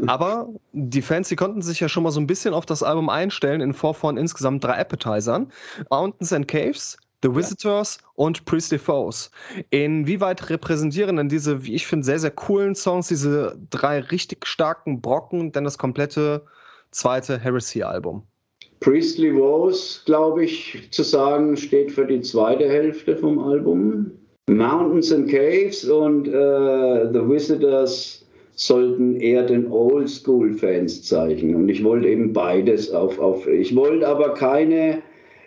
Aber 0.07 0.49
die 0.73 1.01
Fans, 1.01 1.29
die 1.29 1.35
konnten 1.35 1.61
sich 1.61 1.79
ja 1.79 1.89
schon 1.89 2.03
mal 2.03 2.11
so 2.11 2.19
ein 2.19 2.27
bisschen 2.27 2.53
auf 2.53 2.65
das 2.65 2.83
Album 2.83 3.09
einstellen 3.09 3.61
in 3.61 3.73
Form 3.73 3.95
von 3.95 4.17
insgesamt 4.17 4.63
drei 4.63 4.73
Appetizern. 4.73 5.51
Mountains 5.89 6.33
and 6.33 6.47
Caves, 6.47 6.97
The 7.23 7.33
Visitors 7.33 7.99
ja. 8.01 8.07
und 8.15 8.45
Priestly 8.45 8.79
Foes. 8.79 9.31
Inwieweit 9.69 10.49
repräsentieren 10.49 11.17
denn 11.17 11.29
diese, 11.29 11.63
wie 11.63 11.75
ich 11.75 11.87
finde, 11.87 12.05
sehr, 12.05 12.19
sehr 12.19 12.31
coolen 12.31 12.75
Songs, 12.75 13.07
diese 13.07 13.57
drei 13.69 13.99
richtig 13.99 14.45
starken 14.45 15.01
Brocken, 15.01 15.51
denn 15.51 15.63
das 15.63 15.77
komplette 15.77 16.45
zweite 16.91 17.39
Heresy-Album? 17.39 18.27
Priestly 18.81 19.31
Woes, 19.35 20.01
glaube 20.05 20.45
ich, 20.45 20.87
zu 20.89 21.03
sagen, 21.03 21.55
steht 21.55 21.91
für 21.91 22.05
die 22.05 22.21
zweite 22.21 22.67
Hälfte 22.67 23.15
vom 23.15 23.37
Album. 23.37 24.09
Mountains 24.49 25.13
and 25.13 25.29
Caves 25.29 25.87
und 25.87 26.27
äh, 26.27 27.13
The 27.13 27.29
Visitors 27.29 28.25
sollten 28.55 29.17
eher 29.17 29.43
den 29.43 29.71
Oldschool-Fans 29.71 31.03
zeigen. 31.03 31.53
Und 31.53 31.69
ich 31.69 31.83
wollte 31.83 32.07
eben 32.07 32.33
beides 32.33 32.91
auf, 32.91 33.19
auf. 33.19 33.47
Ich 33.47 33.75
wollte 33.75 34.07
aber 34.07 34.33
keine 34.33 35.03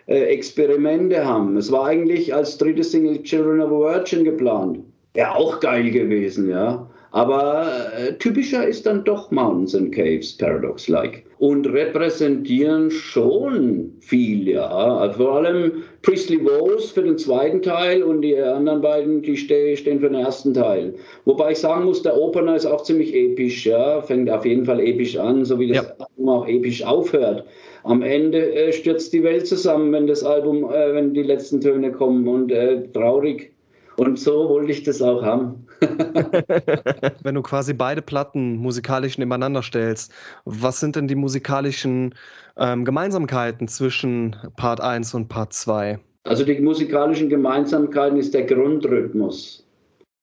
äh, 0.07 0.23
Experimente 0.27 1.25
haben. 1.25 1.57
Es 1.57 1.69
war 1.69 1.87
eigentlich 1.87 2.33
als 2.33 2.57
dritte 2.57 2.85
Single 2.85 3.21
Children 3.23 3.59
of 3.59 3.71
a 3.71 3.95
Virgin 3.95 4.23
geplant. 4.23 4.79
Ja, 5.17 5.35
auch 5.35 5.59
geil 5.59 5.91
gewesen, 5.91 6.49
ja. 6.49 6.89
Aber 7.11 7.67
äh, 7.97 8.13
typischer 8.13 8.65
ist 8.65 8.85
dann 8.85 9.03
doch 9.03 9.29
Mountains 9.29 9.75
and 9.75 9.93
Caves, 9.93 10.37
Paradox-like. 10.37 11.24
Und 11.45 11.67
repräsentieren 11.67 12.89
schon 12.89 13.91
viel, 13.99 14.49
ja. 14.49 14.67
Also 14.67 15.25
vor 15.25 15.33
allem 15.33 15.83
Priestley 16.01 16.43
Woes 16.43 16.89
für 16.89 17.03
den 17.03 17.19
zweiten 17.19 17.61
Teil 17.61 18.01
und 18.01 18.23
die 18.23 18.35
anderen 18.35 18.81
beiden, 18.81 19.21
die 19.21 19.37
stehen 19.37 19.99
für 19.99 20.09
den 20.09 20.15
ersten 20.15 20.55
Teil. 20.55 20.95
Wobei 21.25 21.51
ich 21.51 21.59
sagen 21.59 21.85
muss, 21.85 22.01
der 22.01 22.19
Opener 22.19 22.55
ist 22.55 22.65
auch 22.65 22.81
ziemlich 22.81 23.13
episch, 23.13 23.63
ja. 23.63 24.01
Fängt 24.01 24.27
auf 24.27 24.43
jeden 24.43 24.65
Fall 24.65 24.79
episch 24.79 25.17
an, 25.17 25.45
so 25.45 25.59
wie 25.59 25.67
das 25.67 25.85
ja. 25.85 25.95
Album 25.99 26.29
auch 26.29 26.47
episch 26.47 26.83
aufhört. 26.83 27.45
Am 27.83 28.01
Ende 28.01 28.51
äh, 28.55 28.73
stürzt 28.73 29.13
die 29.13 29.21
Welt 29.21 29.45
zusammen, 29.45 29.91
wenn 29.93 30.07
das 30.07 30.23
Album, 30.23 30.63
äh, 30.73 30.95
wenn 30.95 31.13
die 31.13 31.21
letzten 31.21 31.61
Töne 31.61 31.91
kommen 31.91 32.27
und 32.27 32.51
äh, 32.51 32.87
traurig. 32.91 33.51
Und 33.97 34.17
so 34.17 34.49
wollte 34.49 34.71
ich 34.71 34.81
das 34.81 34.99
auch 34.99 35.21
haben. 35.21 35.64
Wenn 37.23 37.35
du 37.35 37.41
quasi 37.41 37.73
beide 37.73 38.01
Platten 38.01 38.57
musikalisch 38.57 39.17
nebeneinander 39.17 39.61
stellst, 39.61 40.11
was 40.45 40.79
sind 40.79 40.95
denn 40.95 41.07
die 41.07 41.15
musikalischen 41.15 42.15
ähm, 42.57 42.85
Gemeinsamkeiten 42.85 43.67
zwischen 43.67 44.35
Part 44.57 44.81
1 44.81 45.13
und 45.13 45.27
Part 45.27 45.53
2? 45.53 45.99
Also 46.23 46.43
die 46.43 46.59
musikalischen 46.59 47.29
Gemeinsamkeiten 47.29 48.17
ist 48.17 48.33
der 48.33 48.43
Grundrhythmus. 48.43 49.65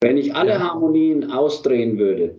Wenn 0.01 0.17
ich 0.17 0.35
alle 0.35 0.59
Harmonien 0.59 1.31
ausdrehen 1.31 1.97
würde, 1.99 2.35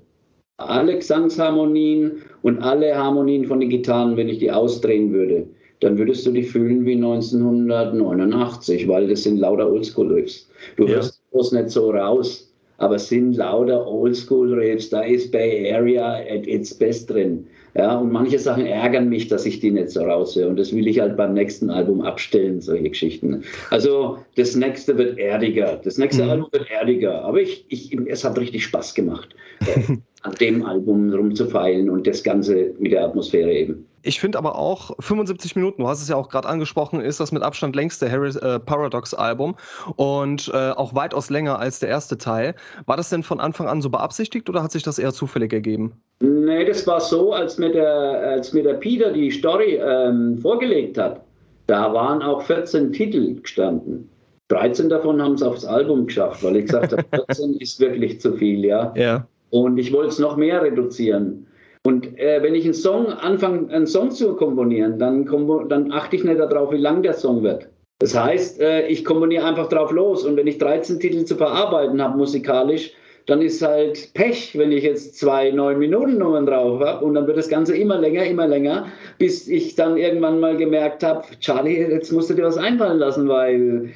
alle 0.58 0.96
Gesangsharmonien 0.98 2.22
und 2.42 2.62
alle 2.62 2.96
Harmonien 2.96 3.46
von 3.46 3.60
den 3.60 3.70
Gitarren, 3.70 4.18
wenn 4.18 4.28
ich 4.28 4.40
die 4.40 4.52
ausdrehen 4.52 5.14
würde, 5.14 5.48
dann 5.80 5.98
würdest 5.98 6.26
du 6.26 6.32
die 6.32 6.44
fühlen 6.44 6.86
wie 6.86 6.96
1989, 6.96 8.88
weil 8.88 9.08
das 9.08 9.24
sind 9.24 9.38
lauter 9.38 9.70
Oldschool-Riffs. 9.70 10.50
Du 10.78 10.86
ja. 10.86 10.96
hörst 10.96 11.22
das 11.32 11.52
nicht 11.52 11.70
so 11.70 11.92
raus 11.92 12.53
aber 12.78 12.96
es 12.96 13.10
sind 13.10 13.36
lauter 13.36 13.88
Oldschool-Raves, 13.88 14.90
da 14.90 15.02
ist 15.02 15.32
Bay 15.32 15.72
Area 15.74 16.16
at 16.30 16.48
its 16.48 16.74
best 16.74 17.10
drin. 17.10 17.46
Ja, 17.76 17.98
und 17.98 18.12
manche 18.12 18.38
Sachen 18.38 18.68
ärgern 18.68 19.10
mich, 19.10 19.30
dass 19.30 19.48
ich 19.48 19.60
die 19.60 19.72
nicht 19.72 19.90
so 19.90 20.04
raushöre. 20.04 20.48
Und 20.48 20.60
das 20.60 20.76
will 20.76 20.88
ich 20.88 21.00
halt 21.00 21.18
beim 21.18 21.34
nächsten 21.34 21.72
Album 21.72 22.02
abstellen, 22.02 22.62
solche 22.62 22.90
Geschichten. 22.90 23.44
Also 23.72 24.20
das 24.36 24.56
nächste 24.56 24.96
wird 24.96 25.18
erdiger. 25.18 25.82
Das 25.84 25.98
nächste 25.98 26.24
mhm. 26.24 26.30
Album 26.30 26.48
wird 26.52 26.70
erdiger. 26.70 27.24
Aber 27.24 27.42
ich, 27.42 27.66
ich, 27.70 27.98
es 28.06 28.24
hat 28.24 28.38
richtig 28.38 28.66
Spaß 28.66 28.94
gemacht, 28.94 29.36
an 30.24 30.34
dem 30.36 30.66
Album 30.66 31.14
rumzufeilen 31.14 31.90
und 31.90 32.08
das 32.08 32.24
Ganze 32.24 32.74
mit 32.80 32.92
der 32.92 33.06
Atmosphäre 33.06 33.52
eben. 33.52 33.86
Ich 34.06 34.20
finde 34.20 34.38
aber 34.38 34.58
auch 34.58 34.92
75 35.00 35.56
Minuten, 35.56 35.82
du 35.82 35.88
hast 35.88 36.02
es 36.02 36.10
ja 36.10 36.18
auch 36.18 36.28
gerade 36.28 36.48
angesprochen, 36.48 37.00
ist 37.00 37.22
das 37.22 37.32
mit 37.32 37.42
Abstand 37.42 37.76
längste 37.76 38.12
Harry, 38.12 38.30
äh, 38.30 38.60
Paradox-Album 38.60 39.56
und 39.96 40.52
äh, 40.54 40.72
auch 40.72 40.94
weitaus 40.94 41.30
länger 41.30 41.58
als 41.60 41.80
der 41.80 41.90
erste 41.90 42.18
Teil. 42.18 42.54
War 42.86 42.98
das 42.98 43.10
denn 43.10 43.24
von 43.24 43.40
Anfang 43.40 43.68
an 43.68 43.82
so 43.82 43.90
beabsichtigt 43.90 44.50
oder 44.50 44.62
hat 44.62 44.74
sich 44.74 44.84
das 44.84 45.00
eher 45.00 45.14
zufällig 45.14 45.54
ergeben? 45.54 45.94
Nee, 46.20 46.66
das 46.66 46.86
war 46.86 47.00
so, 47.00 47.32
als 47.32 47.58
mir 47.58 47.72
der, 47.72 47.90
als 47.90 48.52
mir 48.52 48.64
der 48.64 48.76
Peter 48.76 49.12
die 49.12 49.32
Story 49.32 49.80
ähm, 49.82 50.38
vorgelegt 50.38 50.98
hat. 50.98 51.22
Da 51.68 51.94
waren 51.94 52.22
auch 52.22 52.42
14 52.42 52.92
Titel 52.92 53.36
gestanden. 53.42 54.10
13 54.50 54.90
davon 54.90 55.22
haben 55.22 55.34
es 55.34 55.44
aufs 55.44 55.64
Album 55.64 56.08
geschafft, 56.08 56.44
weil 56.44 56.58
ich 56.58 56.66
gesagt 56.66 56.92
habe, 56.92 57.04
14 57.28 57.56
ist 57.56 57.80
wirklich 57.80 58.20
zu 58.20 58.34
viel, 58.34 58.66
ja. 58.66 58.94
Ja. 58.98 59.26
Und 59.54 59.78
ich 59.78 59.94
wollte 59.94 60.10
es 60.10 60.18
noch 60.18 60.36
mehr 60.36 60.64
reduzieren. 60.64 61.46
Und 61.86 62.18
äh, 62.18 62.42
wenn 62.42 62.56
ich 62.56 62.64
einen 62.64 62.74
Song 62.74 63.06
anfange, 63.08 63.72
einen 63.72 63.86
Song 63.86 64.10
zu 64.10 64.36
komponieren, 64.36 64.98
dann, 64.98 65.26
dann 65.70 65.92
achte 65.92 66.16
ich 66.16 66.24
nicht 66.24 66.40
darauf, 66.40 66.72
wie 66.72 66.78
lang 66.78 67.04
der 67.04 67.14
Song 67.14 67.44
wird. 67.44 67.70
Das 68.00 68.20
heißt, 68.20 68.60
äh, 68.60 68.88
ich 68.88 69.06
komponiere 69.06 69.46
einfach 69.46 69.70
drauf 69.70 69.92
los. 69.92 70.26
Und 70.26 70.38
wenn 70.38 70.48
ich 70.48 70.58
13 70.58 71.00
Titel 71.00 71.24
zu 71.26 71.36
verarbeiten 71.36 72.02
habe 72.02 72.18
musikalisch, 72.18 72.94
dann 73.28 73.44
ist 73.44 73.62
halt 73.62 74.12
Pech, 74.16 74.58
wenn 74.58 74.72
ich 74.72 74.84
jetzt 74.84 75.20
zwei 75.20 75.52
neun 75.52 75.78
Minuten 75.78 76.18
Nummern 76.18 76.48
drauf 76.48 76.82
habe 76.82 77.06
und 77.06 77.14
dann 77.14 77.28
wird 77.28 77.38
das 77.38 77.48
Ganze 77.48 77.78
immer 77.78 78.00
länger, 78.00 78.26
immer 78.26 78.48
länger, 78.48 78.88
bis 79.20 79.48
ich 79.48 79.76
dann 79.76 79.98
irgendwann 79.98 80.40
mal 80.40 80.58
gemerkt 80.58 81.04
habe, 81.04 81.24
Charlie, 81.40 81.78
jetzt 81.78 82.12
musst 82.12 82.32
du 82.32 82.34
dir 82.34 82.46
was 82.46 82.58
einfallen 82.58 82.98
lassen, 82.98 83.30
weil 83.30 83.92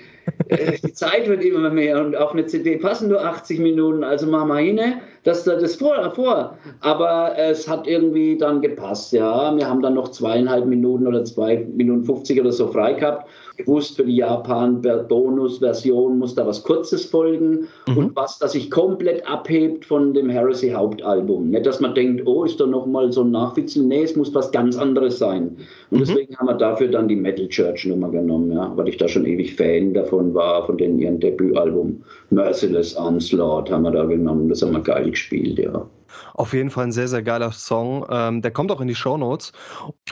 die 0.83 0.93
Zeit 0.93 1.27
wird 1.27 1.43
immer 1.43 1.69
mehr 1.69 2.03
und 2.03 2.15
auf 2.15 2.33
eine 2.33 2.45
CD 2.45 2.77
passen 2.77 3.09
nur 3.09 3.23
80 3.23 3.59
Minuten, 3.59 4.03
also 4.03 4.27
mach 4.27 4.45
mal 4.45 4.63
hin, 4.63 4.79
dass 5.23 5.43
da 5.43 5.55
das 5.55 5.75
vor, 5.75 6.11
vor. 6.11 6.57
Aber 6.81 7.37
es 7.37 7.67
hat 7.67 7.87
irgendwie 7.87 8.37
dann 8.37 8.61
gepasst, 8.61 9.13
ja. 9.13 9.55
Wir 9.55 9.67
haben 9.67 9.81
dann 9.81 9.95
noch 9.95 10.09
zweieinhalb 10.09 10.65
Minuten 10.65 11.07
oder 11.07 11.23
zwei 11.25 11.65
Minuten 11.75 12.05
50 12.05 12.39
oder 12.39 12.51
so 12.51 12.67
frei 12.67 12.93
gehabt. 12.93 13.27
Gewusst, 13.57 13.95
für 13.95 14.05
die 14.05 14.17
Japan-Bonus-Version 14.17 16.19
muss 16.19 16.35
da 16.35 16.45
was 16.45 16.63
Kurzes 16.63 17.05
folgen 17.05 17.67
mhm. 17.87 17.97
und 17.97 18.15
was, 18.15 18.37
das 18.37 18.51
sich 18.51 18.69
komplett 18.69 19.27
abhebt 19.27 19.85
von 19.85 20.13
dem 20.13 20.29
Heresy-Hauptalbum. 20.29 21.49
Nicht, 21.49 21.65
dass 21.65 21.79
man 21.79 21.95
denkt, 21.95 22.27
oh, 22.27 22.43
ist 22.43 22.59
da 22.59 22.67
nochmal 22.67 23.11
so 23.11 23.23
ein 23.23 23.31
Nachwitzel. 23.31 23.83
Nee, 23.83 24.03
es 24.03 24.15
muss 24.15 24.33
was 24.35 24.51
ganz 24.51 24.77
anderes 24.77 25.17
sein. 25.17 25.57
Und 25.89 25.97
mhm. 25.97 26.05
deswegen 26.05 26.37
haben 26.37 26.47
wir 26.47 26.53
dafür 26.53 26.87
dann 26.87 27.07
die 27.07 27.15
Metal 27.15 27.47
Church-Nummer 27.47 28.09
genommen, 28.09 28.51
ja, 28.51 28.71
weil 28.75 28.89
ich 28.89 28.97
da 28.97 29.07
schon 29.07 29.25
ewig 29.25 29.55
Fan 29.55 29.93
davon 29.93 30.33
war, 30.33 30.65
von 30.65 30.77
den 30.77 30.99
ihren 30.99 31.19
Debütalbum 31.19 32.03
Merciless 32.29 32.95
Onslaught 32.95 33.71
haben 33.71 33.83
wir 33.83 33.91
da 33.91 34.05
genommen. 34.05 34.49
Das 34.49 34.61
haben 34.61 34.73
wir 34.73 34.81
geil 34.81 35.09
gespielt, 35.09 35.57
ja. 35.57 35.87
Auf 36.33 36.53
jeden 36.53 36.69
Fall 36.69 36.85
ein 36.85 36.91
sehr, 36.91 37.07
sehr 37.07 37.21
geiler 37.21 37.51
Song. 37.51 38.05
Ähm, 38.09 38.41
der 38.41 38.51
kommt 38.51 38.71
auch 38.71 38.81
in 38.81 38.87
die 38.87 38.95
Show 38.95 39.17
Notes, 39.17 39.51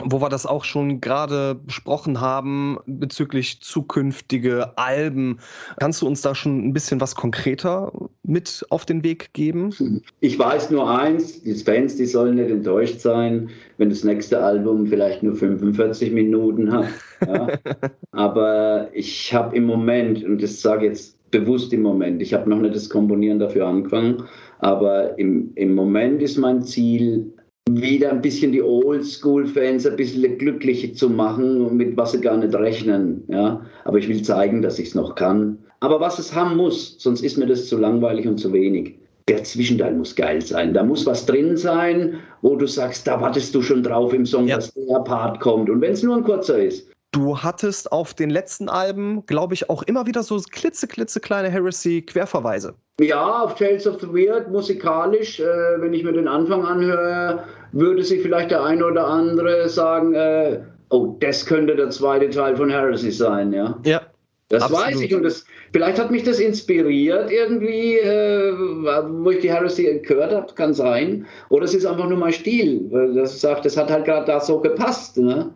wo 0.04 0.20
wir 0.20 0.28
das 0.28 0.46
auch 0.46 0.64
schon 0.64 1.00
gerade 1.00 1.54
besprochen 1.54 2.20
haben 2.20 2.78
bezüglich 2.86 3.60
zukünftige 3.60 4.76
Alben. 4.76 5.38
Kannst 5.78 6.02
du 6.02 6.06
uns 6.06 6.22
da 6.22 6.34
schon 6.34 6.68
ein 6.68 6.72
bisschen 6.72 7.00
was 7.00 7.14
konkreter 7.14 7.92
mit 8.22 8.64
auf 8.70 8.84
den 8.84 9.02
Weg 9.04 9.32
geben? 9.32 9.74
Ich 10.20 10.38
weiß 10.38 10.70
nur 10.70 10.88
eins, 10.88 11.42
die 11.42 11.54
Fans, 11.54 11.96
die 11.96 12.06
sollen 12.06 12.36
nicht 12.36 12.50
enttäuscht 12.50 13.00
sein, 13.00 13.50
wenn 13.78 13.90
das 13.90 14.04
nächste 14.04 14.42
Album 14.42 14.86
vielleicht 14.86 15.22
nur 15.22 15.34
45 15.34 16.12
Minuten 16.12 16.72
hat. 16.72 16.86
Ja. 17.26 17.48
Aber 18.12 18.88
ich 18.92 19.32
habe 19.32 19.56
im 19.56 19.64
Moment, 19.64 20.24
und 20.24 20.42
das 20.42 20.60
sage 20.60 20.86
ich 20.86 20.92
jetzt 20.92 21.15
bewusst 21.30 21.72
im 21.72 21.82
Moment, 21.82 22.22
ich 22.22 22.34
habe 22.34 22.48
noch 22.48 22.60
nicht 22.60 22.74
das 22.74 22.88
Komponieren 22.88 23.38
dafür 23.38 23.66
angefangen, 23.66 24.24
aber 24.58 25.18
im, 25.18 25.52
im 25.54 25.74
Moment 25.74 26.22
ist 26.22 26.36
mein 26.36 26.62
Ziel, 26.62 27.32
wieder 27.70 28.10
ein 28.10 28.22
bisschen 28.22 28.52
die 28.52 28.62
Oldschool-Fans 28.62 29.86
ein 29.86 29.96
bisschen 29.96 30.38
glücklich 30.38 30.94
zu 30.96 31.10
machen, 31.10 31.76
mit 31.76 31.96
was 31.96 32.12
sie 32.12 32.20
gar 32.20 32.36
nicht 32.36 32.54
rechnen. 32.54 33.24
Ja? 33.28 33.60
Aber 33.84 33.98
ich 33.98 34.08
will 34.08 34.22
zeigen, 34.22 34.62
dass 34.62 34.78
ich 34.78 34.88
es 34.88 34.94
noch 34.94 35.16
kann. 35.16 35.58
Aber 35.80 36.00
was 36.00 36.18
es 36.18 36.34
haben 36.34 36.56
muss, 36.56 36.96
sonst 36.98 37.22
ist 37.22 37.36
mir 37.36 37.46
das 37.46 37.66
zu 37.66 37.76
langweilig 37.76 38.26
und 38.26 38.38
zu 38.38 38.52
wenig. 38.52 38.94
Der 39.28 39.42
Zwischenteil 39.42 39.94
muss 39.94 40.14
geil 40.14 40.40
sein. 40.40 40.72
Da 40.72 40.84
muss 40.84 41.04
was 41.04 41.26
drin 41.26 41.56
sein, 41.56 42.14
wo 42.42 42.54
du 42.54 42.66
sagst, 42.66 43.06
da 43.06 43.20
wartest 43.20 43.52
du 43.54 43.60
schon 43.60 43.82
drauf 43.82 44.14
im 44.14 44.24
Song, 44.24 44.46
ja. 44.46 44.56
dass 44.56 44.72
der 44.72 45.00
Part 45.00 45.40
kommt. 45.40 45.68
Und 45.68 45.80
wenn 45.80 45.92
es 45.92 46.04
nur 46.04 46.16
ein 46.16 46.24
kurzer 46.24 46.62
ist. 46.62 46.88
Du 47.16 47.38
hattest 47.38 47.92
auf 47.92 48.12
den 48.12 48.28
letzten 48.28 48.68
Alben, 48.68 49.24
glaube 49.24 49.54
ich, 49.54 49.70
auch 49.70 49.82
immer 49.84 50.06
wieder 50.06 50.22
so 50.22 50.38
klitze, 50.50 50.86
klitze 50.86 51.18
kleine 51.18 51.48
Heresy-Querverweise. 51.48 52.74
Ja, 53.00 53.42
auf 53.42 53.54
Tales 53.54 53.86
of 53.86 53.98
the 54.02 54.06
Weird 54.08 54.50
musikalisch, 54.50 55.40
äh, 55.40 55.44
wenn 55.78 55.94
ich 55.94 56.04
mir 56.04 56.12
den 56.12 56.28
Anfang 56.28 56.66
anhöre, 56.66 57.42
würde 57.72 58.04
sich 58.04 58.20
vielleicht 58.20 58.50
der 58.50 58.62
eine 58.62 58.84
oder 58.84 59.06
andere 59.06 59.66
sagen, 59.66 60.12
äh, 60.12 60.60
oh, 60.90 61.16
das 61.20 61.46
könnte 61.46 61.74
der 61.74 61.88
zweite 61.88 62.28
Teil 62.28 62.54
von 62.54 62.68
Heresy 62.68 63.10
sein, 63.10 63.50
ja. 63.50 63.78
Ja. 63.86 64.02
Das 64.48 64.64
absolut. 64.64 64.86
weiß 64.86 65.00
ich 65.00 65.14
und 65.14 65.22
das, 65.22 65.46
vielleicht 65.72 65.98
hat 65.98 66.10
mich 66.10 66.22
das 66.22 66.38
inspiriert 66.38 67.30
irgendwie, 67.32 67.96
äh, 67.98 68.52
wo 68.52 69.30
ich 69.30 69.40
die 69.40 69.50
Heresy 69.50 70.02
gehört 70.06 70.32
habe, 70.32 70.52
kann 70.54 70.74
sein. 70.74 71.26
Oder 71.48 71.64
es 71.64 71.72
ist 71.72 71.86
einfach 71.86 72.08
nur 72.08 72.18
mein 72.18 72.34
Stil, 72.34 72.90
das 73.14 73.40
sagt, 73.40 73.64
das 73.64 73.76
hat 73.78 73.90
halt 73.90 74.04
gerade 74.04 74.26
da 74.26 74.38
so 74.38 74.60
gepasst, 74.60 75.16
ne? 75.16 75.50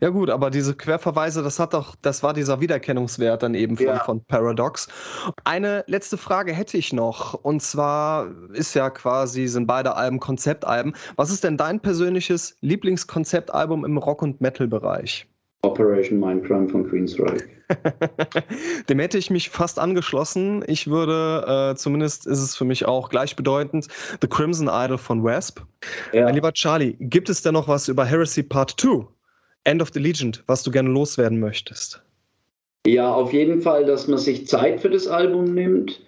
Ja 0.00 0.08
gut, 0.08 0.30
aber 0.30 0.50
diese 0.50 0.74
Querverweise, 0.74 1.42
das 1.42 1.58
hat 1.58 1.74
doch, 1.74 1.96
das 2.02 2.22
war 2.22 2.34
dieser 2.34 2.60
Wiedererkennungswert 2.60 3.42
dann 3.42 3.54
eben 3.54 3.76
von, 3.76 3.86
ja. 3.86 4.04
von 4.04 4.24
Paradox. 4.24 4.88
Eine 5.44 5.84
letzte 5.86 6.16
Frage 6.16 6.52
hätte 6.52 6.76
ich 6.76 6.92
noch. 6.92 7.34
Und 7.34 7.62
zwar 7.62 8.28
ist 8.52 8.74
ja 8.74 8.90
quasi, 8.90 9.46
sind 9.46 9.66
beide 9.66 9.96
Alben 9.96 10.20
Konzeptalben. 10.20 10.94
Was 11.16 11.30
ist 11.30 11.44
denn 11.44 11.56
dein 11.56 11.80
persönliches 11.80 12.56
Lieblingskonzeptalbum 12.60 13.84
im 13.84 13.98
Rock- 13.98 14.22
und 14.22 14.40
Metal-Bereich? 14.40 15.26
Operation 15.62 16.18
Mindcrime 16.18 16.68
von 16.68 16.88
Queensryche. 16.88 17.44
Dem 18.88 18.98
hätte 18.98 19.18
ich 19.18 19.30
mich 19.30 19.50
fast 19.50 19.78
angeschlossen. 19.78 20.64
Ich 20.66 20.88
würde, 20.88 21.72
äh, 21.72 21.76
zumindest 21.76 22.26
ist 22.26 22.40
es 22.40 22.56
für 22.56 22.64
mich 22.64 22.86
auch 22.86 23.10
gleichbedeutend, 23.10 23.88
The 24.20 24.28
Crimson 24.28 24.68
Idol 24.72 24.98
von 24.98 25.22
Wasp. 25.22 25.60
Ja. 26.12 26.24
Mein 26.24 26.34
lieber 26.34 26.52
Charlie, 26.52 26.96
gibt 26.98 27.28
es 27.28 27.42
denn 27.42 27.54
noch 27.54 27.68
was 27.68 27.88
über 27.88 28.04
Heresy 28.04 28.42
Part 28.42 28.74
2, 28.80 29.06
End 29.64 29.82
of 29.82 29.90
the 29.92 30.00
Legend, 30.00 30.42
was 30.46 30.62
du 30.62 30.70
gerne 30.70 30.88
loswerden 30.88 31.38
möchtest? 31.38 32.02
Ja, 32.86 33.12
auf 33.12 33.32
jeden 33.32 33.60
Fall, 33.60 33.84
dass 33.84 34.08
man 34.08 34.18
sich 34.18 34.46
Zeit 34.46 34.80
für 34.80 34.88
das 34.88 35.06
Album 35.06 35.52
nimmt, 35.52 36.00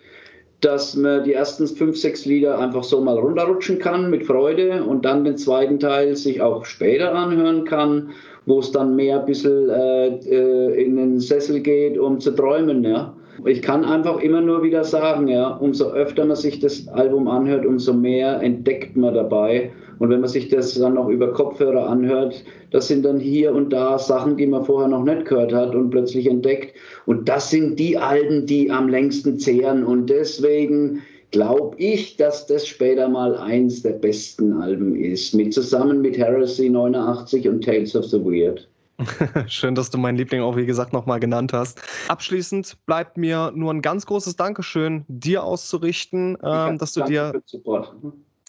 dass 0.62 0.96
man 0.96 1.24
die 1.24 1.34
ersten 1.34 1.66
fünf, 1.66 1.96
sechs 1.96 2.24
Lieder 2.24 2.58
einfach 2.58 2.82
so 2.82 3.00
mal 3.00 3.18
runterrutschen 3.18 3.78
kann 3.78 4.08
mit 4.08 4.24
Freude 4.24 4.82
und 4.84 5.04
dann 5.04 5.24
den 5.24 5.36
zweiten 5.36 5.78
Teil 5.78 6.16
sich 6.16 6.40
auch 6.40 6.64
später 6.64 7.14
anhören 7.14 7.64
kann, 7.64 8.10
wo 8.46 8.60
es 8.60 8.70
dann 8.72 8.96
mehr 8.96 9.20
ein 9.20 9.26
bisschen 9.26 9.68
äh, 9.68 10.08
äh, 10.08 10.82
in 10.82 10.96
den 10.96 11.20
Sessel 11.20 11.60
geht, 11.60 11.98
um 11.98 12.20
zu 12.20 12.30
träumen. 12.30 12.84
Ja. 12.84 13.14
Ich 13.44 13.60
kann 13.60 13.84
einfach 13.84 14.20
immer 14.20 14.40
nur 14.40 14.62
wieder 14.62 14.84
sagen, 14.84 15.28
ja, 15.28 15.48
umso 15.48 15.90
öfter 15.90 16.24
man 16.24 16.36
sich 16.36 16.60
das 16.60 16.88
Album 16.88 17.28
anhört, 17.28 17.66
umso 17.66 17.92
mehr 17.92 18.40
entdeckt 18.40 18.96
man 18.96 19.14
dabei. 19.14 19.72
Und 19.98 20.10
wenn 20.10 20.20
man 20.20 20.28
sich 20.28 20.48
das 20.48 20.74
dann 20.74 20.94
noch 20.94 21.08
über 21.08 21.32
Kopfhörer 21.32 21.88
anhört, 21.88 22.44
das 22.70 22.88
sind 22.88 23.04
dann 23.04 23.20
hier 23.20 23.54
und 23.54 23.70
da 23.72 23.98
Sachen, 23.98 24.36
die 24.36 24.46
man 24.46 24.64
vorher 24.64 24.88
noch 24.88 25.04
nicht 25.04 25.26
gehört 25.26 25.52
hat 25.52 25.74
und 25.74 25.90
plötzlich 25.90 26.26
entdeckt. 26.26 26.74
Und 27.06 27.28
das 27.28 27.50
sind 27.50 27.78
die 27.78 27.96
Alben, 27.96 28.46
die 28.46 28.70
am 28.70 28.88
längsten 28.88 29.38
zehren. 29.38 29.84
Und 29.84 30.08
deswegen 30.10 31.02
glaube 31.30 31.76
ich, 31.78 32.16
dass 32.16 32.46
das 32.46 32.66
später 32.66 33.08
mal 33.08 33.36
eins 33.36 33.82
der 33.82 33.92
besten 33.92 34.52
Alben 34.54 34.94
ist. 34.94 35.34
Mit, 35.34 35.52
zusammen 35.52 36.00
mit 36.00 36.16
Heresy 36.16 36.68
89 36.68 37.48
und 37.48 37.64
Tales 37.64 37.96
of 37.96 38.04
the 38.04 38.18
Weird. 38.18 38.68
Schön, 39.46 39.74
dass 39.74 39.90
du 39.90 39.98
meinen 39.98 40.16
Liebling 40.16 40.42
auch, 40.42 40.56
wie 40.56 40.66
gesagt, 40.66 40.92
nochmal 40.92 41.20
genannt 41.20 41.52
hast. 41.52 41.80
Abschließend 42.08 42.76
bleibt 42.86 43.16
mir 43.16 43.52
nur 43.54 43.72
ein 43.72 43.82
ganz 43.82 44.06
großes 44.06 44.36
Dankeschön 44.36 45.04
dir 45.08 45.42
auszurichten, 45.42 46.36
ähm, 46.42 46.78
dass 46.78 46.92
du 46.92 47.02
dir. 47.04 47.32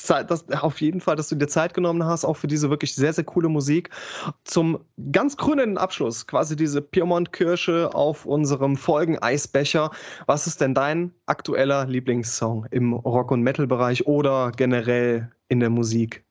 Dass, 0.08 0.50
auf 0.50 0.82
jeden 0.82 1.00
Fall, 1.00 1.16
dass 1.16 1.30
du 1.30 1.36
dir 1.36 1.48
Zeit 1.48 1.74
genommen 1.74 2.04
hast, 2.04 2.26
auch 2.26 2.36
für 2.36 2.48
diese 2.48 2.70
wirklich 2.70 2.96
sehr, 2.96 3.14
sehr 3.14 3.24
coole 3.24 3.48
Musik. 3.48 3.90
Zum 4.44 4.80
ganz 5.12 5.38
grünen 5.38 5.78
Abschluss, 5.78 6.28
quasi 6.28 6.56
diese 6.56 6.82
Piemont-Kirsche 6.82 7.94
auf 7.94 8.26
unserem 8.26 8.76
Folgen-Eisbecher. 8.76 9.92
Was 10.26 10.48
ist 10.48 10.62
denn 10.62 10.74
dein 10.74 11.12
aktueller 11.28 11.86
Lieblingssong 11.86 12.66
im 12.72 12.94
Rock- 12.94 13.32
und 13.32 13.42
Metal-Bereich 13.42 14.08
oder 14.08 14.52
generell 14.56 15.32
in 15.48 15.60
der 15.60 15.70
Musik? 15.70 16.24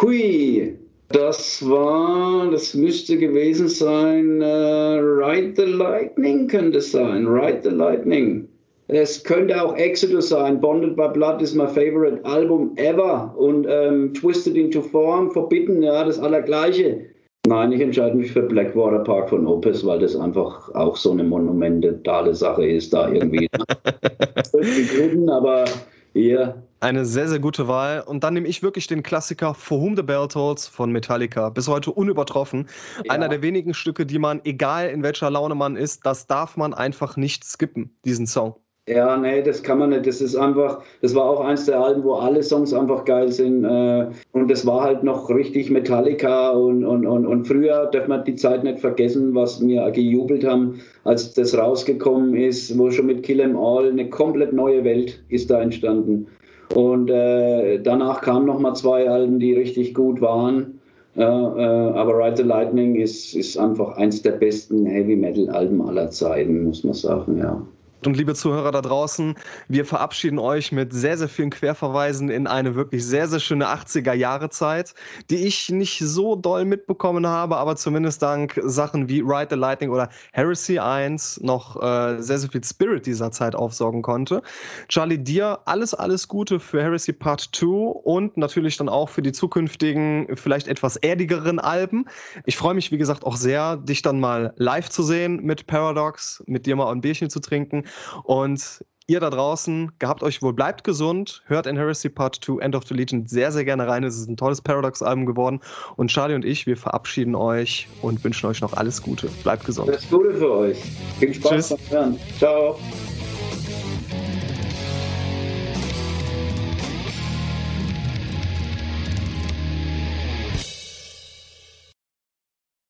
Hui, 0.00 0.78
das 1.08 1.68
war, 1.68 2.50
das 2.50 2.74
müsste 2.74 3.18
gewesen 3.18 3.68
sein, 3.68 4.40
uh, 4.40 4.98
Ride 4.98 5.54
the 5.56 5.70
Lightning 5.70 6.48
könnte 6.48 6.78
es 6.78 6.92
sein, 6.92 7.26
Ride 7.26 7.60
the 7.62 7.76
Lightning. 7.76 8.48
Es 8.92 9.24
könnte 9.24 9.60
auch 9.62 9.74
Exodus 9.76 10.28
sein. 10.28 10.60
Bonded 10.60 10.96
by 10.96 11.08
Blood 11.08 11.40
ist 11.40 11.54
my 11.54 11.66
favorite 11.66 12.22
Album 12.24 12.72
ever. 12.76 13.34
Und 13.36 13.66
ähm, 13.68 14.12
Twisted 14.12 14.54
into 14.54 14.82
Form, 14.82 15.30
Forbidden, 15.30 15.82
ja, 15.82 16.04
das 16.04 16.18
allergleiche. 16.18 17.06
Nein, 17.46 17.72
ich 17.72 17.80
entscheide 17.80 18.16
mich 18.16 18.30
für 18.30 18.42
Blackwater 18.42 19.00
Park 19.00 19.30
von 19.30 19.46
Opus, 19.46 19.84
weil 19.84 19.98
das 19.98 20.14
einfach 20.14 20.72
auch 20.74 20.96
so 20.96 21.10
eine 21.10 21.24
monumentale 21.24 22.34
Sache 22.34 22.66
ist, 22.66 22.92
da 22.92 23.10
irgendwie. 23.10 23.48
Gründen, 24.96 25.28
aber 25.28 25.64
hier. 26.12 26.62
Eine 26.80 27.04
sehr, 27.04 27.28
sehr 27.28 27.38
gute 27.38 27.66
Wahl. 27.68 28.02
Und 28.06 28.22
dann 28.22 28.34
nehme 28.34 28.46
ich 28.46 28.62
wirklich 28.62 28.86
den 28.86 29.02
Klassiker 29.02 29.54
For 29.54 29.80
Whom 29.80 29.96
the 29.96 30.02
Bell 30.02 30.28
Tolls 30.28 30.66
von 30.66 30.92
Metallica. 30.92 31.48
Bis 31.48 31.66
heute 31.66 31.90
unübertroffen. 31.92 32.68
Ja. 33.04 33.12
Einer 33.12 33.28
der 33.28 33.42
wenigen 33.42 33.72
Stücke, 33.72 34.04
die 34.04 34.18
man, 34.18 34.40
egal 34.44 34.90
in 34.90 35.02
welcher 35.02 35.30
Laune 35.30 35.54
man 35.54 35.76
ist, 35.76 36.04
das 36.04 36.26
darf 36.26 36.56
man 36.56 36.74
einfach 36.74 37.16
nicht 37.16 37.44
skippen, 37.44 37.96
diesen 38.04 38.26
Song. 38.26 38.56
Ja, 38.88 39.16
nee, 39.16 39.42
das 39.42 39.62
kann 39.62 39.78
man 39.78 39.90
nicht. 39.90 40.06
Das 40.08 40.20
ist 40.20 40.34
einfach, 40.34 40.82
das 41.02 41.14
war 41.14 41.24
auch 41.24 41.40
eins 41.40 41.66
der 41.66 41.78
Alben, 41.80 42.02
wo 42.02 42.14
alle 42.14 42.42
Songs 42.42 42.74
einfach 42.74 43.04
geil 43.04 43.30
sind. 43.30 43.64
Äh, 43.64 44.08
und 44.32 44.50
das 44.50 44.66
war 44.66 44.82
halt 44.82 45.04
noch 45.04 45.30
richtig 45.30 45.70
Metallica 45.70 46.50
und, 46.50 46.84
und, 46.84 47.06
und, 47.06 47.24
und 47.26 47.46
früher 47.46 47.86
darf 47.92 48.08
man 48.08 48.24
die 48.24 48.34
Zeit 48.34 48.64
nicht 48.64 48.80
vergessen, 48.80 49.34
was 49.36 49.64
wir 49.64 49.88
gejubelt 49.92 50.44
haben, 50.44 50.80
als 51.04 51.32
das 51.34 51.56
rausgekommen 51.56 52.34
ist, 52.34 52.76
wo 52.76 52.90
schon 52.90 53.06
mit 53.06 53.22
Kill 53.22 53.40
'em 53.40 53.56
All 53.56 53.88
eine 53.88 54.10
komplett 54.10 54.52
neue 54.52 54.82
Welt 54.82 55.22
ist 55.28 55.48
da 55.50 55.62
entstanden. 55.62 56.26
Und 56.74 57.08
äh, 57.08 57.80
danach 57.80 58.20
kamen 58.22 58.46
nochmal 58.46 58.74
zwei 58.74 59.08
Alben, 59.08 59.38
die 59.38 59.54
richtig 59.54 59.94
gut 59.94 60.20
waren. 60.20 60.80
Äh, 61.16 61.22
äh, 61.22 61.24
aber 61.24 62.18
Ride 62.18 62.38
the 62.38 62.42
Lightning 62.42 62.96
ist, 62.96 63.34
ist 63.36 63.56
einfach 63.58 63.96
eins 63.96 64.22
der 64.22 64.32
besten 64.32 64.86
Heavy 64.86 65.14
Metal 65.14 65.48
Alben 65.50 65.80
aller 65.82 66.10
Zeiten, 66.10 66.64
muss 66.64 66.82
man 66.82 66.94
sagen, 66.94 67.38
ja. 67.38 67.62
Und 68.04 68.16
liebe 68.16 68.34
Zuhörer 68.34 68.72
da 68.72 68.82
draußen, 68.82 69.36
wir 69.68 69.84
verabschieden 69.84 70.40
euch 70.40 70.72
mit 70.72 70.92
sehr, 70.92 71.16
sehr 71.16 71.28
vielen 71.28 71.50
Querverweisen 71.50 72.30
in 72.30 72.48
eine 72.48 72.74
wirklich 72.74 73.06
sehr, 73.06 73.28
sehr 73.28 73.38
schöne 73.38 73.68
80er-Jahre-Zeit, 73.68 74.94
die 75.30 75.46
ich 75.46 75.70
nicht 75.70 76.00
so 76.00 76.34
doll 76.34 76.64
mitbekommen 76.64 77.28
habe, 77.28 77.58
aber 77.58 77.76
zumindest 77.76 78.20
dank 78.20 78.60
Sachen 78.64 79.08
wie 79.08 79.20
Ride 79.20 79.48
the 79.50 79.56
Lightning 79.56 79.90
oder 79.90 80.08
Heresy 80.32 80.80
1 80.80 81.42
noch 81.42 81.80
äh, 81.80 82.20
sehr, 82.20 82.40
sehr 82.40 82.50
viel 82.50 82.64
Spirit 82.64 83.06
dieser 83.06 83.30
Zeit 83.30 83.54
aufsorgen 83.54 84.02
konnte. 84.02 84.42
Charlie, 84.88 85.18
dir 85.18 85.60
alles, 85.66 85.94
alles 85.94 86.26
Gute 86.26 86.58
für 86.58 86.82
Heresy 86.82 87.12
Part 87.12 87.50
2 87.54 87.66
und 87.66 88.36
natürlich 88.36 88.76
dann 88.78 88.88
auch 88.88 89.10
für 89.10 89.22
die 89.22 89.30
zukünftigen, 89.30 90.26
vielleicht 90.34 90.66
etwas 90.66 90.96
erdigeren 90.96 91.60
Alben. 91.60 92.06
Ich 92.46 92.56
freue 92.56 92.74
mich, 92.74 92.90
wie 92.90 92.98
gesagt, 92.98 93.24
auch 93.24 93.36
sehr, 93.36 93.76
dich 93.76 94.02
dann 94.02 94.18
mal 94.18 94.52
live 94.56 94.90
zu 94.90 95.04
sehen 95.04 95.40
mit 95.44 95.68
Paradox, 95.68 96.42
mit 96.48 96.66
dir 96.66 96.74
mal 96.74 96.90
ein 96.90 97.00
Bierchen 97.00 97.30
zu 97.30 97.38
trinken. 97.38 97.84
Und 98.24 98.84
ihr 99.06 99.20
da 99.20 99.30
draußen, 99.30 99.92
gehabt 99.98 100.22
euch 100.22 100.42
wohl, 100.42 100.52
bleibt 100.52 100.84
gesund, 100.84 101.42
hört 101.46 101.66
in 101.66 101.76
Heresy 101.76 102.08
Part 102.08 102.38
2 102.42 102.62
End 102.62 102.74
of 102.74 102.84
the 102.86 102.94
Legion 102.94 103.26
sehr, 103.26 103.52
sehr 103.52 103.64
gerne 103.64 103.86
rein. 103.86 104.04
Es 104.04 104.16
ist 104.16 104.28
ein 104.28 104.36
tolles 104.36 104.60
Paradox-Album 104.60 105.26
geworden. 105.26 105.60
Und 105.96 106.08
Charlie 106.08 106.34
und 106.34 106.44
ich, 106.44 106.66
wir 106.66 106.76
verabschieden 106.76 107.34
euch 107.34 107.88
und 108.00 108.22
wünschen 108.24 108.46
euch 108.46 108.60
noch 108.60 108.72
alles 108.74 109.02
Gute. 109.02 109.28
Bleibt 109.42 109.64
gesund. 109.64 109.90
Alles 109.90 110.08
Gute 110.08 110.34
für 110.34 110.52
euch. 110.52 110.78
Viel 111.18 111.34
Spaß 111.34 111.50
Tschüss. 111.50 111.68
beim 111.68 111.90
Hören. 111.90 112.18
Ciao. 112.38 112.78